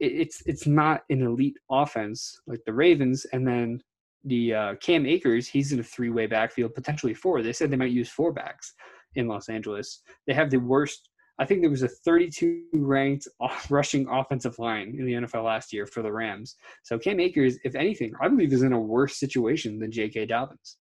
it's 0.00 0.42
it's 0.44 0.66
not 0.66 1.02
an 1.08 1.22
elite 1.22 1.56
offense 1.70 2.40
like 2.46 2.60
the 2.66 2.72
Ravens, 2.72 3.24
and 3.32 3.46
then 3.46 3.80
the 4.24 4.54
uh, 4.54 4.74
Cam 4.76 5.06
Akers, 5.06 5.48
he's 5.48 5.72
in 5.72 5.80
a 5.80 5.84
three-way 5.84 6.26
backfield, 6.26 6.74
potentially 6.74 7.14
four. 7.14 7.42
They 7.42 7.54
said 7.54 7.70
they 7.70 7.76
might 7.76 7.92
use 7.92 8.10
four 8.10 8.32
backs 8.32 8.74
in 9.14 9.28
Los 9.28 9.48
Angeles. 9.48 10.02
They 10.26 10.34
have 10.34 10.50
the 10.50 10.58
worst. 10.58 11.08
I 11.38 11.46
think 11.46 11.62
there 11.62 11.70
was 11.70 11.82
a 11.82 11.88
32 11.88 12.64
ranked 12.74 13.26
rushing 13.70 14.06
offensive 14.08 14.58
line 14.58 14.94
in 14.98 15.06
the 15.06 15.14
NFL 15.14 15.44
last 15.44 15.72
year 15.72 15.86
for 15.86 16.02
the 16.02 16.12
Rams. 16.12 16.56
So 16.82 16.98
Cam 16.98 17.18
Akers, 17.18 17.56
if 17.64 17.74
anything, 17.74 18.12
I 18.20 18.28
believe 18.28 18.52
is 18.52 18.62
in 18.62 18.74
a 18.74 18.80
worse 18.80 19.18
situation 19.18 19.78
than 19.78 19.90
J.K. 19.90 20.26
Dobbins. 20.26 20.76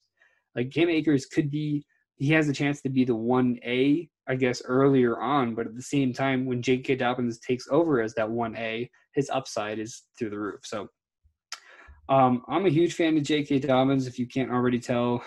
Like 0.56 0.72
Cam 0.72 0.90
Akers 0.90 1.26
could 1.26 1.52
be, 1.52 1.86
he 2.16 2.32
has 2.32 2.48
a 2.48 2.54
chance 2.54 2.82
to 2.84 2.90
be 2.90 3.04
the 3.04 3.16
one 3.16 3.60
A 3.66 4.10
I 4.28 4.36
guess, 4.36 4.62
earlier 4.66 5.20
on. 5.20 5.56
But 5.56 5.68
at 5.68 5.76
the 5.76 5.82
same 5.82 6.14
time, 6.14 6.46
when 6.46 6.62
J.K. 6.62 6.96
Dobbins 6.96 7.40
takes 7.40 7.68
over 7.70 8.02
as 8.02 8.14
that 8.16 8.28
1A, 8.28 8.90
his 9.14 9.30
upside 9.30 9.80
is 9.80 10.04
through 10.18 10.32
the 10.32 10.40
roof. 10.40 10.62
So 10.64 10.90
um, 12.10 12.44
I'm 12.48 12.66
a 12.66 12.70
huge 12.70 12.94
fan 12.94 13.18
of 13.18 13.24
J.K. 13.24 13.60
Dobbins, 13.60 14.08
if 14.08 14.20
you 14.20 14.28
can't 14.28 14.52
already 14.52 14.80
tell. 14.80 15.24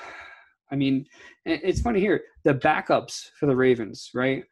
I 0.70 0.76
mean, 0.76 1.07
it's 1.44 1.80
funny 1.80 2.01
here 2.01 2.22
the 2.44 2.55
backups 2.55 3.30
for 3.38 3.46
the 3.46 3.57
Ravens, 3.57 4.11
right? 4.14 4.44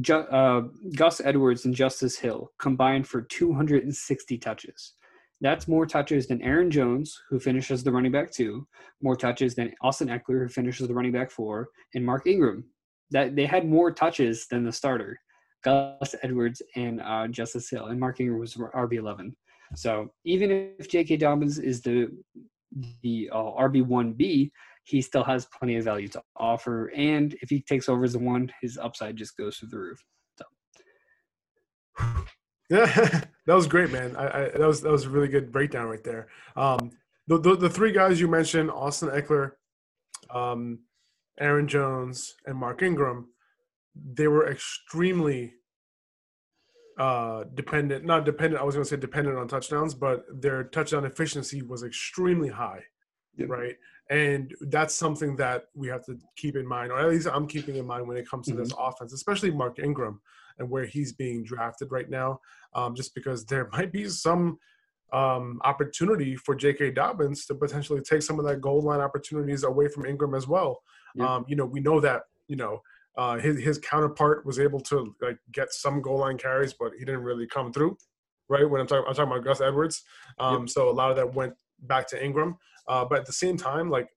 Ju- 0.00 0.14
uh, 0.14 0.62
Gus 0.96 1.20
Edwards 1.20 1.64
and 1.64 1.74
Justice 1.74 2.18
Hill 2.18 2.52
combined 2.58 3.06
for 3.06 3.22
260 3.22 4.38
touches. 4.38 4.94
That's 5.40 5.68
more 5.68 5.86
touches 5.86 6.26
than 6.26 6.42
Aaron 6.42 6.70
Jones, 6.70 7.16
who 7.30 7.38
finishes 7.38 7.84
the 7.84 7.92
running 7.92 8.10
back 8.10 8.32
two, 8.32 8.66
more 9.02 9.14
touches 9.14 9.54
than 9.54 9.72
Austin 9.82 10.08
Ekeler, 10.08 10.42
who 10.42 10.48
finishes 10.48 10.88
the 10.88 10.94
running 10.94 11.12
back 11.12 11.30
four, 11.30 11.68
and 11.94 12.04
Mark 12.04 12.26
Ingram, 12.26 12.64
that 13.10 13.36
they 13.36 13.46
had 13.46 13.66
more 13.66 13.90
touches 13.90 14.46
than 14.50 14.64
the 14.64 14.72
starter, 14.72 15.18
Gus 15.64 16.14
Edwards 16.22 16.62
and 16.76 17.00
uh, 17.00 17.28
Justice 17.28 17.68
Hill, 17.70 17.86
and 17.86 17.98
Mark 17.98 18.20
Ingram 18.20 18.38
was 18.38 18.54
RB 18.54 18.94
eleven. 18.94 19.36
So 19.74 20.08
even 20.24 20.72
if 20.78 20.88
J.K. 20.88 21.16
Dobbins 21.18 21.58
is 21.58 21.82
the 21.82 22.08
the 23.02 23.30
uh, 23.32 23.52
RB 23.60 23.84
one 23.84 24.12
B, 24.12 24.52
he 24.84 25.02
still 25.02 25.24
has 25.24 25.46
plenty 25.58 25.76
of 25.76 25.84
value 25.84 26.08
to 26.08 26.22
offer, 26.36 26.90
and 26.94 27.34
if 27.42 27.50
he 27.50 27.62
takes 27.62 27.88
over 27.88 28.04
as 28.04 28.12
the 28.12 28.18
one, 28.18 28.50
his 28.60 28.78
upside 28.78 29.16
just 29.16 29.36
goes 29.36 29.56
through 29.58 29.68
the 29.68 29.78
roof. 29.78 30.02
So. 30.38 30.44
Yeah, 32.70 32.86
that 33.46 33.54
was 33.54 33.66
great, 33.66 33.90
man. 33.90 34.16
I, 34.16 34.26
I, 34.26 34.48
that 34.50 34.66
was 34.66 34.80
that 34.82 34.92
was 34.92 35.04
a 35.04 35.10
really 35.10 35.28
good 35.28 35.52
breakdown 35.52 35.88
right 35.88 36.04
there. 36.04 36.28
Um, 36.56 36.90
the, 37.26 37.38
the, 37.38 37.56
the 37.56 37.70
three 37.70 37.92
guys 37.92 38.20
you 38.20 38.28
mentioned, 38.28 38.70
Austin 38.70 39.10
Ekeler, 39.10 39.52
um, 40.30 40.80
Aaron 41.40 41.68
Jones, 41.68 42.34
and 42.46 42.56
Mark 42.56 42.82
Ingram, 42.82 43.28
they 43.94 44.28
were 44.28 44.50
extremely 44.50 45.54
uh, 46.98 47.44
dependent, 47.54 48.04
not 48.04 48.24
dependent, 48.24 48.60
I 48.60 48.64
was 48.64 48.74
going 48.74 48.84
to 48.84 48.88
say 48.88 48.96
dependent 48.96 49.38
on 49.38 49.46
touchdowns, 49.46 49.94
but 49.94 50.24
their 50.32 50.64
touchdown 50.64 51.04
efficiency 51.04 51.62
was 51.62 51.84
extremely 51.84 52.48
high, 52.48 52.82
yep. 53.36 53.48
right? 53.48 53.76
And 54.10 54.52
that's 54.62 54.94
something 54.94 55.36
that 55.36 55.64
we 55.74 55.88
have 55.88 56.04
to 56.06 56.18
keep 56.36 56.56
in 56.56 56.66
mind, 56.66 56.90
or 56.90 56.98
at 56.98 57.08
least 57.08 57.28
I'm 57.32 57.46
keeping 57.46 57.76
in 57.76 57.86
mind 57.86 58.08
when 58.08 58.16
it 58.16 58.28
comes 58.28 58.46
to 58.46 58.52
mm-hmm. 58.52 58.62
this 58.62 58.72
offense, 58.78 59.12
especially 59.12 59.50
Mark 59.50 59.78
Ingram 59.78 60.20
and 60.58 60.68
where 60.68 60.86
he's 60.86 61.12
being 61.12 61.44
drafted 61.44 61.92
right 61.92 62.10
now, 62.10 62.40
um, 62.74 62.94
just 62.94 63.14
because 63.14 63.44
there 63.44 63.68
might 63.72 63.92
be 63.92 64.08
some 64.08 64.58
um, 65.12 65.60
opportunity 65.64 66.36
for 66.36 66.54
J.K. 66.54 66.90
Dobbins 66.92 67.46
to 67.46 67.54
potentially 67.54 68.00
take 68.00 68.22
some 68.22 68.38
of 68.38 68.44
that 68.46 68.60
goal 68.60 68.82
line 68.82 69.00
opportunities 69.00 69.62
away 69.62 69.88
from 69.88 70.04
Ingram 70.04 70.34
as 70.34 70.46
well. 70.46 70.80
Um, 71.20 71.44
you 71.48 71.56
know, 71.56 71.64
we 71.64 71.80
know 71.80 72.00
that 72.00 72.22
you 72.46 72.56
know 72.56 72.82
uh, 73.16 73.38
his 73.38 73.58
his 73.60 73.78
counterpart 73.78 74.46
was 74.46 74.58
able 74.58 74.80
to 74.80 75.14
like 75.20 75.38
get 75.52 75.72
some 75.72 76.00
goal 76.00 76.18
line 76.18 76.38
carries, 76.38 76.72
but 76.72 76.92
he 76.98 77.04
didn't 77.04 77.22
really 77.22 77.46
come 77.46 77.72
through. 77.72 77.96
Right 78.48 78.68
when 78.68 78.80
I'm 78.80 78.86
talking, 78.86 79.04
I'm 79.06 79.14
talking 79.14 79.32
about 79.32 79.44
Gus 79.44 79.60
Edwards. 79.60 80.02
Um, 80.38 80.60
yep. 80.60 80.68
So 80.70 80.88
a 80.88 80.92
lot 80.92 81.10
of 81.10 81.16
that 81.16 81.34
went 81.34 81.54
back 81.80 82.06
to 82.08 82.24
Ingram. 82.24 82.56
Uh, 82.86 83.04
but 83.04 83.18
at 83.18 83.26
the 83.26 83.32
same 83.32 83.56
time, 83.56 83.90
like 83.90 84.08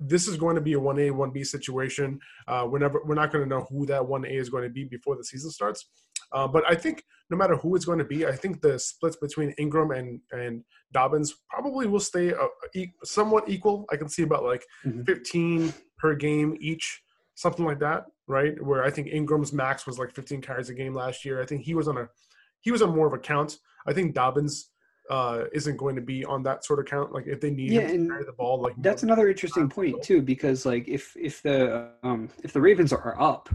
this 0.00 0.26
is 0.26 0.36
going 0.36 0.56
to 0.56 0.60
be 0.60 0.74
a 0.74 0.78
1A, 0.78 1.12
1B 1.12 1.46
situation. 1.46 2.18
Uh, 2.48 2.64
whenever 2.64 3.00
we're 3.04 3.14
not 3.14 3.32
going 3.32 3.44
to 3.44 3.48
know 3.48 3.66
who 3.70 3.86
that 3.86 4.02
1A 4.02 4.32
is 4.32 4.48
going 4.48 4.64
to 4.64 4.70
be 4.70 4.84
before 4.84 5.16
the 5.16 5.24
season 5.24 5.50
starts. 5.50 5.86
Uh, 6.32 6.48
but 6.48 6.64
I 6.68 6.74
think 6.74 7.04
no 7.30 7.36
matter 7.36 7.56
who 7.56 7.74
it's 7.74 7.84
going 7.84 7.98
to 7.98 8.04
be, 8.04 8.26
I 8.26 8.32
think 8.32 8.60
the 8.60 8.78
splits 8.78 9.16
between 9.16 9.54
Ingram 9.58 9.90
and 9.90 10.20
and 10.32 10.64
Dobbins 10.92 11.34
probably 11.48 11.86
will 11.86 12.00
stay 12.00 12.32
uh, 12.32 12.48
e- 12.74 12.92
somewhat 13.04 13.48
equal. 13.48 13.86
I 13.90 13.96
can 13.96 14.08
see 14.08 14.22
about 14.22 14.44
like 14.44 14.64
mm-hmm. 14.84 15.02
15 15.02 15.72
per 15.98 16.14
game 16.14 16.56
each, 16.60 17.02
something 17.34 17.64
like 17.64 17.78
that, 17.80 18.04
right? 18.26 18.60
Where 18.62 18.84
I 18.84 18.90
think 18.90 19.08
Ingram's 19.08 19.52
max 19.52 19.86
was 19.86 19.98
like 19.98 20.12
15 20.12 20.42
carries 20.42 20.68
a 20.68 20.74
game 20.74 20.94
last 20.94 21.24
year. 21.24 21.40
I 21.40 21.46
think 21.46 21.62
he 21.62 21.74
was 21.74 21.88
on 21.88 21.96
a 21.96 22.08
he 22.60 22.70
was 22.70 22.82
on 22.82 22.94
more 22.94 23.06
of 23.06 23.12
a 23.12 23.18
count. 23.18 23.58
I 23.86 23.92
think 23.92 24.14
Dobbins 24.14 24.70
uh, 25.10 25.44
isn't 25.52 25.76
going 25.76 25.96
to 25.96 26.02
be 26.02 26.24
on 26.24 26.42
that 26.44 26.64
sort 26.64 26.78
of 26.78 26.86
count. 26.86 27.12
Like 27.12 27.26
if 27.26 27.40
they 27.40 27.50
need 27.50 27.72
yeah, 27.72 27.88
him 27.88 28.04
to 28.04 28.14
carry 28.14 28.24
the 28.24 28.32
ball, 28.32 28.60
like 28.60 28.74
that's 28.78 29.02
another 29.02 29.28
interesting 29.28 29.68
point 29.68 30.02
too, 30.02 30.22
because 30.22 30.64
like 30.64 30.88
if 30.88 31.14
if 31.16 31.42
the 31.42 31.90
um, 32.02 32.28
if 32.44 32.52
the 32.52 32.60
Ravens 32.60 32.92
are 32.92 33.20
up, 33.20 33.48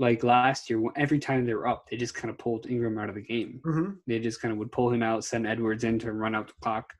like 0.00 0.24
last 0.24 0.70
year, 0.70 0.82
every 0.96 1.18
time 1.18 1.44
they 1.44 1.52
were 1.52 1.68
up, 1.68 1.86
they 1.88 1.96
just 1.98 2.14
kind 2.14 2.30
of 2.30 2.38
pulled 2.38 2.66
Ingram 2.66 2.98
out 2.98 3.10
of 3.10 3.14
the 3.14 3.20
game. 3.20 3.60
Mm-hmm. 3.64 3.90
They 4.06 4.18
just 4.18 4.40
kind 4.40 4.50
of 4.50 4.56
would 4.58 4.72
pull 4.72 4.90
him 4.90 5.02
out, 5.02 5.24
send 5.24 5.46
Edwards 5.46 5.84
in 5.84 5.98
to 6.00 6.12
run 6.12 6.34
out 6.34 6.48
the 6.48 6.54
clock. 6.62 6.94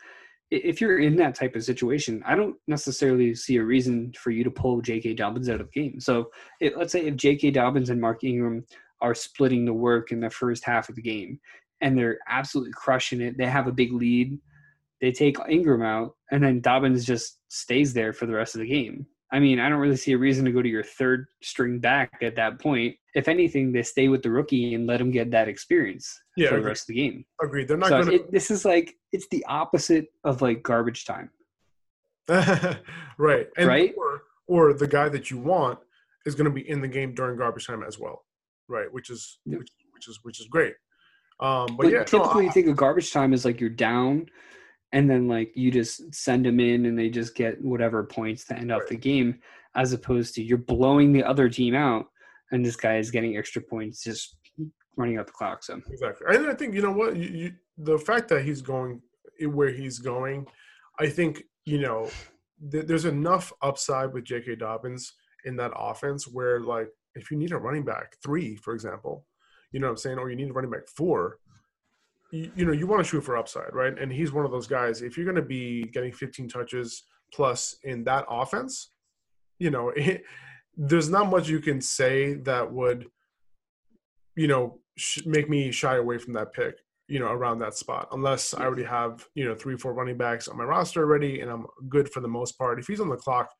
If 0.51 0.83
you're 0.83 0.99
in 0.99 1.17
that 1.17 1.35
type 1.35 1.57
of 1.57 1.65
situation, 1.65 2.23
I 2.27 2.35
don't 2.35 2.57
necessarily 2.67 3.35
see 3.35 3.57
a 3.57 3.65
reason 3.65 4.13
for 4.19 4.31
you 4.31 4.45
to 4.45 4.51
pull 4.51 4.83
J.K. 4.83 5.15
Dobbins 5.15 5.49
out 5.49 5.63
of 5.63 5.71
the 5.73 5.81
game. 5.81 5.99
So 5.99 6.31
it, 6.61 6.77
let's 6.77 6.93
say 6.93 7.07
if 7.07 7.17
J.K. 7.17 7.53
Dobbins 7.53 7.89
and 7.89 8.01
Mark 8.01 8.23
Ingram 8.23 8.67
are 9.01 9.15
splitting 9.15 9.65
the 9.65 9.73
work 9.73 10.13
in 10.13 10.21
the 10.21 10.29
first 10.29 10.63
half 10.65 10.91
of 10.91 10.95
the 10.95 11.03
game, 11.03 11.41
and 11.81 11.97
they're 11.97 12.19
absolutely 12.29 12.73
crushing 12.75 13.23
it, 13.23 13.39
they 13.39 13.47
have 13.47 13.67
a 13.67 13.73
big 13.73 13.95
lead. 13.95 14.39
They 15.01 15.13
take 15.13 15.39
Ingram 15.49 15.83
out, 15.83 16.17
and 16.31 16.43
then 16.43 16.61
Dobbins 16.61 17.07
just 17.07 17.39
stays 17.49 17.95
there 17.95 18.13
for 18.13 18.27
the 18.27 18.35
rest 18.35 18.55
of 18.55 18.61
the 18.61 18.69
game. 18.69 19.07
I 19.33 19.39
mean, 19.39 19.61
I 19.61 19.69
don't 19.69 19.79
really 19.79 19.97
see 19.97 20.13
a 20.13 20.19
reason 20.19 20.45
to 20.45 20.51
go 20.51 20.61
to 20.61 20.69
your 20.69 20.83
third 20.83 21.27
string 21.43 21.79
back 21.79 22.19
at 22.23 22.35
that 22.37 22.61
point. 22.61 22.97
If 23.15 23.29
anything, 23.29 23.73
they 23.73 23.83
stay 23.83 24.09
with 24.09 24.23
the 24.23 24.31
rookie 24.31 24.75
and 24.75 24.87
let 24.87 25.01
him 25.01 25.11
get 25.11 25.31
that 25.31 25.49
experience 25.49 26.13
yeah, 26.37 26.49
for 26.49 26.57
the 26.57 26.63
rest 26.63 26.83
of 26.85 26.89
the 26.89 26.95
game. 26.95 27.25
Agreed. 27.41 27.69
They're 27.69 27.77
not 27.77 27.91
so 27.91 28.03
going 28.03 28.19
to. 28.19 28.25
This 28.31 28.51
is 28.51 28.65
like 28.65 28.95
it's 29.13 29.29
the 29.31 29.45
opposite 29.47 30.07
of 30.25 30.43
like 30.43 30.63
garbage 30.63 31.05
time. 31.05 31.31
right. 32.29 33.47
And 33.57 33.69
right. 33.69 33.95
Or, 33.97 34.23
or 34.49 34.73
the 34.75 34.87
guy 34.87 35.09
that 35.09 35.31
you 35.31 35.39
want 35.39 35.79
is 36.27 36.35
going 36.35 36.47
to 36.47 36.51
be 36.51 36.69
in 36.69 36.81
the 36.81 36.89
game 36.89 37.15
during 37.15 37.37
garbage 37.37 37.67
time 37.67 37.85
as 37.85 37.99
well. 37.99 38.25
Right. 38.69 38.93
Which 38.93 39.11
is 39.11 39.39
yep. 39.47 39.61
which, 39.61 39.69
which, 39.93 40.09
is 40.09 40.19
which 40.23 40.41
is 40.41 40.49
great. 40.49 40.75
Um, 41.39 41.67
but, 41.69 41.85
but 41.85 41.93
yeah, 41.93 42.05
typically 42.05 42.43
no, 42.43 42.49
you 42.49 42.53
think 42.53 42.67
of 42.67 42.77
garbage 42.77 43.13
time 43.13 43.33
is 43.33 43.45
like 43.45 43.61
you're 43.61 43.71
down 43.71 44.27
and 44.93 45.09
then 45.09 45.29
like 45.29 45.53
you 45.57 45.71
just 45.71 46.15
send 46.15 46.45
them 46.45 46.61
in 46.61 46.87
and 46.87 46.99
they 46.99 47.09
just 47.09 47.35
get 47.35 47.63
whatever 47.63 48.05
points 48.05 48.45
to 48.45 48.57
end 48.57 48.71
right. 48.71 48.87
the 48.89 48.97
game 48.97 49.39
as 49.75 49.93
opposed 49.93 50.35
to 50.35 50.43
you're 50.43 50.59
blowing 50.59 51.13
the 51.13 51.23
other 51.23 51.49
team 51.49 51.75
out 51.75 52.07
and 52.51 52.65
this 52.65 52.77
guy 52.77 52.97
is 52.97 53.11
getting 53.11 53.37
extra 53.37 53.63
points 53.63 54.03
just 54.03 54.37
running 54.97 55.19
out 55.19 55.27
the 55.27 55.33
clock 55.33 55.63
so 55.63 55.81
exactly 55.91 56.27
and 56.35 56.47
i 56.49 56.55
think 56.55 56.75
you 56.75 56.83
know 56.83 56.93
what 56.93 57.17
you, 57.17 57.29
you, 57.29 57.53
the 57.79 57.99
fact 57.99 58.29
that 58.29 58.45
he's 58.45 58.61
going 58.61 59.01
where 59.49 59.71
he's 59.71 59.99
going 59.99 60.47
i 60.99 61.09
think 61.09 61.43
you 61.65 61.79
know 61.79 62.09
th- 62.71 62.87
there's 62.87 63.05
enough 63.05 63.53
upside 63.63 64.13
with 64.13 64.25
jk 64.25 64.59
dobbins 64.59 65.13
in 65.45 65.57
that 65.57 65.73
offense 65.77 66.27
where 66.27 66.61
like 66.61 66.89
if 67.15 67.31
you 67.31 67.37
need 67.37 67.53
a 67.53 67.57
running 67.57 67.85
back 67.85 68.17
three 68.23 68.57
for 68.57 68.75
example 68.75 69.27
you 69.73 69.81
know 69.81 69.87
what 69.87 69.93
i'm 69.93 69.97
saying 69.97 70.19
or 70.19 70.29
you 70.29 70.37
need 70.37 70.51
a 70.51 70.53
running 70.53 70.71
back 70.71 70.87
four 70.89 71.39
you, 72.31 72.51
you 72.55 72.65
know 72.65 72.73
you 72.73 72.87
want 72.87 73.05
to 73.05 73.09
shoot 73.09 73.23
for 73.23 73.37
upside, 73.37 73.75
right? 73.75 73.97
And 73.99 74.13
he's 74.13 74.33
one 74.33 74.45
of 74.45 74.51
those 74.51 74.67
guys. 74.67 75.03
If 75.03 75.17
you're 75.17 75.27
going 75.27 75.37
to 75.37 75.43
be 75.43 75.85
getting 75.93 76.13
15 76.13 76.49
touches 76.49 77.05
plus 77.33 77.77
in 77.85 78.05
that 78.05 78.25
offense, 78.29 78.93
you 79.59 79.71
know, 79.71 79.89
it, 79.97 80.23
there's 80.77 81.09
not 81.09 81.31
much 81.31 81.49
you 81.49 81.61
can 81.61 81.81
say 81.81 82.35
that 82.35 82.73
would, 82.73 83.07
you 84.37 84.49
know, 84.49 84.79
sh- 84.97 85.27
make 85.27 85.49
me 85.49 85.71
shy 85.71 85.97
away 85.97 86.19
from 86.19 86.33
that 86.35 86.53
pick. 86.53 86.77
You 87.09 87.19
know, 87.19 87.27
around 87.27 87.59
that 87.59 87.75
spot, 87.75 88.07
unless 88.13 88.55
I 88.55 88.63
already 88.63 88.85
have 88.85 89.27
you 89.35 89.45
know 89.45 89.57
three, 89.57 89.77
four 89.77 89.93
running 89.95 90.17
backs 90.17 90.47
on 90.47 90.57
my 90.57 90.63
roster 90.63 91.03
already, 91.03 91.41
and 91.41 91.51
I'm 91.51 91.67
good 91.89 92.09
for 92.09 92.21
the 92.21 92.29
most 92.29 92.57
part. 92.57 92.79
If 92.79 92.87
he's 92.87 93.01
on 93.01 93.09
the 93.09 93.17
clock, 93.17 93.51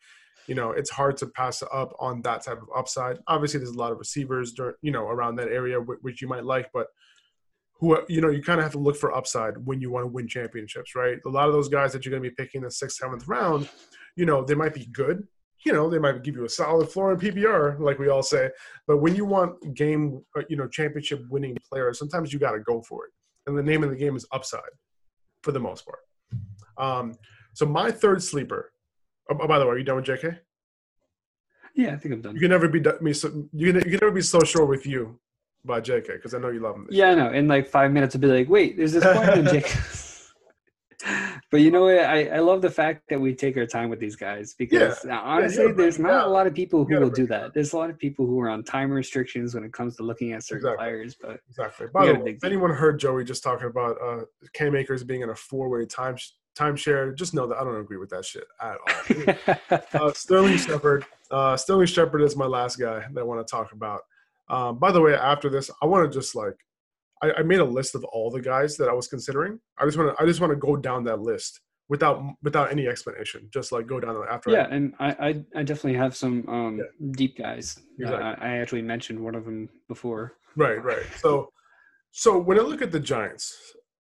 you 0.47 0.55
know, 0.55 0.71
it's 0.71 0.91
hard 0.91 1.17
to 1.17 1.27
pass 1.27 1.63
up 1.73 1.93
on 1.99 2.23
that 2.23 2.45
type 2.45 2.63
of 2.63 2.69
upside. 2.77 3.19
Obviously, 3.27 3.59
there's 3.59 3.71
a 3.71 3.79
lot 3.79 3.91
of 3.93 3.99
receivers, 3.99 4.55
you 4.83 4.91
know, 4.93 5.09
around 5.09 5.35
that 5.37 5.49
area 5.49 5.79
which 5.79 6.23
you 6.23 6.29
might 6.29 6.45
like, 6.45 6.71
but 6.73 6.87
who 7.81 7.99
you 8.09 8.21
know 8.21 8.29
you 8.29 8.43
kind 8.43 8.61
of 8.61 8.65
have 8.65 8.73
to 8.73 8.79
look 8.79 8.97
for 8.97 9.15
upside 9.15 9.57
when 9.65 9.81
you 9.81 9.91
want 9.91 10.05
to 10.05 10.09
win 10.09 10.29
championships, 10.29 10.95
right? 10.95 11.19
A 11.27 11.29
lot 11.29 11.49
of 11.49 11.55
those 11.55 11.69
guys 11.69 11.93
that 11.93 12.05
you're 12.05 12.11
going 12.11 12.23
to 12.23 12.29
be 12.29 12.35
picking 12.35 12.61
the 12.61 12.71
sixth, 12.71 12.99
seventh 12.99 13.27
round, 13.27 13.69
you 14.17 14.27
know, 14.27 14.45
they 14.45 14.55
might 14.55 14.75
be 14.75 14.87
good. 14.93 15.27
You 15.65 15.73
know, 15.73 15.91
they 15.91 15.99
might 15.99 16.23
give 16.23 16.37
you 16.37 16.45
a 16.45 16.49
solid 16.49 16.89
floor 16.89 17.13
in 17.13 17.19
PPR, 17.19 17.79
like 17.81 17.99
we 17.99 18.09
all 18.09 18.23
say. 18.23 18.51
But 18.87 18.99
when 18.99 19.15
you 19.15 19.25
want 19.25 19.75
game, 19.75 20.23
uh, 20.37 20.43
you 20.49 20.57
know, 20.57 20.67
championship 20.69 21.23
winning 21.29 21.57
players, 21.71 21.99
sometimes 21.99 22.33
you 22.33 22.39
got 22.39 22.53
to 22.53 22.61
go 22.61 22.83
for 22.83 23.07
it. 23.07 23.13
And 23.47 23.57
the 23.57 23.63
name 23.63 23.83
of 23.83 23.91
the 23.91 23.97
game 23.97 24.17
is 24.17 24.27
upside, 24.33 24.61
for 25.43 25.53
the 25.53 25.61
most 25.61 25.85
part. 25.85 25.99
Um, 26.79 27.15
so 27.55 27.67
my 27.67 27.91
third 27.91 28.23
sleeper. 28.23 28.73
Oh, 29.31 29.39
oh 29.41 29.47
by 29.47 29.59
the 29.59 29.67
way, 29.67 29.73
are 29.73 29.79
you 29.79 29.85
done 29.85 29.97
with 29.97 30.07
JK? 30.07 30.39
Yeah, 31.75 31.93
I 31.93 31.97
think 31.97 32.15
I'm 32.15 32.23
done. 32.23 32.35
You 32.35 32.41
can 32.41 32.51
never 32.51 32.69
be 32.69 32.83
me. 33.01 33.13
So 33.13 33.49
you 33.53 33.73
can, 33.73 33.77
you 33.83 33.91
can 33.91 34.01
never 34.01 34.13
be 34.13 34.23
so 34.23 34.41
sure 34.41 34.67
with 34.67 34.87
you 34.87 35.19
by 35.65 35.81
JK 35.81 36.07
because 36.07 36.35
I 36.35 36.39
know 36.39 36.49
you 36.49 36.61
love 36.61 36.77
him. 36.77 36.87
Yeah, 36.91 37.11
I 37.11 37.15
know. 37.15 37.31
In 37.31 37.49
like 37.49 37.69
five 37.69 37.93
minutes, 37.93 38.15
I'll 38.15 38.21
be 38.21 38.29
like, 38.29 38.49
wait, 38.49 38.77
there's 38.77 38.93
this 38.93 39.05
point 39.05 39.39
in 39.39 39.45
JK. 39.45 40.07
but 41.51 41.61
you 41.61 41.71
know 41.71 41.85
what? 41.85 41.99
I, 41.99 42.27
I 42.27 42.39
love 42.41 42.63
the 42.63 42.71
fact 42.71 43.05
that 43.09 43.21
we 43.21 43.35
take 43.35 43.57
our 43.57 43.67
time 43.67 43.89
with 43.89 44.01
these 44.01 44.17
guys 44.17 44.55
because 44.55 44.99
yeah. 45.07 45.19
honestly, 45.21 45.67
yeah, 45.67 45.73
there's 45.73 45.99
not 45.99 46.27
a 46.27 46.31
lot 46.31 46.47
of 46.47 46.55
people 46.55 46.85
who 46.85 46.99
will 46.99 47.11
do 47.11 47.27
that. 47.27 47.55
There's 47.55 47.73
a 47.73 47.77
lot 47.77 47.91
of 47.91 47.99
people 47.99 48.27
who 48.27 48.39
are 48.41 48.51
on 48.51 48.65
time 48.65 48.91
restrictions 48.91 49.55
when 49.55 49.65
it 49.65 49.73
comes 49.73 49.97
to 49.97 50.03
looking 50.03 50.33
at 50.33 50.45
certain 50.45 50.67
exactly. 50.67 50.85
players. 50.85 51.17
But 51.21 51.41
exactly. 51.49 51.87
By 51.93 52.07
the 52.07 52.15
way, 52.15 52.31
if 52.33 52.45
anyone 52.45 52.71
heard 52.71 52.99
Joey 52.99 53.25
just 53.25 53.43
talking 53.43 53.67
about 53.67 53.97
uh, 54.03 54.25
Cam 54.53 54.77
Akers 54.77 55.05
being 55.05 55.23
in 55.23 55.31
a 55.31 55.35
four-way 55.35 55.87
time 55.87 56.17
timeshare, 56.59 57.15
just 57.15 57.35
know 57.35 57.47
that 57.47 57.57
I 57.57 57.65
don't 57.65 57.81
agree 57.81 57.97
with 57.97 58.11
that 58.11 58.25
shit 58.25 58.45
at 58.61 58.77
all. 59.73 59.79
uh, 60.09 60.13
Sterling 60.13 60.59
Shepard. 60.59 61.07
Uh, 61.31 61.57
Sterling 61.57 61.87
Shepard 61.87 62.23
is 62.23 62.37
my 62.37 62.47
last 62.47 62.79
guy 62.79 63.07
that 63.13 63.21
I 63.21 63.23
want 63.23 63.47
to 63.47 63.51
talk 63.51 63.73
about. 63.73 64.03
Um, 64.51 64.79
by 64.79 64.93
the 64.93 65.01
way, 65.01 65.15
after 65.15 65.49
this, 65.49 65.71
I 65.83 65.87
want 65.87 66.11
to 66.11 66.19
just 66.19 66.35
like 66.35 66.57
I, 67.23 67.33
I, 67.39 67.43
made 67.43 67.61
a 67.61 67.65
list 67.65 67.95
of 67.95 68.03
all 68.05 68.31
the 68.31 68.41
guys 68.41 68.77
that 68.77 68.89
I 68.89 68.93
was 68.93 69.07
considering. 69.07 69.61
I 69.79 69.85
just 69.85 69.97
want 69.97 70.17
to 70.17 70.23
I 70.23 70.27
just 70.27 70.41
want 70.41 70.53
to 70.53 70.57
go 70.57 70.77
down 70.77 71.05
that 71.05 71.21
list 71.21 71.61
without 71.89 72.23
without 72.43 72.73
any 72.73 72.89
explanation. 72.89 73.49
Just 73.53 73.71
like 73.73 73.87
go 73.87 74.01
down 74.01 74.17
after. 74.29 74.51
Yeah, 74.51 74.67
I, 74.71 74.75
and 74.75 74.95
I, 74.99 75.09
I, 75.09 75.45
I 75.57 75.63
definitely 75.63 75.99
have 75.99 76.17
some 76.17 76.45
um, 76.49 76.79
yeah. 76.79 77.13
deep 77.13 77.39
guys. 77.39 77.79
Exactly. 77.99 78.25
Uh, 78.27 78.37
I 78.41 78.57
actually 78.59 78.83
mentioned 78.83 79.21
one 79.21 79.35
of 79.35 79.45
them 79.45 79.69
before. 79.89 80.35
Right, 80.57 80.83
right. 80.83 81.05
So 81.19 81.51
so 82.13 82.39
when 82.39 82.59
I 82.59 82.63
look 82.63 82.83
at 82.83 82.91
the 82.91 83.01
Giants, 83.01 83.57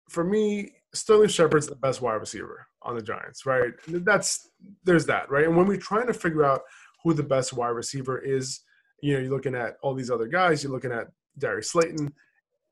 for 0.09 0.25
me, 0.25 0.73
Sterling 0.95 1.29
Shepard's 1.29 1.67
the 1.67 1.77
best 1.77 2.01
wide 2.01 2.15
receiver 2.15 2.67
on 2.83 2.95
the 2.95 3.03
Giants, 3.03 3.45
right? 3.45 3.73
That's 3.87 4.49
there's 4.85 5.07
that, 5.07 5.31
right? 5.31 5.45
And 5.45 5.57
when 5.57 5.67
we're 5.67 5.77
trying 5.77 6.07
to 6.07 6.15
figure 6.15 6.45
out 6.45 6.63
who 7.05 7.13
the 7.13 7.23
best 7.23 7.53
wide 7.53 7.69
receiver 7.69 8.19
is, 8.19 8.61
you 9.01 9.15
know, 9.15 9.21
you're 9.21 9.31
looking 9.31 9.55
at 9.55 9.77
all 9.83 9.95
these 9.95 10.11
other 10.11 10.27
guys. 10.27 10.63
You're 10.63 10.73
looking 10.73 10.93
at 10.93 11.09
Darius 11.39 11.71
Slayton. 11.71 12.13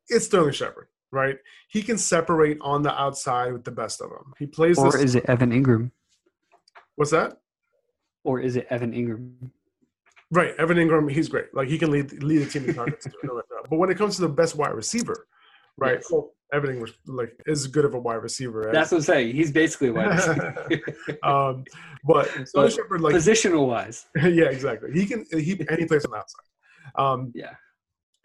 It's 0.08 0.26
Sterling 0.26 0.52
Shepard, 0.52 0.88
right? 1.10 1.36
He 1.68 1.82
can 1.82 1.98
separate 1.98 2.58
on 2.60 2.82
the 2.82 2.92
outside 2.92 3.52
with 3.52 3.64
the 3.64 3.70
best 3.70 4.00
of 4.00 4.10
them. 4.10 4.32
He 4.38 4.46
plays. 4.46 4.78
Or 4.78 4.96
is 4.96 5.14
it 5.14 5.24
Evan 5.28 5.50
Engram? 5.50 5.90
What's 6.96 7.10
that? 7.10 7.38
Or 8.24 8.40
is 8.40 8.56
it 8.56 8.66
Evan 8.70 8.92
Engram? 8.92 9.50
Right, 10.30 10.54
Evan 10.58 10.76
Engram. 10.78 11.10
He's 11.10 11.28
great. 11.28 11.54
Like 11.54 11.68
he 11.68 11.78
can 11.78 11.90
lead 11.90 12.22
lead 12.22 12.42
a 12.42 12.46
team 12.46 12.64
in 12.64 12.74
targets. 12.74 13.06
but 13.70 13.76
when 13.76 13.90
it 13.90 13.98
comes 13.98 14.16
to 14.16 14.22
the 14.22 14.28
best 14.28 14.56
wide 14.56 14.74
receiver, 14.74 15.26
right? 15.78 15.96
Yes. 15.96 16.08
Well, 16.10 16.32
everything 16.52 16.80
was 16.80 16.92
like 17.06 17.32
as 17.46 17.66
good 17.66 17.84
of 17.84 17.94
a 17.94 17.98
wide 17.98 18.14
receiver. 18.16 18.68
As, 18.68 18.72
That's 18.72 18.92
what 18.92 18.98
I'm 18.98 19.02
saying. 19.02 19.34
He's 19.34 19.50
basically 19.50 19.90
wide 19.90 20.10
receiver. 20.10 20.88
um, 21.22 21.64
but 22.04 22.30
so 22.48 22.68
Shepard, 22.68 23.00
like 23.00 23.14
positional 23.14 23.66
wise, 23.66 24.06
yeah, 24.16 24.46
exactly. 24.46 24.92
He 24.92 25.06
can 25.06 25.24
he 25.32 25.52
and 25.68 25.78
he 25.78 25.86
plays 25.86 26.04
on 26.04 26.12
the 26.12 26.18
outside. 26.18 26.42
Um, 26.96 27.32
yeah, 27.34 27.54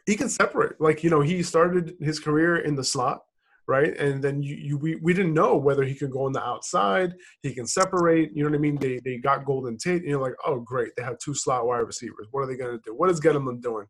he 0.06 0.16
can 0.16 0.30
separate. 0.30 0.80
Like 0.80 1.04
you 1.04 1.10
know, 1.10 1.22
he 1.22 1.44
started 1.44 1.96
his 2.00 2.20
career 2.20 2.58
in 2.58 2.76
the 2.76 2.84
slot, 2.84 3.22
right? 3.68 3.98
And 3.98 4.24
then 4.24 4.44
you, 4.44 4.56
you 4.56 4.78
we, 4.78 4.96
we 4.96 5.14
didn't 5.14 5.34
know 5.34 5.58
whether 5.58 5.84
he 5.84 5.96
could 5.96 6.12
go 6.12 6.26
on 6.26 6.32
the 6.32 6.44
outside. 6.44 7.14
He 7.42 7.54
can 7.54 7.66
separate. 7.66 8.32
You 8.36 8.44
know 8.44 8.50
what 8.50 8.58
I 8.58 8.62
mean? 8.62 8.78
They 8.78 9.00
they 9.04 9.18
got 9.18 9.46
Golden 9.46 9.78
Tate, 9.78 10.02
and 10.02 10.10
you're 10.10 10.22
like, 10.22 10.36
oh 10.46 10.60
great, 10.60 10.92
they 10.96 11.04
have 11.04 11.18
two 11.18 11.34
slot 11.34 11.66
wide 11.66 11.80
receivers. 11.80 12.28
What 12.32 12.42
are 12.42 12.48
they 12.48 12.58
going 12.58 12.78
to 12.78 12.82
do? 12.84 12.96
What 12.96 13.10
is 13.10 13.20
Gettleman 13.20 13.62
doing? 13.62 13.88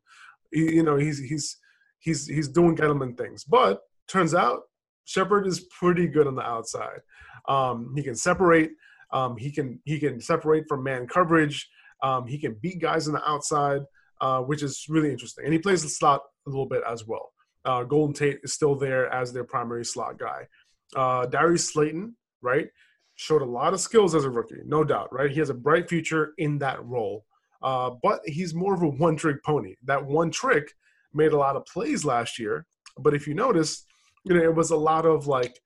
You 0.53 0.84
know, 0.84 0.97
he's 0.97 1.20
he's 1.20 1.57
he's 2.01 2.27
he's 2.27 2.49
doing 2.49 2.75
Gettleman 2.75 3.17
things, 3.17 3.43
but 3.43 3.81
turns 4.07 4.35
out 4.35 4.63
Shepard 5.05 5.47
is 5.47 5.61
pretty 5.79 6.07
good 6.07 6.27
on 6.27 6.35
the 6.35 6.41
outside. 6.41 6.99
Um, 7.47 7.93
he 7.95 8.03
can 8.03 8.15
separate. 8.15 8.71
Um, 9.13 9.37
he 9.37 9.51
can 9.51 9.79
he 9.85 9.99
can 9.99 10.19
separate 10.19 10.65
from 10.67 10.83
man 10.83 11.07
coverage. 11.07 11.69
Um, 12.03 12.27
he 12.27 12.37
can 12.37 12.55
beat 12.61 12.81
guys 12.81 13.07
on 13.07 13.13
the 13.13 13.29
outside, 13.29 13.81
uh, 14.19 14.41
which 14.41 14.63
is 14.63 14.85
really 14.89 15.11
interesting. 15.11 15.45
And 15.45 15.53
he 15.53 15.59
plays 15.59 15.83
the 15.83 15.89
slot 15.89 16.21
a 16.47 16.49
little 16.49 16.65
bit 16.65 16.81
as 16.87 17.05
well. 17.05 17.31
Uh, 17.63 17.83
Golden 17.83 18.13
Tate 18.13 18.39
is 18.43 18.53
still 18.53 18.75
there 18.75 19.11
as 19.13 19.31
their 19.31 19.43
primary 19.43 19.85
slot 19.85 20.17
guy. 20.17 20.47
Uh, 20.95 21.27
Darius 21.27 21.71
Slayton, 21.71 22.15
right, 22.41 22.67
showed 23.15 23.43
a 23.43 23.45
lot 23.45 23.73
of 23.73 23.79
skills 23.79 24.15
as 24.15 24.25
a 24.25 24.29
rookie, 24.29 24.61
no 24.65 24.83
doubt, 24.83 25.13
right? 25.13 25.29
He 25.29 25.39
has 25.39 25.51
a 25.51 25.53
bright 25.53 25.87
future 25.87 26.33
in 26.39 26.57
that 26.59 26.83
role. 26.83 27.25
Uh, 27.61 27.91
but 28.01 28.21
he's 28.25 28.55
more 28.55 28.73
of 28.73 28.81
a 28.81 28.87
one-trick 28.87 29.43
pony. 29.43 29.75
That 29.83 30.03
one 30.03 30.31
trick 30.31 30.73
made 31.14 31.34
a 31.34 31.38
lot 31.38 31.55
of 31.55 31.66
plays 31.66 32.05
last 32.05 32.39
year. 32.39 32.66
But 32.97 33.14
if 33.14 33.28
you 33.28 33.34
notice, 33.34 33.86
you 34.24 34.36
know, 34.36 34.43
it 34.43 34.55
was 34.55 34.72
a 34.72 34.78
lot 34.78 35.05
of 35.05 35.28
like 35.28 35.59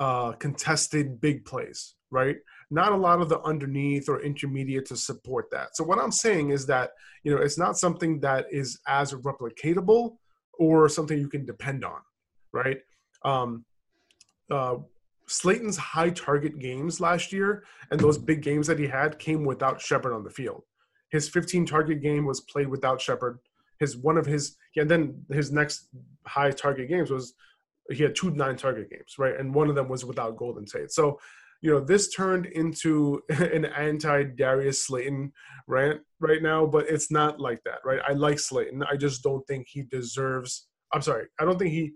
uh, 0.00 0.32
contested 0.32 1.20
big 1.20 1.44
plays, 1.44 1.94
right? 2.10 2.36
Not 2.70 2.92
a 2.92 2.96
lot 2.96 3.20
of 3.20 3.28
the 3.28 3.40
underneath 3.42 4.08
or 4.08 4.22
intermediate 4.22 4.86
to 4.86 4.96
support 4.96 5.50
that. 5.52 5.76
So 5.76 5.84
what 5.84 5.98
I'm 5.98 6.12
saying 6.12 6.50
is 6.50 6.66
that 6.66 6.90
you 7.22 7.34
know 7.34 7.40
it's 7.40 7.58
not 7.58 7.78
something 7.78 8.20
that 8.20 8.46
is 8.50 8.78
as 8.88 9.12
replicatable 9.12 10.16
or 10.58 10.88
something 10.88 11.18
you 11.18 11.28
can 11.28 11.44
depend 11.44 11.84
on, 11.84 12.00
right? 12.52 12.78
Um, 13.24 13.64
uh, 14.50 14.76
Slayton's 15.26 15.76
high 15.76 16.10
target 16.10 16.58
games 16.58 17.00
last 17.00 17.32
year 17.32 17.64
and 17.90 17.98
those 17.98 18.18
big 18.18 18.42
games 18.42 18.66
that 18.66 18.78
he 18.78 18.86
had 18.86 19.18
came 19.18 19.44
without 19.44 19.80
Shepard 19.80 20.12
on 20.12 20.22
the 20.22 20.30
field. 20.30 20.64
His 21.10 21.28
15 21.28 21.66
target 21.66 22.02
game 22.02 22.26
was 22.26 22.40
played 22.40 22.68
without 22.68 23.00
Shepard. 23.00 23.38
His 23.84 23.96
one 23.96 24.16
of 24.16 24.26
his 24.26 24.56
and 24.76 24.90
then 24.90 25.24
his 25.30 25.52
next 25.52 25.88
high 26.26 26.50
target 26.50 26.88
games 26.88 27.10
was 27.10 27.34
he 27.90 28.02
had 28.02 28.14
two 28.14 28.30
nine 28.30 28.56
target 28.56 28.90
games, 28.90 29.14
right? 29.18 29.38
And 29.38 29.54
one 29.54 29.68
of 29.68 29.74
them 29.74 29.88
was 29.88 30.04
without 30.04 30.36
Golden 30.36 30.64
Tate. 30.64 30.90
So, 30.90 31.18
you 31.60 31.70
know, 31.70 31.80
this 31.80 32.14
turned 32.14 32.46
into 32.46 33.22
an 33.28 33.66
anti 33.66 34.24
Darius 34.24 34.84
Slayton 34.84 35.32
rant 35.66 36.00
right 36.20 36.42
now, 36.42 36.66
but 36.66 36.88
it's 36.88 37.10
not 37.10 37.40
like 37.40 37.60
that, 37.64 37.78
right? 37.84 38.00
I 38.06 38.12
like 38.12 38.38
Slayton. 38.38 38.82
I 38.90 38.96
just 38.96 39.22
don't 39.22 39.46
think 39.46 39.66
he 39.68 39.82
deserves, 39.82 40.68
I'm 40.92 41.02
sorry, 41.02 41.26
I 41.38 41.44
don't 41.44 41.58
think 41.58 41.72
he 41.72 41.92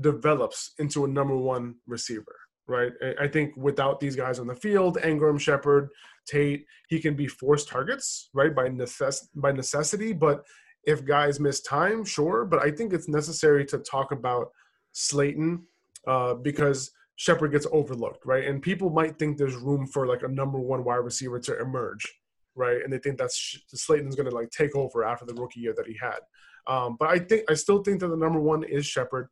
develops 0.00 0.74
into 0.78 1.04
a 1.04 1.08
number 1.08 1.36
one 1.36 1.76
receiver, 1.86 2.36
right? 2.66 2.92
I 3.20 3.28
think 3.28 3.56
without 3.56 4.00
these 4.00 4.16
guys 4.16 4.38
on 4.38 4.46
the 4.46 4.56
field, 4.56 4.98
Engram, 4.98 5.40
Shepard, 5.40 5.88
Tate, 6.26 6.64
he 6.88 7.00
can 7.00 7.14
be 7.14 7.26
forced 7.26 7.68
targets, 7.68 8.30
right, 8.34 8.54
by 8.54 8.68
necess- 8.68 9.28
by 9.34 9.52
necessity. 9.52 10.12
But 10.12 10.44
if 10.86 11.04
guys 11.04 11.40
miss 11.40 11.60
time, 11.60 12.04
sure. 12.04 12.44
But 12.44 12.62
I 12.62 12.70
think 12.70 12.92
it's 12.92 13.08
necessary 13.08 13.64
to 13.66 13.78
talk 13.78 14.12
about 14.12 14.50
Slayton 14.92 15.66
uh, 16.06 16.34
because 16.34 16.90
Shepard 17.16 17.52
gets 17.52 17.66
overlooked, 17.70 18.26
right? 18.26 18.46
And 18.46 18.62
people 18.62 18.90
might 18.90 19.18
think 19.18 19.36
there's 19.36 19.54
room 19.54 19.86
for 19.86 20.06
like 20.06 20.22
a 20.22 20.28
number 20.28 20.58
one 20.58 20.84
wide 20.84 20.96
receiver 20.96 21.38
to 21.40 21.60
emerge, 21.60 22.12
right? 22.54 22.82
And 22.82 22.92
they 22.92 22.98
think 22.98 23.18
that's 23.18 23.58
Slayton's 23.68 24.16
going 24.16 24.28
to 24.28 24.34
like 24.34 24.50
take 24.50 24.74
over 24.74 25.04
after 25.04 25.24
the 25.24 25.34
rookie 25.34 25.60
year 25.60 25.74
that 25.76 25.86
he 25.86 25.96
had. 26.00 26.18
Um, 26.66 26.96
but 26.98 27.08
I 27.08 27.18
think 27.18 27.50
I 27.50 27.54
still 27.54 27.82
think 27.82 28.00
that 28.00 28.08
the 28.08 28.16
number 28.16 28.40
one 28.40 28.64
is 28.64 28.86
Shepard. 28.86 29.28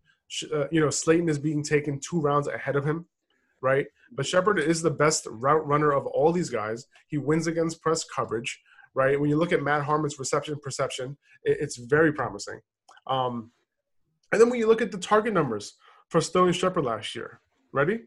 Uh, 0.53 0.66
you 0.70 0.80
know, 0.80 0.90
Slayton 0.90 1.28
is 1.28 1.38
being 1.38 1.62
taken 1.62 2.00
two 2.00 2.20
rounds 2.20 2.48
ahead 2.48 2.76
of 2.76 2.84
him, 2.84 3.07
right? 3.61 3.86
But 4.12 4.26
Shepard 4.26 4.59
is 4.59 4.82
the 4.82 4.90
best 4.90 5.26
route 5.30 5.66
runner 5.66 5.92
of 5.92 6.07
all 6.07 6.32
these 6.32 6.50
guys. 6.50 6.86
He 7.09 7.18
wins 7.18 7.46
against 7.46 7.82
press 7.82 8.05
coverage, 8.05 8.61
right? 8.95 9.18
When 9.18 9.30
you 9.30 9.36
look 9.36 9.53
at 9.53 9.62
Matt 9.62 9.84
Harmon's 9.84 10.18
reception 10.18 10.59
perception, 10.62 11.16
it, 11.45 11.59
it's 11.61 11.76
very 11.76 12.12
promising. 12.12 12.61
Um, 13.07 13.51
and 14.32 14.40
then 14.40 14.49
when 14.49 14.59
you 14.59 14.66
look 14.66 14.82
at 14.82 14.93
the 14.93 14.99
target 14.99 15.34
numbers 15.34 15.74
for 16.09 16.20
Sterling 16.20 16.53
Shepard 16.53 16.84
last 16.84 17.14
year, 17.14 17.40
ready? 17.72 18.01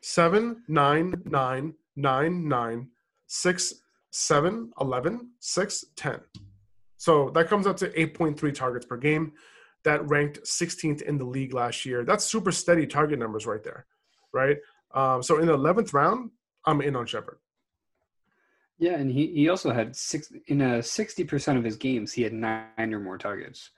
Seven, 0.00 0.62
nine, 0.68 1.14
nine, 1.24 1.74
nine, 1.96 2.48
nine, 2.48 2.88
six, 3.28 3.74
seven, 4.12 4.70
11, 4.80 5.30
6, 5.40 5.84
10. 5.96 6.20
So 6.98 7.30
that 7.30 7.48
comes 7.48 7.66
up 7.66 7.76
to 7.78 7.88
8.3 7.88 8.54
targets 8.54 8.86
per 8.86 8.96
game. 8.96 9.32
That 9.84 10.08
ranked 10.08 10.44
16th 10.44 11.02
in 11.02 11.18
the 11.18 11.24
league 11.24 11.54
last 11.54 11.84
year. 11.84 12.04
That's 12.04 12.24
super 12.24 12.52
steady 12.52 12.86
target 12.86 13.18
numbers 13.18 13.46
right 13.46 13.62
there, 13.64 13.86
right? 14.32 14.58
Um, 14.94 15.22
so 15.22 15.38
in 15.38 15.46
the 15.46 15.56
11th 15.56 15.92
round, 15.92 16.30
I'm 16.64 16.80
in 16.80 16.94
on 16.94 17.06
Shepard. 17.06 17.38
Yeah, 18.82 18.94
and 18.94 19.12
he, 19.12 19.28
he 19.28 19.48
also 19.48 19.72
had 19.72 19.94
six 19.94 20.32
in 20.48 20.60
a 20.60 20.78
60% 20.78 21.56
of 21.56 21.62
his 21.62 21.76
games, 21.76 22.12
he 22.12 22.22
had 22.22 22.32
nine 22.32 22.92
or 22.92 22.98
more 22.98 23.16
targets. 23.16 23.70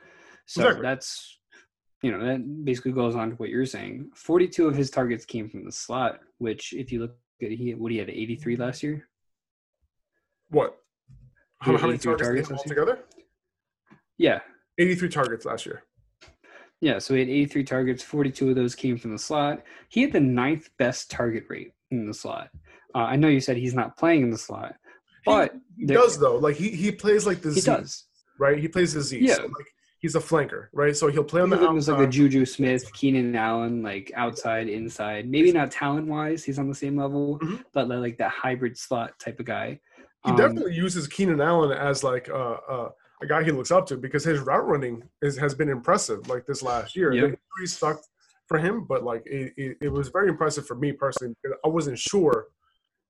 So 0.46 0.62
exactly. 0.62 0.82
that's 0.82 1.38
you 2.00 2.11
know, 2.11 2.24
that 2.24 2.64
basically 2.64 2.92
goes 2.92 3.14
on 3.14 3.30
to 3.30 3.36
what 3.36 3.50
you're 3.50 3.66
saying. 3.66 4.12
42 4.14 4.66
of 4.66 4.74
his 4.74 4.88
targets 4.88 5.26
came 5.26 5.50
from 5.50 5.66
the 5.66 5.72
slot, 5.72 6.20
which 6.38 6.72
if 6.72 6.90
you 6.90 7.00
look 7.00 7.16
at 7.42 7.50
he 7.50 7.74
what 7.74 7.92
he 7.92 7.98
had 7.98 8.09
83 8.09 8.57
last 8.57 8.82
year. 8.82 9.07
What? 10.48 10.74
How, 11.61 11.76
how 11.76 11.86
many 11.88 11.98
targets, 11.98 12.22
targets 12.22 12.50
altogether? 12.50 13.00
Yeah. 14.16 14.40
83 14.78 15.11
targets 15.11 15.44
last 15.44 15.66
year. 15.66 15.82
Yeah, 16.80 16.98
so 16.98 17.12
he 17.12 17.20
had 17.20 17.28
83 17.28 17.64
targets. 17.64 18.02
42 18.02 18.48
of 18.48 18.57
those 18.57 18.74
came 18.74 18.96
from 18.96 19.12
the 19.12 19.18
slot. 19.18 19.64
He 19.90 20.00
had 20.00 20.12
the 20.12 20.20
ninth 20.20 20.70
best 20.78 21.11
target 21.11 21.44
rate 21.50 21.72
in 21.90 22.07
the 22.07 22.14
slot. 22.14 22.48
Uh, 22.94 23.00
I 23.00 23.16
know 23.16 23.28
you 23.28 23.40
said 23.40 23.59
he's 23.59 23.74
not 23.74 23.98
playing 23.98 24.22
in 24.22 24.30
the 24.30 24.38
slot, 24.38 24.76
but 25.25 25.53
he, 25.77 25.87
he 25.87 25.87
does 25.87 26.18
though. 26.18 26.37
Like 26.37 26.57
he 26.57 26.70
he 26.70 26.93
plays 26.93 27.27
like 27.27 27.41
the 27.43 27.53
he 27.53 27.61
Z, 27.61 27.70
does 27.70 28.05
right. 28.39 28.59
He 28.59 28.68
plays 28.68 28.95
the 28.95 29.01
Z. 29.01 29.18
Yeah. 29.20 29.35
So 29.35 29.43
like 29.43 29.66
he's 29.99 30.14
a 30.14 30.20
flanker, 30.20 30.66
right? 30.72 30.97
So 30.97 31.09
he'll 31.09 31.25
play 31.25 31.41
on 31.41 31.51
the 31.51 31.57
outside. 31.57 31.72
was 31.72 31.89
like 31.89 32.09
a 32.09 32.11
Juju 32.11 32.45
Smith, 32.45 32.93
Keenan 32.93 33.35
Allen, 33.35 33.83
like 33.83 34.12
outside, 34.14 34.68
inside. 34.68 35.29
Maybe 35.29 35.51
not 35.51 35.70
talent 35.70 36.07
wise, 36.07 36.45
he's 36.45 36.59
on 36.59 36.68
the 36.68 36.75
same 36.75 36.97
level, 36.97 37.39
mm-hmm. 37.39 37.57
but 37.72 37.89
like 37.89 38.18
that 38.18 38.31
hybrid 38.31 38.77
slot 38.77 39.18
type 39.18 39.41
of 39.41 39.47
guy. 39.47 39.81
He 40.25 40.31
um, 40.31 40.37
definitely 40.37 40.75
uses 40.75 41.07
Keenan 41.07 41.41
Allen 41.41 41.72
as 41.72 42.05
like 42.05 42.29
a, 42.29 42.35
a, 42.35 42.91
a, 43.22 43.27
guy 43.27 43.45
he 43.45 43.51
looks 43.51 43.70
up 43.70 43.87
to 43.87 43.97
because 43.97 44.25
his 44.25 44.41
route 44.41 44.66
running 44.66 45.03
is, 45.22 45.37
has 45.39 45.55
been 45.55 45.68
impressive. 45.68 46.29
Like 46.29 46.47
this 46.47 46.62
last 46.62 46.97
year, 46.97 47.12
yep. 47.12 47.39
the 47.59 47.66
sucked 47.66 48.07
for 48.47 48.59
him, 48.59 48.85
but 48.87 49.05
like 49.05 49.22
it, 49.27 49.53
it, 49.57 49.77
it 49.81 49.89
was 49.89 50.09
very 50.09 50.29
impressive 50.29 50.66
for 50.66 50.75
me 50.75 50.93
personally. 50.93 51.35
I 51.64 51.68
wasn't 51.68 51.99
sure, 51.99 52.49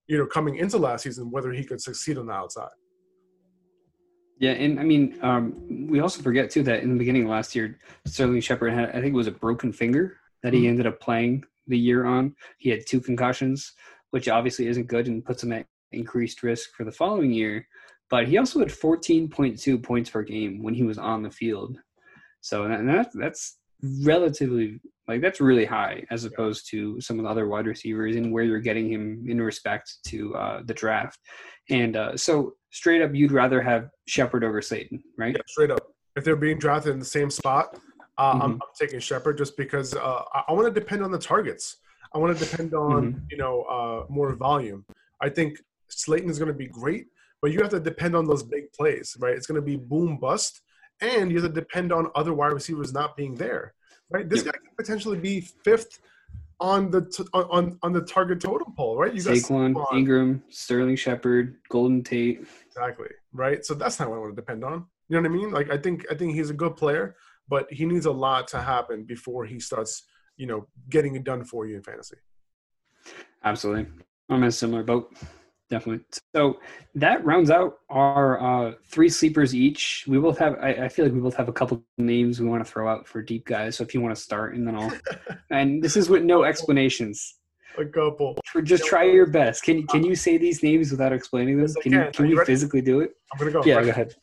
you 0.06 0.18
know, 0.18 0.26
coming 0.26 0.56
into 0.56 0.78
last 0.78 1.02
season 1.02 1.30
whether 1.30 1.52
he 1.52 1.64
could 1.64 1.80
succeed 1.80 2.18
on 2.18 2.26
the 2.26 2.32
outside. 2.32 2.70
Yeah, 4.38 4.52
and 4.52 4.80
I 4.80 4.82
mean, 4.82 5.16
um, 5.22 5.88
we 5.88 6.00
also 6.00 6.20
forget 6.20 6.50
too 6.50 6.62
that 6.64 6.82
in 6.82 6.92
the 6.92 6.98
beginning 6.98 7.24
of 7.24 7.30
last 7.30 7.54
year, 7.54 7.78
Sterling 8.04 8.40
Shepard 8.40 8.72
had, 8.72 8.90
I 8.90 9.00
think 9.00 9.06
it 9.06 9.14
was 9.14 9.28
a 9.28 9.32
broken 9.32 9.72
finger 9.72 10.18
that 10.42 10.52
he 10.52 10.60
mm-hmm. 10.60 10.70
ended 10.70 10.86
up 10.86 11.00
playing 11.00 11.44
the 11.66 11.78
year 11.78 12.04
on. 12.04 12.34
He 12.58 12.68
had 12.68 12.86
two 12.86 13.00
concussions, 13.00 13.72
which 14.10 14.28
obviously 14.28 14.66
isn't 14.66 14.88
good 14.88 15.06
and 15.06 15.24
puts 15.24 15.42
him 15.42 15.52
at 15.52 15.66
increased 15.92 16.42
risk 16.42 16.74
for 16.76 16.84
the 16.84 16.92
following 16.92 17.30
year. 17.30 17.66
But 18.10 18.28
he 18.28 18.36
also 18.36 18.58
had 18.58 18.68
14.2 18.68 19.82
points 19.82 20.10
per 20.10 20.22
game 20.22 20.62
when 20.62 20.74
he 20.74 20.82
was 20.82 20.98
on 20.98 21.22
the 21.22 21.30
field. 21.30 21.78
So 22.40 22.64
and 22.64 22.88
that, 22.88 23.10
that's 23.14 23.56
relatively 24.02 24.80
like 25.06 25.20
that's 25.20 25.40
really 25.40 25.64
high 25.64 26.04
as 26.10 26.24
opposed 26.24 26.68
to 26.70 27.00
some 27.00 27.18
of 27.18 27.24
the 27.24 27.30
other 27.30 27.46
wide 27.46 27.66
receivers 27.66 28.16
and 28.16 28.32
where 28.32 28.44
you're 28.44 28.60
getting 28.60 28.90
him 28.90 29.24
in 29.28 29.40
respect 29.40 29.96
to 30.06 30.34
uh, 30.34 30.62
the 30.64 30.74
draft. 30.74 31.18
And 31.70 31.96
uh, 31.96 32.16
so 32.16 32.54
straight 32.70 33.02
up, 33.02 33.14
you'd 33.14 33.32
rather 33.32 33.60
have 33.62 33.88
Shepard 34.06 34.44
over 34.44 34.60
Slayton, 34.60 35.02
right? 35.18 35.34
Yeah, 35.34 35.42
straight 35.46 35.70
up. 35.70 35.86
If 36.16 36.24
they're 36.24 36.36
being 36.36 36.58
drafted 36.58 36.92
in 36.92 36.98
the 36.98 37.04
same 37.04 37.30
spot, 37.30 37.78
uh, 38.18 38.32
mm-hmm. 38.32 38.42
I'm, 38.42 38.52
I'm, 38.52 38.60
taking 38.78 39.00
Shepard 39.00 39.38
just 39.38 39.56
because 39.56 39.94
uh, 39.94 40.22
I, 40.32 40.44
I 40.48 40.52
want 40.52 40.72
to 40.72 40.80
depend 40.80 41.02
on 41.02 41.10
the 41.10 41.18
targets. 41.18 41.78
I 42.14 42.18
want 42.18 42.36
to 42.36 42.44
depend 42.44 42.74
on 42.74 43.14
mm-hmm. 43.14 43.24
you 43.30 43.36
know 43.36 43.62
uh, 43.62 44.04
more 44.08 44.34
volume. 44.34 44.84
I 45.20 45.28
think 45.28 45.58
Slayton 45.88 46.30
is 46.30 46.38
going 46.38 46.48
to 46.48 46.54
be 46.54 46.68
great, 46.68 47.06
but 47.42 47.50
you 47.50 47.60
have 47.60 47.70
to 47.70 47.80
depend 47.80 48.14
on 48.14 48.26
those 48.26 48.42
big 48.42 48.72
plays, 48.72 49.16
right? 49.18 49.34
It's 49.34 49.46
going 49.46 49.60
to 49.60 49.66
be 49.66 49.76
boom 49.76 50.18
bust, 50.18 50.60
and 51.00 51.30
you 51.30 51.40
have 51.40 51.52
to 51.52 51.60
depend 51.60 51.92
on 51.92 52.10
other 52.14 52.34
wide 52.34 52.52
receivers 52.52 52.92
not 52.92 53.16
being 53.16 53.34
there, 53.34 53.74
right? 54.14 54.28
This 54.28 54.44
yep. 54.44 54.54
guy 54.54 54.58
could 54.60 54.76
potentially 54.76 55.18
be 55.18 55.40
fifth 55.40 55.98
on 56.60 56.90
the 56.90 57.02
t- 57.02 57.24
on 57.34 57.76
on 57.82 57.92
the 57.92 58.00
target 58.02 58.40
totem 58.40 58.72
pole, 58.76 58.96
right? 58.96 59.12
You 59.12 59.22
got 59.22 59.34
Saquon, 59.34 59.74
Saquon, 59.74 59.92
Engram, 59.92 60.40
Sterling 60.48 60.96
Shepard, 60.96 61.56
Golden 61.68 62.02
Tate. 62.02 62.46
Exactly, 62.66 63.08
right? 63.32 63.64
So 63.64 63.74
that's 63.74 63.98
not 63.98 64.08
what 64.08 64.16
I 64.16 64.20
want 64.20 64.36
to 64.36 64.40
depend 64.40 64.64
on. 64.64 64.86
You 65.08 65.20
know 65.20 65.28
what 65.28 65.34
I 65.36 65.40
mean? 65.40 65.50
Like 65.50 65.70
I 65.70 65.78
think 65.78 66.06
I 66.10 66.14
think 66.14 66.34
he's 66.34 66.50
a 66.50 66.54
good 66.54 66.76
player, 66.76 67.16
but 67.48 67.70
he 67.72 67.84
needs 67.84 68.06
a 68.06 68.12
lot 68.12 68.46
to 68.48 68.60
happen 68.60 69.02
before 69.02 69.44
he 69.44 69.58
starts, 69.58 70.04
you 70.36 70.46
know, 70.46 70.68
getting 70.88 71.16
it 71.16 71.24
done 71.24 71.44
for 71.44 71.66
you 71.66 71.76
in 71.76 71.82
fantasy. 71.82 72.16
Absolutely, 73.42 73.86
I'm 74.30 74.42
in 74.42 74.48
a 74.48 74.52
similar 74.52 74.84
boat 74.84 75.12
definitely. 75.74 76.04
So 76.34 76.60
that 76.94 77.24
rounds 77.24 77.50
out 77.50 77.78
our 77.90 78.40
uh, 78.40 78.72
three 78.86 79.08
sleepers 79.08 79.54
each. 79.54 80.04
We 80.06 80.18
both 80.18 80.38
have. 80.38 80.56
I, 80.60 80.84
I, 80.84 80.88
feel 80.88 81.04
like 81.04 81.14
we 81.14 81.20
both 81.20 81.34
have 81.36 81.48
a 81.48 81.52
couple 81.52 81.82
names 81.98 82.40
we 82.40 82.48
want 82.48 82.64
to 82.64 82.70
throw 82.70 82.88
out 82.88 83.06
for 83.06 83.22
deep 83.22 83.46
guys. 83.46 83.76
So 83.76 83.84
if 83.84 83.94
you 83.94 84.00
want 84.00 84.14
to 84.14 84.20
start, 84.20 84.54
and 84.54 84.66
then 84.66 84.76
I'll. 84.76 84.92
and 85.50 85.82
this 85.82 85.96
is 85.96 86.08
with 86.08 86.22
no 86.22 86.44
explanations. 86.44 87.36
A 87.76 87.84
couple. 87.84 88.38
Just 88.62 88.84
try 88.84 89.04
your 89.04 89.26
best. 89.26 89.64
Can 89.64 89.86
can 89.88 90.04
you 90.04 90.14
say 90.14 90.38
these 90.38 90.62
names 90.62 90.92
without 90.92 91.12
explaining 91.12 91.58
them? 91.58 91.74
Can, 91.82 91.92
can, 91.92 92.12
can 92.12 92.28
we 92.28 92.34
ready? 92.34 92.46
physically 92.46 92.80
do 92.80 93.00
it? 93.00 93.16
I'm 93.32 93.38
gonna 93.38 93.50
go. 93.50 93.64
Yeah, 93.64 93.82
go 93.82 93.90
ahead. 93.90 94.14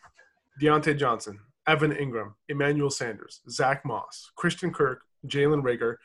Diontae 0.61 0.97
Johnson, 0.97 1.39
Evan 1.67 1.91
Engram, 1.91 2.33
Emmanuel 2.47 2.89
Sanders, 2.89 3.41
Zach 3.49 3.83
Moss, 3.83 4.31
Christian 4.35 4.71
Kirk, 4.71 5.01
Jalen 5.27 5.63
Reagor, 5.63 5.95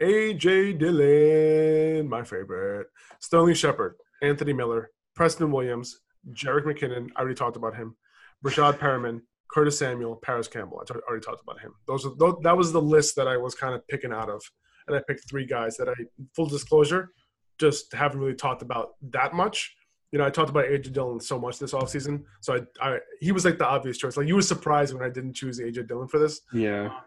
AJ 0.00 0.78
Dillon, 0.78 2.08
my 2.08 2.22
favorite, 2.22 2.88
Sterling 3.20 3.54
Shepard, 3.54 3.96
Anthony 4.22 4.52
Miller, 4.52 4.90
Preston 5.14 5.50
Williams, 5.50 6.00
Jerick 6.32 6.64
McKinnon. 6.64 7.08
I 7.16 7.20
already 7.20 7.34
talked 7.34 7.56
about 7.56 7.76
him. 7.76 7.96
Breshad 8.44 8.78
Perriman, 8.78 9.22
Curtis 9.50 9.78
Samuel, 9.78 10.16
Parris 10.16 10.48
Campbell. 10.48 10.82
I 10.82 10.94
already 11.08 11.24
talked 11.24 11.42
about 11.42 11.60
him. 11.60 11.72
Those, 11.86 12.04
are, 12.04 12.12
those 12.18 12.36
that 12.42 12.56
was 12.56 12.72
the 12.72 12.82
list 12.82 13.16
that 13.16 13.28
I 13.28 13.36
was 13.36 13.54
kind 13.54 13.74
of 13.74 13.86
picking 13.88 14.12
out 14.12 14.28
of, 14.28 14.42
and 14.86 14.96
I 14.96 15.00
picked 15.06 15.28
three 15.28 15.46
guys 15.46 15.76
that 15.76 15.88
I, 15.88 15.94
full 16.34 16.46
disclosure, 16.46 17.10
just 17.58 17.92
haven't 17.92 18.20
really 18.20 18.34
talked 18.34 18.62
about 18.62 18.94
that 19.10 19.32
much. 19.32 19.74
You 20.12 20.18
know, 20.18 20.26
I 20.26 20.30
talked 20.30 20.50
about 20.50 20.66
AJ 20.66 20.92
Dillon 20.92 21.20
so 21.20 21.38
much 21.38 21.58
this 21.58 21.72
offseason, 21.72 22.22
so 22.40 22.60
I, 22.80 22.88
I 22.88 22.98
he 23.20 23.32
was 23.32 23.44
like 23.44 23.58
the 23.58 23.66
obvious 23.66 23.98
choice. 23.98 24.16
Like 24.16 24.28
you 24.28 24.34
were 24.34 24.42
surprised 24.42 24.94
when 24.94 25.02
I 25.02 25.08
didn't 25.08 25.34
choose 25.34 25.60
AJ 25.60 25.88
Dillon 25.88 26.08
for 26.08 26.18
this. 26.18 26.40
Yeah. 26.52 26.86
Um, 26.86 27.00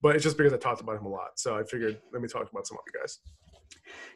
but 0.00 0.16
it's 0.16 0.24
just 0.24 0.36
because 0.36 0.52
I 0.52 0.58
talked 0.58 0.80
about 0.80 0.98
him 0.98 1.06
a 1.06 1.08
lot, 1.08 1.30
so 1.36 1.56
I 1.56 1.62
figured 1.62 2.00
let 2.12 2.20
me 2.20 2.28
talk 2.28 2.50
about 2.50 2.66
some 2.66 2.76
other 2.76 3.00
guys. 3.00 3.18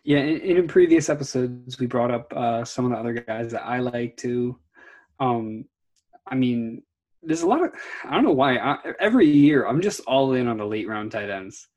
Yeah, 0.05 0.19
in, 0.19 0.41
in 0.41 0.69
previous 0.69 1.09
episodes, 1.09 1.79
we 1.79 1.87
brought 1.87 2.11
up 2.11 2.33
uh, 2.35 2.65
some 2.65 2.85
of 2.85 2.93
the 2.93 2.99
other 2.99 3.13
guys 3.13 3.51
that 3.53 3.65
I 3.65 3.81
like 3.81 4.17
too. 4.17 4.59
Um, 5.19 5.65
I 6.27 6.35
mean, 6.35 6.83
there's 7.23 7.43
a 7.43 7.47
lot 7.47 7.65
of 7.65 7.73
I 8.05 8.15
don't 8.15 8.25
know 8.25 8.33
why 8.33 8.57
I, 8.57 8.79
every 9.01 9.27
year 9.27 9.67
I'm 9.67 9.81
just 9.81 10.01
all 10.07 10.35
in 10.35 10.47
on 10.47 10.59
the 10.59 10.65
late 10.65 10.89
round 10.89 11.13
tight 11.13 11.31
ends. 11.31 11.69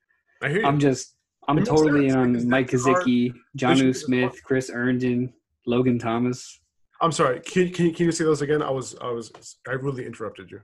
I 0.43 0.49
hear 0.49 0.59
you. 0.59 0.67
I'm 0.67 0.79
just 0.79 1.15
I'm 1.47 1.63
totally 1.63 2.07
in 2.07 2.15
on 2.15 2.47
Mike 2.47 2.69
Gesicki, 2.69 3.33
Jonnu 3.57 3.95
Smith, 3.95 4.39
Chris 4.43 4.69
Herndon, 4.69 5.33
Logan 5.65 5.97
Thomas. 5.97 6.59
I'm 7.01 7.11
sorry. 7.11 7.39
Can, 7.41 7.71
can, 7.71 7.93
can 7.93 8.05
you 8.05 8.11
say 8.11 8.23
those 8.25 8.41
again? 8.41 8.61
I 8.61 8.69
was 8.69 8.95
I 9.01 9.09
was 9.09 9.31
I 9.67 9.71
really 9.71 10.05
interrupted 10.05 10.51
you. 10.51 10.61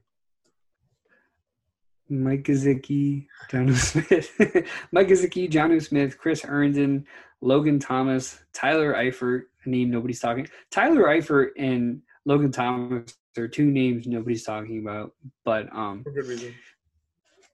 Mike 2.10 2.44
Gesicki, 2.44 3.28
Jonnu 3.52 3.76
Smith, 3.76 4.68
Mike 4.92 5.08
Gesicki, 5.08 5.50
Jonnu 5.50 5.84
Smith, 5.84 6.18
Chris 6.18 6.42
Herndon, 6.42 7.06
Logan 7.42 7.80
Thomas, 7.80 8.40
Tyler 8.54 8.94
Eifert, 8.94 9.44
a 9.66 9.70
name 9.70 9.90
nobody's 9.90 10.20
talking. 10.20 10.48
Tyler 10.72 11.04
Eifert 11.04 11.50
and 11.58 12.02
Logan 12.26 12.52
Thomas 12.52 13.16
are 13.38 13.48
two 13.48 13.66
names 13.66 14.08
nobody's 14.08 14.44
talking 14.44 14.80
about, 14.80 15.14
but 15.44 15.74
um, 15.76 16.04
for 16.04 16.12
good 16.12 16.28
reason. 16.28 16.54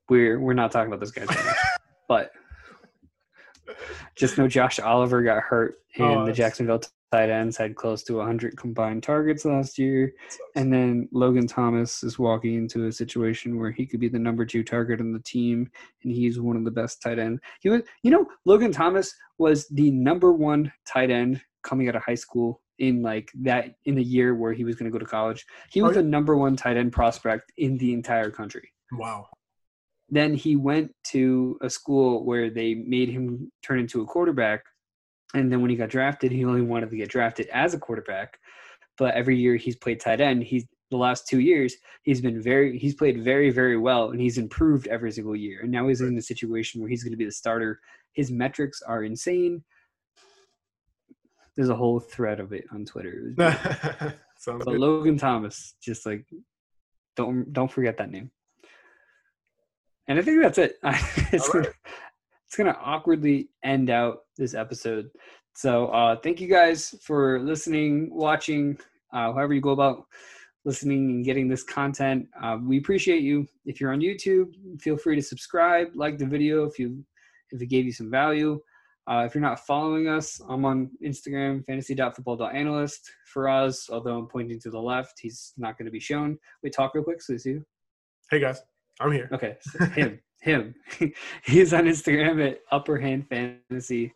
We're 0.09 0.39
we're 0.39 0.53
not 0.53 0.71
talking 0.71 0.87
about 0.87 0.99
those 0.99 1.11
guys, 1.11 1.27
but 2.07 2.31
just 4.15 4.37
know 4.37 4.47
Josh 4.47 4.79
Oliver 4.79 5.23
got 5.23 5.41
hurt, 5.41 5.75
in 5.95 6.05
oh, 6.05 6.25
the 6.25 6.33
Jacksonville 6.33 6.81
tight 7.11 7.29
ends 7.29 7.57
had 7.57 7.75
close 7.75 8.03
to 8.03 8.17
100 8.17 8.55
combined 8.57 9.03
targets 9.03 9.43
last 9.43 9.77
year. 9.77 10.13
And 10.55 10.71
then 10.71 11.09
Logan 11.11 11.45
Thomas 11.45 12.03
is 12.03 12.17
walking 12.17 12.55
into 12.55 12.87
a 12.87 12.91
situation 12.91 13.59
where 13.59 13.71
he 13.71 13.85
could 13.85 13.99
be 13.99 14.07
the 14.07 14.19
number 14.19 14.45
two 14.45 14.63
target 14.63 15.01
on 15.01 15.11
the 15.11 15.19
team, 15.19 15.69
and 16.03 16.11
he's 16.11 16.39
one 16.39 16.55
of 16.55 16.63
the 16.63 16.71
best 16.71 17.01
tight 17.01 17.19
end. 17.19 17.39
He 17.59 17.69
was, 17.69 17.81
you 18.03 18.11
know, 18.11 18.25
Logan 18.45 18.71
Thomas 18.71 19.13
was 19.37 19.67
the 19.69 19.91
number 19.91 20.31
one 20.31 20.71
tight 20.87 21.11
end 21.11 21.41
coming 21.63 21.89
out 21.89 21.95
of 21.95 22.03
high 22.03 22.15
school 22.15 22.61
in 22.79 23.01
like 23.03 23.29
that 23.41 23.75
in 23.85 23.95
the 23.95 24.03
year 24.03 24.33
where 24.33 24.53
he 24.53 24.63
was 24.63 24.75
going 24.75 24.89
to 24.89 24.93
go 24.93 24.99
to 24.99 25.09
college. 25.09 25.45
He 25.69 25.81
was 25.81 25.95
the 25.95 26.03
number 26.03 26.37
one 26.37 26.55
tight 26.55 26.77
end 26.77 26.93
prospect 26.93 27.51
in 27.57 27.77
the 27.77 27.93
entire 27.93 28.31
country. 28.31 28.71
Wow. 28.93 29.27
Then 30.09 30.33
he 30.33 30.55
went 30.55 30.93
to 31.05 31.57
a 31.61 31.69
school 31.69 32.25
where 32.25 32.49
they 32.49 32.73
made 32.73 33.09
him 33.09 33.51
turn 33.63 33.79
into 33.79 34.01
a 34.01 34.05
quarterback 34.05 34.63
and 35.33 35.51
then 35.51 35.61
when 35.61 35.69
he 35.69 35.75
got 35.75 35.89
drafted, 35.89 36.31
he 36.31 36.45
only 36.45 36.61
wanted 36.61 36.89
to 36.89 36.97
get 36.97 37.09
drafted 37.09 37.47
as 37.47 37.73
a 37.73 37.79
quarterback. 37.79 38.39
But 38.97 39.15
every 39.15 39.37
year 39.37 39.55
he's 39.55 39.75
played 39.75 39.99
tight 39.99 40.21
end. 40.21 40.43
He's 40.43 40.65
the 40.91 40.97
last 40.97 41.25
two 41.25 41.39
years 41.39 41.73
he's 42.03 42.21
been 42.21 42.41
very 42.41 42.77
he's 42.77 42.93
played 42.93 43.23
very 43.23 43.49
very 43.49 43.77
well 43.77 44.11
and 44.11 44.19
he's 44.19 44.37
improved 44.37 44.87
every 44.87 45.11
single 45.11 45.35
year. 45.35 45.61
And 45.61 45.71
now 45.71 45.87
he's 45.87 46.01
in 46.01 46.17
a 46.17 46.21
situation 46.21 46.81
where 46.81 46.89
he's 46.89 47.03
going 47.03 47.13
to 47.13 47.17
be 47.17 47.25
the 47.25 47.31
starter. 47.31 47.79
His 48.13 48.29
metrics 48.29 48.81
are 48.81 49.03
insane. 49.03 49.63
There's 51.55 51.69
a 51.69 51.75
whole 51.75 51.99
thread 51.99 52.39
of 52.39 52.53
it 52.53 52.65
on 52.71 52.85
Twitter. 52.85 53.33
but 53.37 54.15
good. 54.45 54.79
Logan 54.79 55.17
Thomas, 55.17 55.75
just 55.81 56.05
like 56.05 56.25
don't 57.15 57.51
don't 57.53 57.71
forget 57.71 57.97
that 57.97 58.11
name. 58.11 58.31
And 60.07 60.19
I 60.19 60.23
think 60.23 60.41
that's 60.41 60.57
it. 60.57 60.77
it's, 61.31 61.53
right. 61.53 61.69
It's 62.51 62.57
gonna 62.57 62.77
awkwardly 62.83 63.47
end 63.63 63.89
out 63.89 64.23
this 64.35 64.53
episode. 64.53 65.09
So 65.55 65.87
uh, 65.87 66.17
thank 66.17 66.41
you 66.41 66.49
guys 66.49 66.93
for 67.01 67.39
listening, 67.39 68.09
watching, 68.11 68.77
uh, 69.13 69.31
however 69.31 69.53
you 69.53 69.61
go 69.61 69.69
about 69.69 70.03
listening 70.65 71.11
and 71.11 71.23
getting 71.23 71.47
this 71.47 71.63
content. 71.63 72.27
Uh, 72.43 72.57
we 72.61 72.77
appreciate 72.77 73.21
you. 73.21 73.47
If 73.65 73.79
you're 73.79 73.93
on 73.93 74.01
YouTube, 74.01 74.81
feel 74.81 74.97
free 74.97 75.15
to 75.15 75.21
subscribe, 75.21 75.91
like 75.95 76.17
the 76.17 76.25
video 76.25 76.65
if 76.65 76.77
you 76.77 77.01
if 77.51 77.61
it 77.61 77.67
gave 77.67 77.85
you 77.85 77.93
some 77.93 78.11
value. 78.11 78.59
Uh, 79.07 79.23
if 79.25 79.33
you're 79.33 79.41
not 79.41 79.65
following 79.65 80.09
us, 80.09 80.41
I'm 80.49 80.65
on 80.65 80.91
Instagram, 81.01 81.65
fantasy.football.analyst. 81.65 83.11
Faraz, 83.33 83.89
although 83.89 84.17
I'm 84.17 84.27
pointing 84.27 84.59
to 84.59 84.69
the 84.69 84.79
left, 84.79 85.21
he's 85.21 85.53
not 85.55 85.77
going 85.77 85.85
to 85.85 85.91
be 85.91 86.01
shown. 86.01 86.37
We 86.63 86.69
talk 86.69 86.95
real 86.95 87.05
quick, 87.05 87.21
so 87.21 87.37
see 87.37 87.51
you. 87.51 87.65
Hey 88.29 88.41
guys, 88.41 88.61
I'm 88.99 89.13
here. 89.13 89.29
Okay, 89.31 89.55
so 89.61 89.85
him, 89.95 90.19
him. 90.41 90.75
he's 91.45 91.73
on 91.73 91.85
Instagram 91.85 92.45
at 92.45 92.59
Upper 92.71 92.97
Hand 92.97 93.27
Fantasy. 93.29 94.13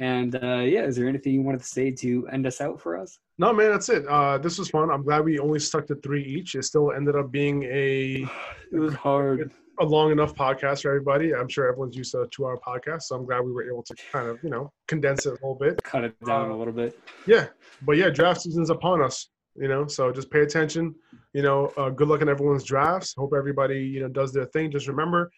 And 0.00 0.34
uh, 0.34 0.62
yeah, 0.64 0.82
is 0.82 0.96
there 0.96 1.08
anything 1.08 1.34
you 1.34 1.42
wanted 1.42 1.60
to 1.60 1.66
say 1.66 1.90
to 1.92 2.26
end 2.32 2.46
us 2.46 2.60
out 2.60 2.80
for 2.80 2.98
us? 2.98 3.18
No, 3.38 3.52
man, 3.52 3.70
that's 3.70 3.88
it. 3.88 4.06
Uh, 4.08 4.38
this 4.38 4.58
was 4.58 4.68
fun. 4.70 4.90
I'm 4.90 5.04
glad 5.04 5.24
we 5.24 5.38
only 5.38 5.60
stuck 5.60 5.86
to 5.88 5.94
three 5.96 6.24
each. 6.24 6.54
It 6.54 6.64
still 6.64 6.92
ended 6.92 7.16
up 7.16 7.30
being 7.30 7.62
a. 7.64 8.26
It 8.72 8.78
was 8.80 8.94
hard 8.94 9.52
a 9.78 9.84
long 9.84 10.12
enough 10.12 10.34
podcast 10.34 10.82
for 10.82 10.88
everybody. 10.88 11.34
I'm 11.34 11.48
sure 11.48 11.68
everyone's 11.68 11.96
used 11.96 12.12
to 12.12 12.22
a 12.22 12.28
two 12.28 12.46
hour 12.46 12.58
podcast, 12.58 13.02
so 13.02 13.16
I'm 13.16 13.24
glad 13.24 13.40
we 13.40 13.52
were 13.52 13.68
able 13.68 13.82
to 13.84 13.94
kind 14.12 14.28
of, 14.28 14.42
you 14.42 14.50
know, 14.50 14.72
condense 14.88 15.26
it 15.26 15.30
a 15.30 15.32
little 15.34 15.54
bit. 15.54 15.82
Cut 15.82 16.04
it 16.04 16.14
down 16.24 16.50
uh, 16.50 16.54
a 16.54 16.56
little 16.56 16.72
bit. 16.72 16.98
Yeah. 17.26 17.46
But 17.82 17.96
yeah, 17.96 18.10
draft 18.10 18.42
season's 18.42 18.70
upon 18.70 19.02
us, 19.02 19.28
you 19.56 19.68
know, 19.68 19.86
so 19.86 20.12
just 20.12 20.30
pay 20.30 20.40
attention. 20.40 20.94
You 21.32 21.42
know, 21.42 21.72
uh, 21.76 21.90
good 21.90 22.08
luck 22.08 22.22
in 22.22 22.28
everyone's 22.28 22.64
drafts. 22.64 23.14
Hope 23.16 23.32
everybody, 23.36 23.80
you 23.80 24.00
know, 24.00 24.08
does 24.08 24.32
their 24.32 24.46
thing. 24.46 24.70
Just 24.70 24.88
remember 24.88 25.30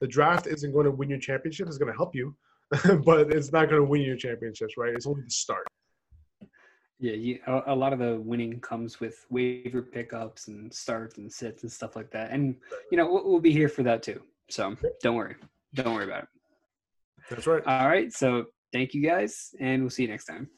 the 0.00 0.06
draft 0.06 0.46
isn't 0.46 0.72
going 0.72 0.84
to 0.84 0.90
win 0.90 1.08
your 1.08 1.18
championship, 1.18 1.66
it's 1.66 1.78
going 1.78 1.92
to 1.92 1.96
help 1.96 2.14
you, 2.14 2.34
but 3.04 3.30
it's 3.30 3.52
not 3.52 3.68
going 3.68 3.80
to 3.80 3.88
win 3.88 4.02
your 4.02 4.16
championships, 4.16 4.76
right? 4.76 4.94
It's 4.94 5.06
only 5.06 5.22
the 5.22 5.30
start. 5.30 5.66
Yeah, 7.00 7.12
you, 7.14 7.38
a, 7.46 7.62
a, 7.66 7.74
lot 7.74 7.92
of 7.92 7.98
the 7.98 8.20
winning 8.20 8.60
comes 8.60 9.00
with 9.00 9.26
waiver 9.28 9.82
pickups 9.82 10.48
and 10.48 10.72
starts 10.72 11.18
and 11.18 11.30
sits 11.30 11.62
and 11.62 11.70
stuff 11.70 11.96
like 11.96 12.10
that. 12.12 12.30
And 12.30 12.56
you 12.90 12.96
know 12.96 13.12
we'll, 13.12 13.28
we'll 13.28 13.40
be 13.40 13.52
here 13.52 13.68
for 13.68 13.82
that 13.82 14.02
too. 14.02 14.22
So 14.48 14.76
don't 15.02 15.16
worry, 15.16 15.34
don't 15.74 15.94
worry 15.94 16.04
about 16.04 16.22
it. 16.22 16.28
That's 17.28 17.46
right. 17.46 17.62
All 17.66 17.88
right. 17.88 18.12
So 18.12 18.46
thank 18.72 18.94
you 18.94 19.02
guys, 19.02 19.54
and 19.60 19.82
we'll 19.82 19.90
see 19.90 20.02
you 20.02 20.08
next 20.08 20.26
time. 20.26 20.48